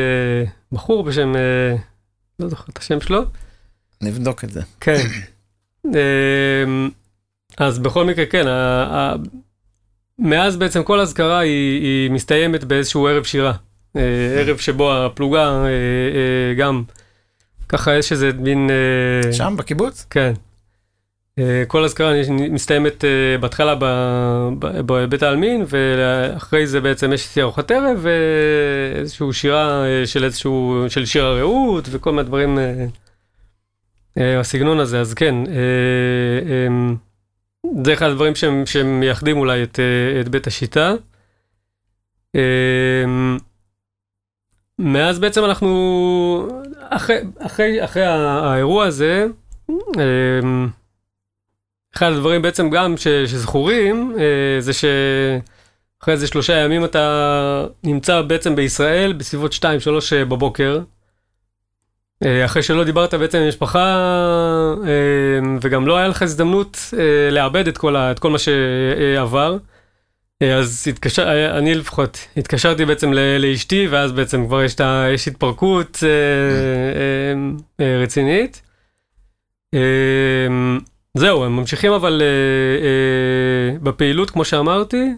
בחור 0.71 1.03
בשם, 1.03 1.33
לא 2.39 2.49
זוכר 2.49 2.63
את 2.73 2.77
השם 2.77 3.01
שלו. 3.01 3.21
נבדוק 4.01 4.43
את 4.43 4.51
זה. 4.51 4.61
כן. 4.79 5.07
אמ, 7.51 7.65
אז 7.65 7.79
בכל 7.79 8.05
מקרה, 8.05 8.25
כן, 8.25 8.47
ה, 8.47 8.83
ה, 8.83 9.15
מאז 10.19 10.57
בעצם 10.57 10.83
כל 10.83 10.99
אזכרה 10.99 11.39
היא, 11.39 11.81
היא 11.81 12.11
מסתיימת 12.11 12.63
באיזשהו 12.63 13.07
ערב 13.07 13.23
שירה. 13.23 13.53
אה, 13.97 14.39
ערב 14.39 14.57
שבו 14.57 14.93
הפלוגה 14.93 15.49
אה, 15.49 15.65
אה, 15.65 16.53
גם, 16.57 16.83
ככה 17.69 17.95
יש 17.95 18.11
איזה 18.11 18.31
מין... 18.39 18.69
שם, 19.31 19.55
בקיבוץ? 19.57 20.05
כן. 20.09 20.33
כל 21.67 21.83
אזכרה 21.83 22.13
מסתיימת 22.29 23.03
בהתחלה 23.39 23.75
בבית 24.59 25.23
העלמין, 25.23 25.65
ואחרי 25.67 26.67
זה 26.67 26.81
בעצם 26.81 27.13
יש 27.13 27.37
ארוחת 27.37 27.71
ערב, 27.71 27.99
ואיזושהי 28.01 29.33
שירה 29.33 29.83
של 30.05 30.23
איזשהו, 30.23 30.85
של 30.89 31.05
שיר 31.05 31.25
הרעות, 31.25 31.87
וכל 31.91 32.11
מיני 32.11 32.23
דברים, 32.23 32.59
הסגנון 34.17 34.79
הזה, 34.79 34.99
אז 34.99 35.13
כן. 35.13 35.35
זה 37.83 37.93
אחד 37.93 38.05
הדברים 38.05 38.35
שהם, 38.35 38.65
שהם 38.65 38.99
מייחדים 38.99 39.37
אולי 39.37 39.63
את, 39.63 39.79
אה, 39.79 40.21
את 40.21 40.29
בית 40.29 40.47
השיטה. 40.47 40.93
אמ, 42.35 43.37
מאז 44.79 45.19
בעצם 45.19 45.45
אנחנו, 45.45 46.47
אחרי, 46.89 47.17
אחרי, 47.39 47.83
אחרי 47.83 48.03
האירוע 48.05 48.85
הזה, 48.85 49.25
אמ, 49.69 50.67
אחד 51.95 52.11
הדברים 52.11 52.41
בעצם 52.41 52.69
גם 52.69 52.97
ש, 52.97 53.07
שזכורים, 53.07 54.15
אה, 54.19 54.61
זה 54.61 54.73
שאחרי 54.73 56.13
איזה 56.13 56.27
שלושה 56.27 56.53
ימים 56.53 56.85
אתה 56.85 57.65
נמצא 57.83 58.21
בעצם 58.21 58.55
בישראל 58.55 59.13
בסביבות 59.13 59.53
2-3 59.53 59.63
בבוקר. 60.29 60.79
אה, 62.25 62.45
אחרי 62.45 62.63
שלא 62.63 62.83
דיברת 62.83 63.13
בעצם 63.13 63.37
עם 63.37 63.47
משפחה, 63.47 63.79
אה, 64.87 65.49
וגם 65.61 65.87
לא 65.87 65.97
היה 65.97 66.07
לך 66.07 66.21
הזדמנות 66.21 66.77
אה, 66.99 67.29
לאבד 67.31 67.67
את 67.67 67.77
כל, 67.77 67.95
ה, 67.95 68.11
את 68.11 68.19
כל 68.19 68.29
מה 68.31 68.37
שעבר, 68.37 69.57
אז 70.43 70.87
התקשר, 70.89 71.51
אני 71.57 71.75
לפחות 71.75 72.17
התקשרתי 72.37 72.85
בעצם 72.85 73.13
לאשתי, 73.39 73.87
ואז 73.87 74.11
בעצם 74.11 74.45
כבר 74.47 74.63
יש, 74.63 74.81
ה- 74.81 75.07
יש 75.13 75.27
התפרקות 75.27 76.03
רצינית. 78.03 78.61
זהו, 81.17 81.43
הם 81.43 81.55
ממשיכים 81.55 81.91
אבל 81.91 82.21
בפעילות, 83.81 84.29
כמו 84.29 84.45
שאמרתי. 84.45 85.09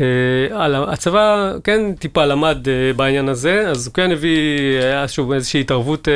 ה- 0.00 0.92
הצבא 0.92 1.52
כן 1.64 1.94
טיפה 1.94 2.24
למד 2.24 2.68
אה, 2.68 2.92
בעניין 2.92 3.28
הזה, 3.28 3.68
אז 3.68 3.86
הוא 3.86 3.94
כן 3.94 4.10
הביא, 4.10 4.58
היה 4.82 5.08
שוב 5.08 5.32
איזושהי 5.32 5.60
התערבות, 5.60 6.08
אה, 6.08 6.14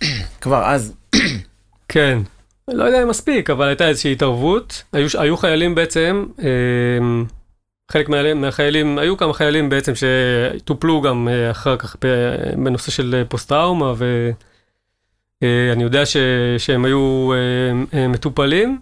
כבר 0.40 0.64
אז, 0.64 0.94
כן, 1.88 2.18
לא 2.68 2.84
יודע 2.84 3.02
אם 3.02 3.08
מספיק, 3.08 3.50
אבל 3.50 3.66
הייתה 3.68 3.88
איזושהי 3.88 4.12
התערבות. 4.12 4.82
היו, 4.92 5.06
היו 5.18 5.36
חיילים 5.36 5.74
בעצם, 5.74 6.26
אה, 6.38 6.46
חלק 7.92 8.08
מה, 8.08 8.34
מהחיילים, 8.34 8.98
היו 8.98 9.16
כמה 9.16 9.32
חיילים 9.32 9.68
בעצם 9.68 9.92
שטופלו 9.94 11.00
גם 11.00 11.28
אה, 11.28 11.50
אחר 11.50 11.76
כך 11.76 11.96
בנושא 12.56 12.90
של 12.90 13.24
פוסט-טראומה, 13.28 13.94
ואני 15.42 15.82
יודע 15.82 16.06
ש, 16.06 16.16
שהם 16.58 16.84
היו 16.84 17.30
אה, 17.94 18.08
מטופלים. 18.08 18.78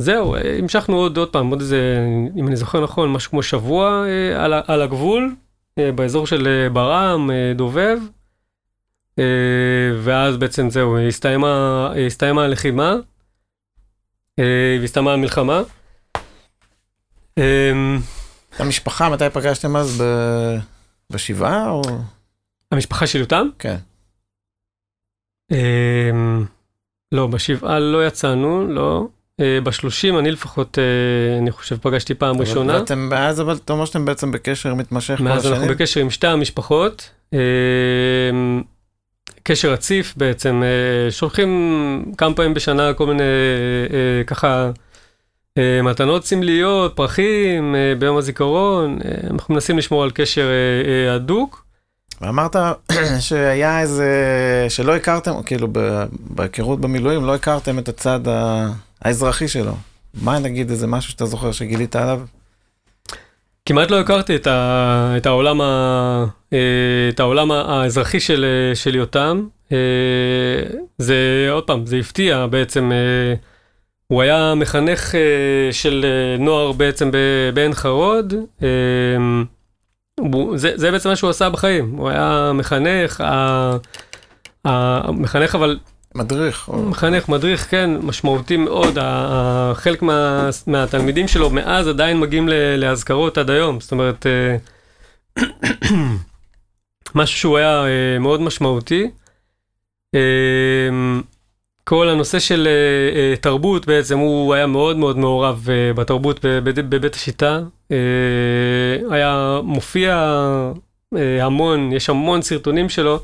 אה, 0.00 0.04
זהו, 0.04 0.34
אה, 0.34 0.58
המשכנו 0.58 0.96
עוד, 0.96 1.16
עוד 1.16 1.32
פעם, 1.32 1.50
עוד 1.50 1.60
איזה, 1.60 1.98
אם 2.36 2.48
אני 2.48 2.56
זוכר 2.56 2.80
נכון, 2.84 3.12
משהו 3.12 3.30
כמו 3.30 3.42
שבוע 3.42 4.04
אה, 4.06 4.44
על, 4.44 4.52
על 4.66 4.82
הגבול, 4.82 5.34
אה, 5.78 5.92
באזור 5.92 6.26
של 6.26 6.46
אה, 6.46 6.70
ברעם, 6.70 7.30
אה, 7.30 7.52
דובב. 7.56 7.98
אה, 9.18 9.24
ואז 10.02 10.36
בעצם 10.36 10.70
זהו, 10.70 10.98
הסתיימה, 10.98 11.92
הסתיימה 12.06 12.44
הלחימה, 12.44 12.94
אה, 14.38 14.78
והסתיימה 14.80 15.12
המלחמה. 15.12 15.62
אה, 17.38 17.72
המשפחה, 18.58 19.10
מתי 19.10 19.30
פגשתם 19.32 19.76
אז? 19.76 20.02
ב- 20.02 20.56
בשבעה 21.10 21.70
או... 21.70 21.82
המשפחה 22.72 23.06
של 23.06 23.18
יותם? 23.18 23.46
כן. 23.58 23.76
אה, 25.52 26.10
לא, 27.12 27.26
בשבעה 27.26 27.78
לא 27.78 28.06
יצאנו, 28.06 28.66
לא. 28.68 29.06
אה, 29.40 29.58
בשלושים 29.64 30.18
אני 30.18 30.30
לפחות, 30.30 30.78
אה, 30.78 31.38
אני 31.38 31.50
חושב, 31.50 31.76
פגשתי 31.82 32.14
פעם 32.14 32.40
ראשונה. 32.40 32.76
אבל 32.76 32.84
אתם 32.84 32.98
מאז, 32.98 33.40
אבל 33.40 33.56
אתה 33.64 33.72
אומר 33.72 33.84
שאתם 33.84 34.04
בעצם 34.04 34.32
בקשר 34.32 34.74
מתמשך 34.74 35.14
כל 35.18 35.24
מאז 35.24 35.46
אנחנו 35.46 35.56
השנים? 35.56 35.70
בקשר 35.76 36.00
עם 36.00 36.10
שתי 36.10 36.26
המשפחות. 36.26 37.10
אה, 37.34 37.38
קשר 39.42 39.72
רציף 39.72 40.14
בעצם, 40.16 40.62
שולחים 41.10 42.12
כמה 42.18 42.34
פעמים 42.34 42.54
בשנה 42.54 42.92
כל 42.92 43.06
מיני 43.06 43.22
ככה 44.26 44.70
מתנות 45.82 46.24
סמליות, 46.26 46.96
פרחים 46.96 47.74
ביום 47.98 48.16
הזיכרון, 48.16 48.98
אנחנו 49.30 49.54
מנסים 49.54 49.78
לשמור 49.78 50.02
על 50.02 50.10
קשר 50.14 50.48
הדוק. 51.10 51.64
ואמרת 52.20 52.56
שהיה 53.20 53.80
איזה, 53.80 54.06
שלא 54.68 54.96
הכרתם, 54.96 55.42
כאילו 55.46 55.68
בהיכרות 56.10 56.80
במילואים, 56.80 57.24
לא 57.24 57.34
הכרתם 57.34 57.78
את 57.78 57.88
הצד 57.88 58.28
ה- 58.28 58.68
האזרחי 59.04 59.48
שלו. 59.48 59.74
מה 60.22 60.38
נגיד 60.38 60.70
איזה 60.70 60.86
משהו 60.86 61.10
שאתה 61.10 61.26
זוכר 61.26 61.52
שגילית 61.52 61.96
עליו? 61.96 62.20
כמעט 63.66 63.90
לא 63.90 64.00
הכרתי 64.00 64.36
את, 64.36 64.46
ה, 64.46 65.14
את 65.16 65.26
העולם, 65.26 65.60
ה, 65.60 66.24
אה, 66.52 66.58
את 67.08 67.20
העולם 67.20 67.52
האזרחי 67.52 68.20
של, 68.20 68.44
אה, 68.44 68.74
של 68.74 68.94
יותם. 68.94 69.46
אה, 69.72 69.76
זה, 70.98 71.48
עוד 71.50 71.64
פעם, 71.64 71.86
זה 71.86 71.96
הפתיע 71.96 72.46
בעצם. 72.46 72.92
הוא 74.06 74.22
היה 74.22 74.54
מחנך 74.56 75.14
של 75.72 76.06
נוער 76.38 76.72
בעצם 76.72 77.10
בעין 77.54 77.74
חרוד. 77.74 78.34
זה, 80.54 80.72
זה 80.74 80.90
בעצם 80.90 81.08
מה 81.08 81.16
שהוא 81.16 81.30
עשה 81.30 81.50
בחיים. 81.50 81.90
הוא 81.90 82.08
היה 82.08 82.50
מחנך, 82.54 83.24
המחנך 84.64 85.54
אבל 85.54 85.78
מדריך. 86.14 86.68
או... 86.68 86.82
מחנך, 86.82 87.28
מדריך, 87.28 87.70
כן, 87.70 87.90
משמעותי 88.02 88.56
מאוד. 88.56 88.98
חלק 89.74 90.02
מה, 90.02 90.50
מהתלמידים 90.66 91.28
שלו 91.28 91.50
מאז 91.50 91.88
עדיין 91.88 92.20
מגיעים 92.20 92.48
לאזכרות 92.78 93.38
עד 93.38 93.50
היום. 93.50 93.80
זאת 93.80 93.92
אומרת, 93.92 94.26
אה, 94.26 94.56
משהו 97.14 97.38
שהוא 97.38 97.58
היה 97.58 97.84
אה, 97.84 98.18
מאוד 98.18 98.40
משמעותי. 98.40 99.10
אה, 100.14 100.20
כל 101.84 102.08
הנושא 102.08 102.38
של 102.38 102.68
תרבות 103.40 103.86
בעצם, 103.86 104.18
הוא 104.18 104.54
היה 104.54 104.66
מאוד 104.66 104.96
מאוד 104.96 105.18
מעורב 105.18 105.68
בתרבות 105.94 106.44
בבית, 106.64 107.14
השיטה. 107.14 107.60
היה 109.10 109.60
מופיע 109.64 110.42
המון, 111.40 111.92
יש 111.92 112.10
המון 112.10 112.42
סרטונים 112.42 112.88
שלו. 112.88 113.20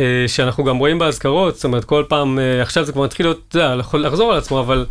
אה, 0.00 0.24
שאנחנו 0.26 0.64
גם 0.64 0.78
רואים 0.78 0.98
באזכרות, 0.98 1.54
זאת 1.54 1.64
אומרת 1.64 1.84
כל 1.84 2.04
פעם, 2.08 2.38
אה, 2.38 2.62
עכשיו 2.62 2.84
זה 2.84 2.92
כבר 2.92 3.04
מתחיל 3.04 3.26
להיות, 3.26 3.40
אתה 3.48 3.58
יודע, 3.58 3.76
יכול 3.80 4.06
לחזור 4.06 4.32
על 4.32 4.38
עצמו, 4.38 4.60
אבל 4.60 4.86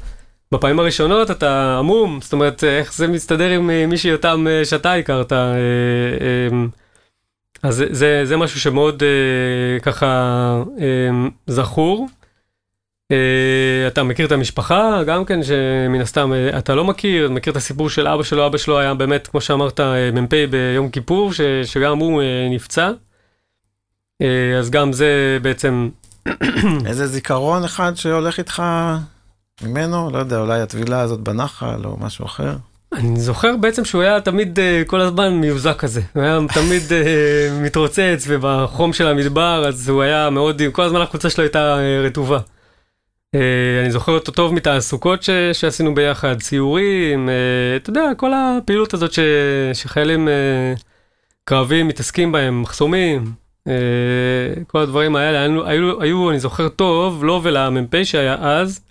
בפעמים 0.51 0.79
הראשונות 0.79 1.31
אתה 1.31 1.77
עמום, 1.79 2.19
זאת 2.21 2.33
אומרת 2.33 2.63
אה, 2.63 2.79
איך 2.79 2.93
זה 2.93 3.07
מסתדר 3.07 3.49
עם 3.49 3.89
מי 3.89 3.97
שיותם 3.97 4.47
אה, 4.49 4.65
שאתה 4.65 4.93
הכרת, 4.93 5.33
אז 7.63 7.83
זה, 7.91 8.25
זה, 8.25 8.37
משהו 8.37 8.59
שמאוד 8.59 9.03
ככה 9.81 10.63
זכור. 11.47 12.07
אה, 13.11 13.87
אתה 13.87 14.03
מכיר 14.03 14.25
את 14.25 14.31
המשפחה 14.31 15.03
גם 15.03 15.25
כן 15.25 15.43
שמן 15.43 16.01
הסתם 16.01 16.33
אה, 16.33 16.57
אתה 16.57 16.75
לא 16.75 16.83
מכיר, 16.83 17.31
מכיר 17.31 17.51
את 17.51 17.57
הסיפור 17.57 17.89
של 17.89 18.07
אבא 18.07 18.23
שלו, 18.23 18.47
אבא 18.47 18.57
שלו 18.57 18.79
היה 18.79 18.93
באמת 18.93 19.27
כמו 19.27 19.41
שאמרת 19.41 19.79
מ"פ 20.13 20.33
ביום 20.49 20.89
כיפור 20.89 21.33
ש, 21.33 21.41
שגם 21.63 21.97
הוא 21.97 22.21
אה, 22.21 22.47
נפצע. 22.49 22.91
אה, 24.21 24.59
אז 24.59 24.69
גם 24.69 24.93
זה 24.93 25.37
בעצם, 25.41 25.89
איזה 26.87 27.07
זיכרון 27.07 27.63
אחד 27.63 27.95
שהולך 27.95 28.37
איתך 28.37 28.63
ממנו? 29.61 30.09
לא 30.13 30.17
יודע, 30.17 30.39
אולי 30.39 30.61
הטבילה 30.61 31.01
הזאת 31.01 31.19
בנחל 31.19 31.85
או 31.85 31.97
משהו 31.99 32.25
אחר? 32.25 32.55
אני 32.93 33.19
זוכר 33.19 33.57
בעצם 33.57 33.85
שהוא 33.85 34.01
היה 34.01 34.21
תמיד 34.21 34.59
אה, 34.59 34.83
כל 34.87 35.01
הזמן 35.01 35.33
מיוזק 35.33 35.77
כזה, 35.77 36.01
הוא 36.13 36.23
היה 36.23 36.39
תמיד 36.53 36.81
אה, 36.91 37.59
מתרוצץ 37.61 38.25
ובחום 38.27 38.93
של 38.93 39.07
המדבר, 39.07 39.67
אז 39.67 39.89
הוא 39.89 40.01
היה 40.01 40.29
מאוד, 40.29 40.61
כל 40.71 40.83
הזמן 40.83 41.01
החולצה 41.01 41.29
שלו 41.29 41.43
הייתה 41.43 41.77
אה, 41.79 42.01
רטובה. 42.05 42.39
אה, 43.35 43.81
אני 43.81 43.91
זוכר 43.91 44.11
אותו 44.11 44.31
טוב 44.31 44.53
מתעסוקות 44.53 45.23
ש, 45.23 45.29
שעשינו 45.53 45.95
ביחד, 45.95 46.41
סיורים, 46.41 47.29
אה, 47.29 47.75
אתה 47.75 47.89
יודע, 47.89 48.11
כל 48.17 48.31
הפעילות 48.33 48.93
הזאת 48.93 49.13
ש, 49.13 49.19
שחיילים 49.73 50.27
קרבים 51.43 51.87
מתעסקים 51.87 52.31
בהם, 52.31 52.61
מחסומים, 52.61 53.31
כל 54.67 54.79
הדברים 54.79 55.15
האלה, 55.15 55.41
היו, 55.41 55.67
היו, 55.67 56.01
היו, 56.01 56.31
אני 56.31 56.39
זוכר 56.39 56.69
טוב, 56.69 57.23
לו 57.23 57.41
ולמ"פ 57.43 58.03
שהיה 58.03 58.35
אז, 58.39 58.81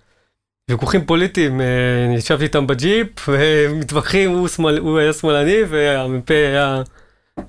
ויכוחים 0.70 1.04
פוליטיים, 1.06 1.60
אה, 1.60 2.14
ישבתי 2.16 2.44
איתם 2.44 2.66
בג'יפ, 2.66 3.28
ומתווכחים, 3.28 4.30
הוא, 4.30 4.48
שמאל, 4.48 4.78
הוא 4.78 4.98
היה 4.98 5.12
שמאלני 5.12 5.58
והמ"פ 5.68 6.30
היה 6.30 6.82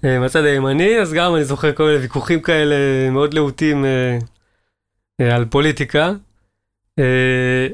אה, 0.05 0.19
מהצד 0.19 0.43
הימני, 0.43 0.99
אז 0.99 1.13
גם 1.13 1.35
אני 1.35 1.43
זוכר 1.43 1.73
כל 1.73 1.83
מיני 1.83 1.97
ויכוחים 1.97 2.41
כאלה 2.41 2.75
מאוד 3.11 3.33
להוטים 3.33 3.85
אה, 3.85 4.17
אה, 5.21 5.35
על 5.35 5.45
פוליטיקה. 5.45 6.11
אה, 6.99 7.67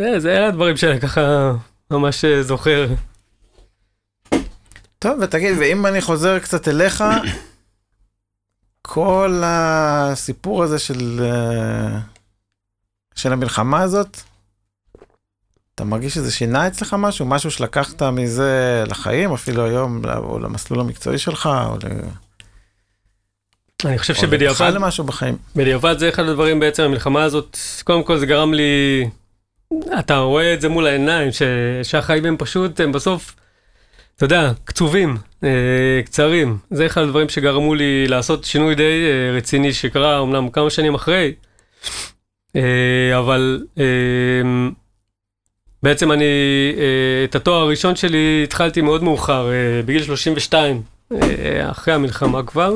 אה, 0.00 0.20
זה 0.20 0.36
אלה 0.36 0.48
הדברים 0.48 0.76
שאני 0.76 1.00
ככה 1.00 1.52
ממש 1.90 2.24
אה, 2.24 2.42
זוכר. 2.42 2.86
טוב, 4.98 5.18
ותגיד, 5.20 5.56
ואם 5.58 5.86
אני 5.86 6.00
חוזר 6.00 6.38
קצת 6.38 6.68
אליך, 6.68 7.04
כל 8.82 9.42
הסיפור 9.44 10.62
הזה 10.62 10.78
של, 10.78 11.20
אה, 11.22 11.98
של 13.14 13.32
המלחמה 13.32 13.82
הזאת, 13.82 14.20
אתה 15.74 15.84
מרגיש 15.84 16.14
שזה 16.14 16.32
שינה 16.32 16.66
אצלך 16.66 16.96
משהו? 16.98 17.26
משהו 17.26 17.50
שלקחת 17.50 18.02
מזה 18.02 18.84
לחיים, 18.86 19.32
אפילו 19.32 19.64
היום, 19.64 20.02
או 20.16 20.38
למסלול 20.38 20.80
המקצועי 20.80 21.18
שלך, 21.18 21.46
או 21.46 21.76
ל... 21.76 21.86
אני 23.84 23.98
חושב 23.98 24.14
שבדיעבד, 24.14 24.72
למשהו 24.74 25.04
בחיים? 25.04 25.36
בדיעבד 25.56 25.98
זה 25.98 26.08
אחד 26.08 26.22
הדברים 26.22 26.60
בעצם, 26.60 26.82
המלחמה 26.82 27.24
הזאת, 27.24 27.56
קודם 27.84 28.02
כל 28.02 28.18
זה 28.18 28.26
גרם 28.26 28.54
לי, 28.54 29.04
אתה 29.98 30.18
רואה 30.18 30.54
את 30.54 30.60
זה 30.60 30.68
מול 30.68 30.86
העיניים, 30.86 31.30
שהחיים 31.82 32.24
הם 32.24 32.36
פשוט, 32.36 32.80
הם 32.80 32.92
בסוף, 32.92 33.34
אתה 34.18 34.24
יודע, 34.24 34.52
קצובים, 34.64 35.16
אה, 35.44 36.00
קצרים. 36.04 36.58
זה 36.70 36.86
אחד 36.86 37.02
הדברים 37.02 37.28
שגרמו 37.28 37.74
לי 37.74 38.08
לעשות 38.08 38.44
שינוי 38.44 38.74
די 38.74 38.82
אה, 38.82 39.36
רציני 39.36 39.72
שקרה 39.72 40.22
אמנם 40.22 40.48
כמה 40.48 40.70
שנים 40.70 40.94
אחרי, 40.94 41.34
אה, 42.56 43.18
אבל 43.18 43.66
אה, 43.78 43.84
בעצם 45.82 46.12
אני, 46.12 46.24
אה, 46.78 47.24
את 47.24 47.34
התואר 47.34 47.62
הראשון 47.62 47.96
שלי 47.96 48.40
התחלתי 48.44 48.80
מאוד 48.80 49.02
מאוחר, 49.02 49.50
אה, 49.50 49.82
בגיל 49.82 50.02
32. 50.02 50.82
אה, 51.12 51.70
אחרי 51.70 51.94
המלחמה 51.94 52.42
כבר. 52.42 52.72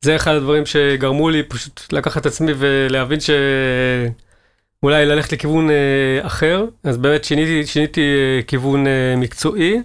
זה 0.00 0.16
אחד 0.16 0.34
הדברים 0.34 0.66
שגרמו 0.66 1.30
לי 1.30 1.42
פשוט 1.42 1.92
לקחת 1.92 2.20
את 2.20 2.26
עצמי 2.26 2.52
ולהבין 2.58 3.18
שאולי 3.20 5.06
ללכת 5.06 5.32
לכיוון 5.32 5.70
אה, 5.70 6.26
אחר, 6.26 6.64
אז 6.84 6.96
באמת 6.96 7.24
שיניתי, 7.24 7.66
שיניתי 7.66 8.00
אה, 8.00 8.42
כיוון 8.42 8.86
אה, 8.86 9.14
מקצועי. 9.16 9.82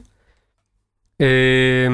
אה, 1.21 1.87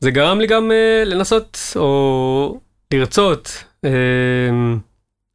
זה 0.00 0.10
גרם 0.10 0.40
לי 0.40 0.46
גם 0.46 0.70
אה, 0.72 1.02
לנסות 1.06 1.58
או 1.76 2.60
לרצות 2.94 3.64
אה, 3.84 3.90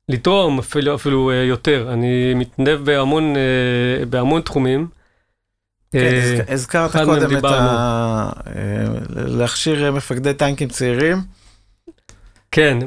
לתרום 0.10 0.60
אפילו, 0.60 0.96
אפילו 0.96 1.30
אה, 1.32 1.36
יותר. 1.36 1.90
אני 1.94 2.34
מתנדב 2.34 2.80
בהמון, 2.84 3.36
אה, 3.36 4.06
בהמון 4.06 4.42
תחומים. 4.42 4.88
כן, 5.92 6.00
הזכ- 6.48 6.52
הזכרת 6.54 6.92
קודם 7.06 7.38
את. 7.38 7.44
ה... 7.46 8.30
להכשיר 9.16 9.92
מפקדי 9.92 10.34
טנקים 10.34 10.68
צעירים. 10.70 11.18
כן, 12.60 12.78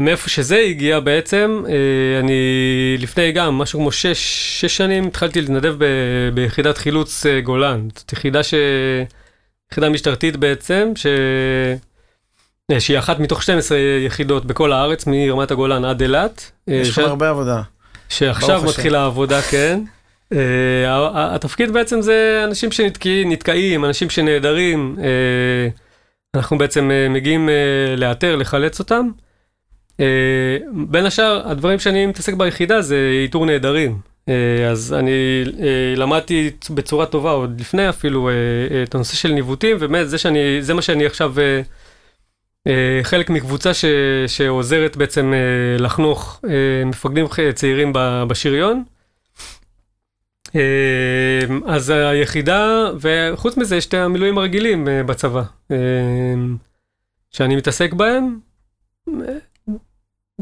מאיפה 0.00 0.28
שזה 0.28 0.58
הגיע 0.58 1.00
בעצם, 1.00 1.62
אה, 1.68 2.20
אני 2.20 2.40
לפני 2.98 3.32
גם 3.32 3.58
משהו 3.58 3.78
כמו 3.78 3.92
שש, 3.92 4.18
שש 4.60 4.76
שנים 4.76 5.06
התחלתי 5.06 5.40
להתנדב 5.40 5.74
ב, 5.78 5.84
ביחידת 6.34 6.78
חילוץ 6.78 7.26
אה, 7.26 7.40
גולן. 7.40 7.88
זאת 7.96 8.12
יחידה 8.12 8.42
ש... 8.42 8.54
יחידה 9.72 9.88
משטרתית 9.88 10.36
בעצם, 10.36 10.92
ש... 10.94 11.06
אה, 12.72 12.80
שהיא 12.80 12.98
אחת 12.98 13.18
מתוך 13.18 13.42
12 13.42 13.78
יחידות 14.06 14.44
בכל 14.44 14.72
הארץ, 14.72 15.04
מרמת 15.06 15.50
הגולן 15.50 15.84
עד 15.84 16.02
אילת. 16.02 16.50
יש 16.68 16.88
ש- 16.88 16.98
לך 16.98 17.08
הרבה 17.08 17.30
עבודה. 17.30 17.62
שעכשיו. 18.08 18.62
מתחילה 18.64 19.00
העבודה, 19.00 19.42
כן. 19.42 19.80
Uh, 20.32 20.36
התפקיד 21.14 21.70
בעצם 21.70 22.00
זה 22.00 22.42
אנשים 22.44 22.72
שנתקעים, 22.72 23.32
נתקעים, 23.32 23.84
אנשים 23.84 24.10
שנעדרים. 24.10 24.96
Uh, 24.98 25.81
אנחנו 26.34 26.58
בעצם 26.58 26.90
uh, 26.90 27.12
מגיעים 27.12 27.48
uh, 27.48 28.00
לאתר, 28.00 28.36
לחלץ 28.36 28.78
אותם. 28.78 29.08
Uh, 29.92 30.00
בין 30.72 31.06
השאר, 31.06 31.42
הדברים 31.44 31.78
שאני 31.78 32.06
מתעסק 32.06 32.34
ביחידה 32.34 32.82
זה 32.82 33.10
איתור 33.22 33.46
נעדרים. 33.46 34.12
אז 34.70 34.94
אני 34.98 35.44
למדתי 35.96 36.50
בצורה 36.70 37.06
טובה, 37.06 37.30
עוד 37.30 37.60
לפני 37.60 37.88
אפילו, 37.88 38.30
את 38.82 38.94
הנושא 38.94 39.16
של 39.16 39.32
ניווטים, 39.32 39.76
ובאמת 39.76 40.10
זה, 40.10 40.18
שאני, 40.18 40.62
זה 40.62 40.74
מה 40.74 40.82
שאני 40.82 41.06
עכשיו... 41.06 41.34
אה, 42.66 43.00
חלק 43.02 43.30
מקבוצה 43.30 43.74
ש, 43.74 43.84
שעוזרת 44.26 44.96
בעצם 44.96 45.32
אה, 45.34 45.82
לחנוך 45.82 46.40
אה, 46.44 46.84
מפקדים 46.84 47.26
צעירים 47.54 47.92
בשריון. 48.28 48.82
אה, 50.54 51.40
אז 51.66 51.90
היחידה, 51.90 52.90
וחוץ 53.00 53.56
מזה 53.56 53.76
יש 53.76 53.86
את 53.86 53.94
המילואים 53.94 54.38
הרגילים 54.38 54.88
אה, 54.88 55.02
בצבא, 55.02 55.42
אה, 55.70 55.76
שאני 57.30 57.56
מתעסק 57.56 57.92
בהם. 57.92 58.38
אה, 59.08 59.14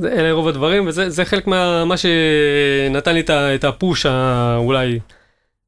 אלה 0.05 0.33
רוב 0.33 0.49
הדברים, 0.49 0.87
וזה 0.87 1.11
זה 1.11 1.25
חלק 1.25 1.47
מה 1.47 1.85
מה 1.85 1.95
שנתן 1.97 3.15
לי 3.15 3.23
את 3.31 3.65
הפוש, 3.65 4.07
אולי, 4.57 5.01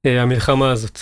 אה, 0.07 0.23
המלחמה 0.23 0.71
הזאת. 0.71 0.99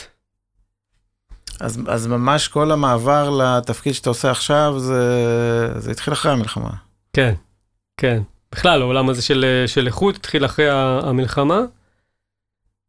אז, 1.61 1.81
אז 1.89 2.07
ממש 2.07 2.49
כל 2.49 2.71
המעבר 2.73 3.31
לתפקיד 3.31 3.95
שאתה 3.95 4.11
עושה 4.11 4.31
עכשיו, 4.31 4.75
זה, 4.79 5.81
זה 5.81 5.91
התחיל 5.91 6.13
אחרי 6.13 6.33
המלחמה. 6.33 6.71
כן, 7.13 7.35
כן. 7.97 8.23
בכלל, 8.53 8.83
העולם 8.83 9.09
הזה 9.09 9.23
של, 9.23 9.65
של 9.67 9.87
איכות 9.87 10.17
התחיל 10.17 10.45
אחרי 10.45 10.67
המלחמה. 10.71 11.61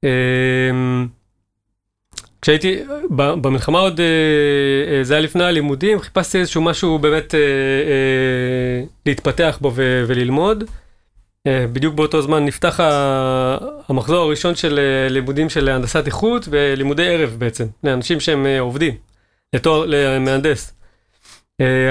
אמ, 0.04 1.08
כשהייתי, 2.41 2.80
במלחמה 3.12 3.80
עוד, 3.80 3.99
אה, 3.99 4.06
אה, 4.97 5.04
זה 5.04 5.14
היה 5.14 5.24
לפני 5.24 5.43
הלימודים, 5.43 5.99
חיפשתי 5.99 6.39
איזשהו 6.39 6.62
משהו 6.62 6.99
באמת 6.99 7.36
אה, 7.36 7.39
להתפתח 9.06 9.58
בו 9.62 9.72
וללמוד. 9.76 10.64
בדיוק 11.47 11.95
באותו 11.95 12.22
זמן 12.22 12.45
נפתח 12.45 12.80
המחזור 13.89 14.24
הראשון 14.24 14.56
של 14.56 14.80
לימודים 15.10 15.49
של 15.49 15.70
הנדסת 15.70 16.06
איכות 16.06 16.47
ולימודי 16.52 17.08
ערב 17.08 17.36
בעצם, 17.38 17.66
לאנשים 17.84 18.20
שהם 18.20 18.45
עובדים, 18.60 18.93
לתואר, 19.56 19.86
למהנדס. 19.88 20.74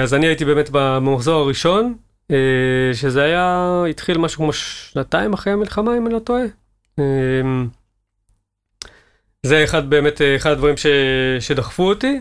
אז 0.03 0.13
אני 0.13 0.27
הייתי 0.27 0.45
באמת 0.45 0.69
במחזור 0.71 1.41
הראשון, 1.41 1.95
שזה 2.93 3.23
היה, 3.23 3.83
התחיל 3.89 4.17
משהו 4.17 4.37
כמו 4.37 4.53
שנתיים 4.53 5.33
אחרי 5.33 5.53
המלחמה, 5.53 5.97
אם 5.97 6.05
אני 6.05 6.13
לא 6.13 6.19
טועה. 6.19 6.43
זה 9.45 9.63
אחד 9.63 9.89
באמת, 9.89 10.21
אה, 10.21 10.35
אחד 10.35 10.49
הדברים 10.51 10.77
ש, 10.77 10.85
שדחפו 11.39 11.89
אותי. 11.89 12.19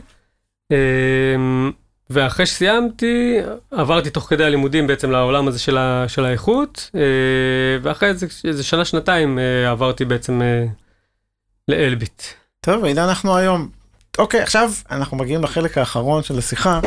אה, 0.72 1.76
ואחרי 2.10 2.46
שסיימתי, 2.46 3.36
עברתי 3.70 4.10
תוך 4.10 4.24
כדי 4.24 4.44
הלימודים 4.44 4.86
בעצם 4.86 5.10
לעולם 5.10 5.48
הזה 5.48 5.58
של, 5.58 5.78
ה, 5.78 6.04
של 6.08 6.24
האיכות, 6.24 6.90
אה, 6.94 7.00
ואחרי 7.82 8.08
איזה, 8.08 8.26
איזה 8.44 8.64
שנה, 8.64 8.84
שנתיים 8.84 9.38
אה, 9.38 9.70
עברתי 9.70 10.04
בעצם 10.04 10.40
לאלביט. 11.68 12.22
טוב, 12.60 12.82
והנה 12.82 13.04
אנחנו 13.04 13.36
היום. 13.36 13.68
אוקיי, 14.18 14.42
עכשיו 14.42 14.70
אנחנו 14.90 15.16
מגיעים 15.16 15.42
לחלק 15.42 15.78
האחרון 15.78 16.22
של 16.22 16.38
השיחה, 16.38 16.80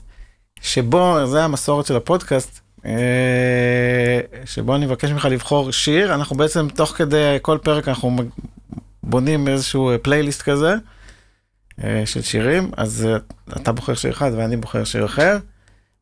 שבו, 0.60 1.26
זה 1.26 1.44
המסורת 1.44 1.86
של 1.86 1.96
הפודקאסט, 1.96 2.60
שבו 4.44 4.74
אני 4.74 4.86
מבקש 4.86 5.10
ממך 5.10 5.24
לבחור 5.24 5.70
שיר. 5.70 6.14
אנחנו 6.14 6.36
בעצם, 6.36 6.68
תוך 6.74 6.90
כדי 6.90 7.38
כל 7.42 7.58
פרק, 7.62 7.88
אנחנו 7.88 8.16
בונים 9.06 9.48
איזשהו 9.48 9.90
אה, 9.90 9.98
פלייליסט 9.98 10.42
כזה 10.42 10.74
אה, 11.84 12.02
של 12.06 12.22
שירים, 12.22 12.70
אז 12.76 13.08
אה, 13.10 13.16
אתה 13.56 13.72
בוחר 13.72 13.94
שיר 13.94 14.10
אחד 14.10 14.30
ואני 14.36 14.56
בוחר 14.56 14.84
שיר 14.84 15.04
אחר. 15.04 15.38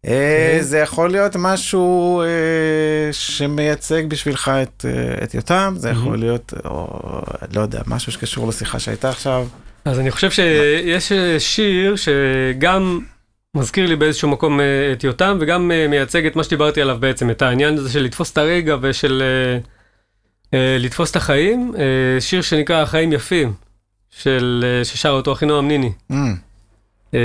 אה, 0.07 0.59
זה 0.61 0.79
יכול 0.79 1.11
להיות 1.11 1.37
משהו 1.39 2.21
אה, 2.23 3.13
שמייצג 3.13 4.07
בשבילך 4.07 4.53
את, 4.63 4.85
אה, 4.89 5.25
את 5.25 5.35
יותם, 5.35 5.75
זה 5.77 5.91
יכול 5.91 6.19
להיות, 6.19 6.55
או 6.65 7.23
לא 7.55 7.61
יודע, 7.61 7.81
משהו 7.87 8.13
שקשור 8.13 8.49
לשיחה 8.49 8.79
שהייתה 8.79 9.09
עכשיו. 9.09 9.47
אז 9.85 9.99
אני 9.99 10.11
חושב 10.11 10.31
שיש 10.31 11.13
אה, 11.13 11.41
שיר 11.41 11.95
שגם 11.97 13.01
מזכיר 13.57 13.87
לי 13.87 13.97
באיזשהו 13.97 14.29
מקום 14.29 14.61
אה, 14.61 14.93
את 14.93 15.05
יותם, 15.05 15.39
וגם 15.41 15.71
אה, 15.73 15.89
מייצג 15.89 16.27
את 16.27 16.37
מה 16.37 16.45
שדיברתי 16.45 16.83
עליו 16.83 16.97
בעצם, 17.01 17.31
את 17.31 17.43
העניין 17.43 17.75
הזה 17.79 17.93
של 17.93 18.03
לתפוס 18.03 18.33
את 18.33 18.39
הרגע 18.39 18.77
ושל 18.81 19.23
אה, 19.23 19.27
אה, 19.27 19.59
לתפוס 20.53 21.11
את 21.11 21.17
החיים. 21.17 21.73
אה, 21.79 22.21
שיר 22.21 22.43
שנקרא 22.43 22.83
החיים 22.83 23.13
יפים, 23.13 23.53
של, 24.11 24.65
אה, 24.67 24.85
ששר 24.85 25.09
אותו 25.09 25.33
אחינועם 25.33 25.69
ניני. 25.69 25.93
Mm, 26.13 26.15
אה, 27.15 27.21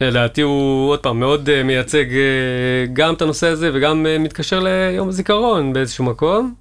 לדעתי 0.00 0.40
הוא 0.40 0.90
עוד 0.90 1.00
פעם 1.00 1.20
מאוד 1.20 1.48
אה, 1.48 1.62
מייצג 1.62 2.12
אה, 2.12 2.86
גם 2.92 3.14
את 3.14 3.22
הנושא 3.22 3.46
הזה 3.46 3.70
וגם 3.74 4.06
אה, 4.06 4.18
מתקשר 4.18 4.60
ליום 4.60 5.08
הזיכרון 5.08 5.72
באיזשהו 5.72 6.04
מקום. 6.04 6.54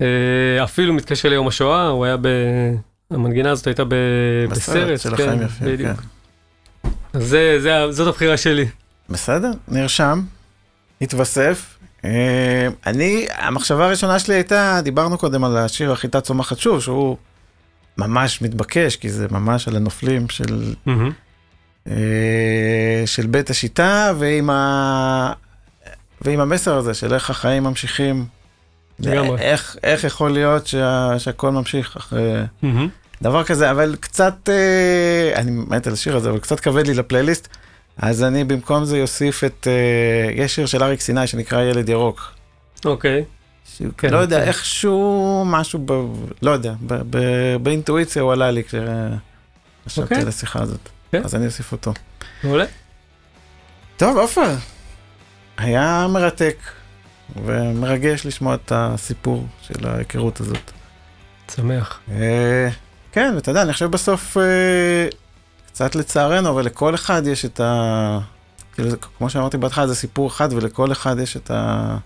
אה, 0.00 0.64
אפילו 0.64 0.94
מתקשר 0.94 1.28
ליום 1.28 1.48
השואה, 1.48 1.88
הוא 1.88 2.04
היה 2.04 2.16
ב... 2.16 2.26
המנגינה 3.10 3.50
הזאת 3.50 3.66
הייתה 3.66 3.84
ב... 3.84 3.94
בסרט 4.50 4.76
בסרט, 4.76 5.00
של 5.00 5.16
כן, 5.16 5.28
החיים 5.28 5.42
יפים, 5.42 5.66
בדיוק. 5.66 6.00
כן. 6.82 6.88
זה, 7.20 7.56
זה, 7.60 7.92
זאת 7.92 8.08
הבחירה 8.08 8.36
שלי. 8.36 8.66
בסדר, 9.08 9.50
נרשם, 9.68 10.22
התווסף. 11.00 11.71
אה, 12.04 12.68
אני, 12.86 13.26
המחשבה 13.36 13.86
הראשונה 13.86 14.18
שלי 14.18 14.34
הייתה, 14.34 14.80
דיברנו 14.84 15.18
קודם 15.18 15.44
על 15.44 15.56
השיר 15.56 15.92
החיטה 15.92 16.20
צומחת 16.20 16.58
שוב, 16.58 16.80
שהוא 16.80 17.16
ממש 17.98 18.42
מתבקש, 18.42 18.96
כי 18.96 19.10
זה 19.10 19.26
ממש 19.30 19.68
על 19.68 19.76
הנופלים 19.76 20.28
של, 20.28 20.74
אה, 21.88 23.02
של 23.06 23.26
בית 23.26 23.50
השיטה, 23.50 24.12
ועם, 24.18 24.50
ה... 24.50 25.32
ועם 26.20 26.40
המסר 26.40 26.76
הזה 26.76 26.94
של 26.94 27.14
איך 27.14 27.30
החיים 27.30 27.64
ממשיכים. 27.64 28.24
איך, 29.38 29.76
איך 29.82 30.04
יכול 30.04 30.30
להיות 30.30 30.66
שה, 30.66 31.18
שהכל 31.18 31.50
ממשיך 31.50 31.96
אחרי 31.96 32.42
דבר 33.22 33.44
כזה, 33.44 33.70
אבל 33.70 33.96
קצת, 34.00 34.48
אה, 34.48 35.32
אני 35.40 35.50
מת 35.50 35.86
על 35.86 35.92
השיר 35.92 36.16
הזה, 36.16 36.30
אבל 36.30 36.38
קצת 36.38 36.60
כבד 36.60 36.86
לי 36.86 36.94
לפלייליסט, 36.94 37.48
אז 37.96 38.22
אני 38.22 38.44
במקום 38.44 38.84
זה 38.84 39.00
אוסיף 39.02 39.44
את, 39.44 39.68
אה, 39.70 40.32
יש 40.42 40.54
שיר 40.54 40.66
של 40.66 40.82
אריק 40.82 41.00
סיני 41.00 41.26
שנקרא 41.26 41.62
ילד 41.62 41.88
ירוק. 41.88 42.32
אוקיי. 42.84 43.24
כן, 43.98 44.10
לא 44.10 44.18
יודע, 44.18 44.40
כן. 44.40 44.48
איכשהו 44.48 45.44
משהו, 45.46 45.78
ב, 45.84 45.92
לא 46.42 46.50
יודע, 46.50 46.74
ב, 46.86 46.94
ב, 47.10 47.18
באינטואיציה 47.62 48.22
הוא 48.22 48.32
עלה 48.32 48.50
לי 48.50 48.64
כשחשבתי 48.64 50.02
אוקיי. 50.02 50.20
על 50.20 50.28
השיחה 50.28 50.62
הזאת. 50.62 50.88
כן. 51.12 51.22
אז 51.24 51.34
אני 51.34 51.46
אוסיף 51.46 51.72
אותו. 51.72 51.92
מעולה. 52.44 52.64
טוב, 53.96 54.16
עופר, 54.16 54.54
היה 55.56 56.06
מרתק 56.10 56.56
ומרגש 57.44 58.26
לשמוע 58.26 58.54
את 58.54 58.72
הסיפור 58.74 59.46
של 59.62 59.86
ההיכרות 59.86 60.40
הזאת. 60.40 60.70
שמח. 61.54 62.00
אה, 62.10 62.68
כן, 63.12 63.32
ואתה 63.34 63.50
יודע, 63.50 63.62
אני 63.62 63.72
חושב 63.72 63.90
בסוף, 63.90 64.36
אה, 64.36 64.42
קצת 65.72 65.94
לצערנו, 65.94 66.50
אבל 66.50 66.64
לכל 66.64 66.94
אחד 66.94 67.22
יש 67.26 67.44
את 67.44 67.60
ה... 67.60 68.18
כאילו, 68.74 68.90
כמו 69.18 69.30
שאמרתי 69.30 69.58
בהתחלה, 69.58 69.86
זה 69.86 69.94
סיפור 69.94 70.28
אחד, 70.28 70.52
ולכל 70.52 70.92
אחד 70.92 71.18
יש 71.18 71.36
את 71.36 71.50
ה... 71.50 71.96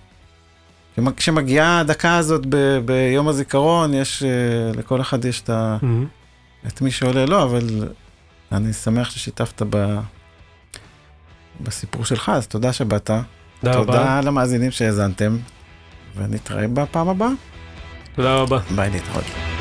כשמ- 0.96 1.12
כשמגיעה 1.16 1.80
הדקה 1.80 2.16
הזאת 2.16 2.42
ב- 2.48 2.78
ביום 2.84 3.28
הזיכרון, 3.28 3.94
יש, 3.94 4.22
אה, 4.22 4.28
לכל 4.78 5.00
אחד 5.00 5.24
יש 5.24 5.40
את, 5.40 5.50
ה... 5.50 5.76
מהמם. 5.82 6.06
את 6.66 6.80
מי 6.82 6.90
שעולה 6.90 7.26
לו, 7.26 7.42
אבל 7.42 7.88
אני 8.52 8.72
שמח 8.72 9.10
ששיתפת 9.10 9.62
ב... 9.70 9.98
בסיפור 11.60 12.04
שלך, 12.04 12.28
אז 12.34 12.46
תודה 12.46 12.72
שבאת. 12.72 13.10
תודה 13.60 13.74
רבה. 13.76 13.84
תודה 13.86 14.20
למאזינים 14.20 14.70
שהאזנתם, 14.70 15.36
ונתראה 16.16 16.68
בפעם 16.68 17.08
הבאה. 17.08 17.28
תודה 18.14 18.34
רבה. 18.34 18.58
ביי 18.74 18.90
להתראות. 18.90 19.55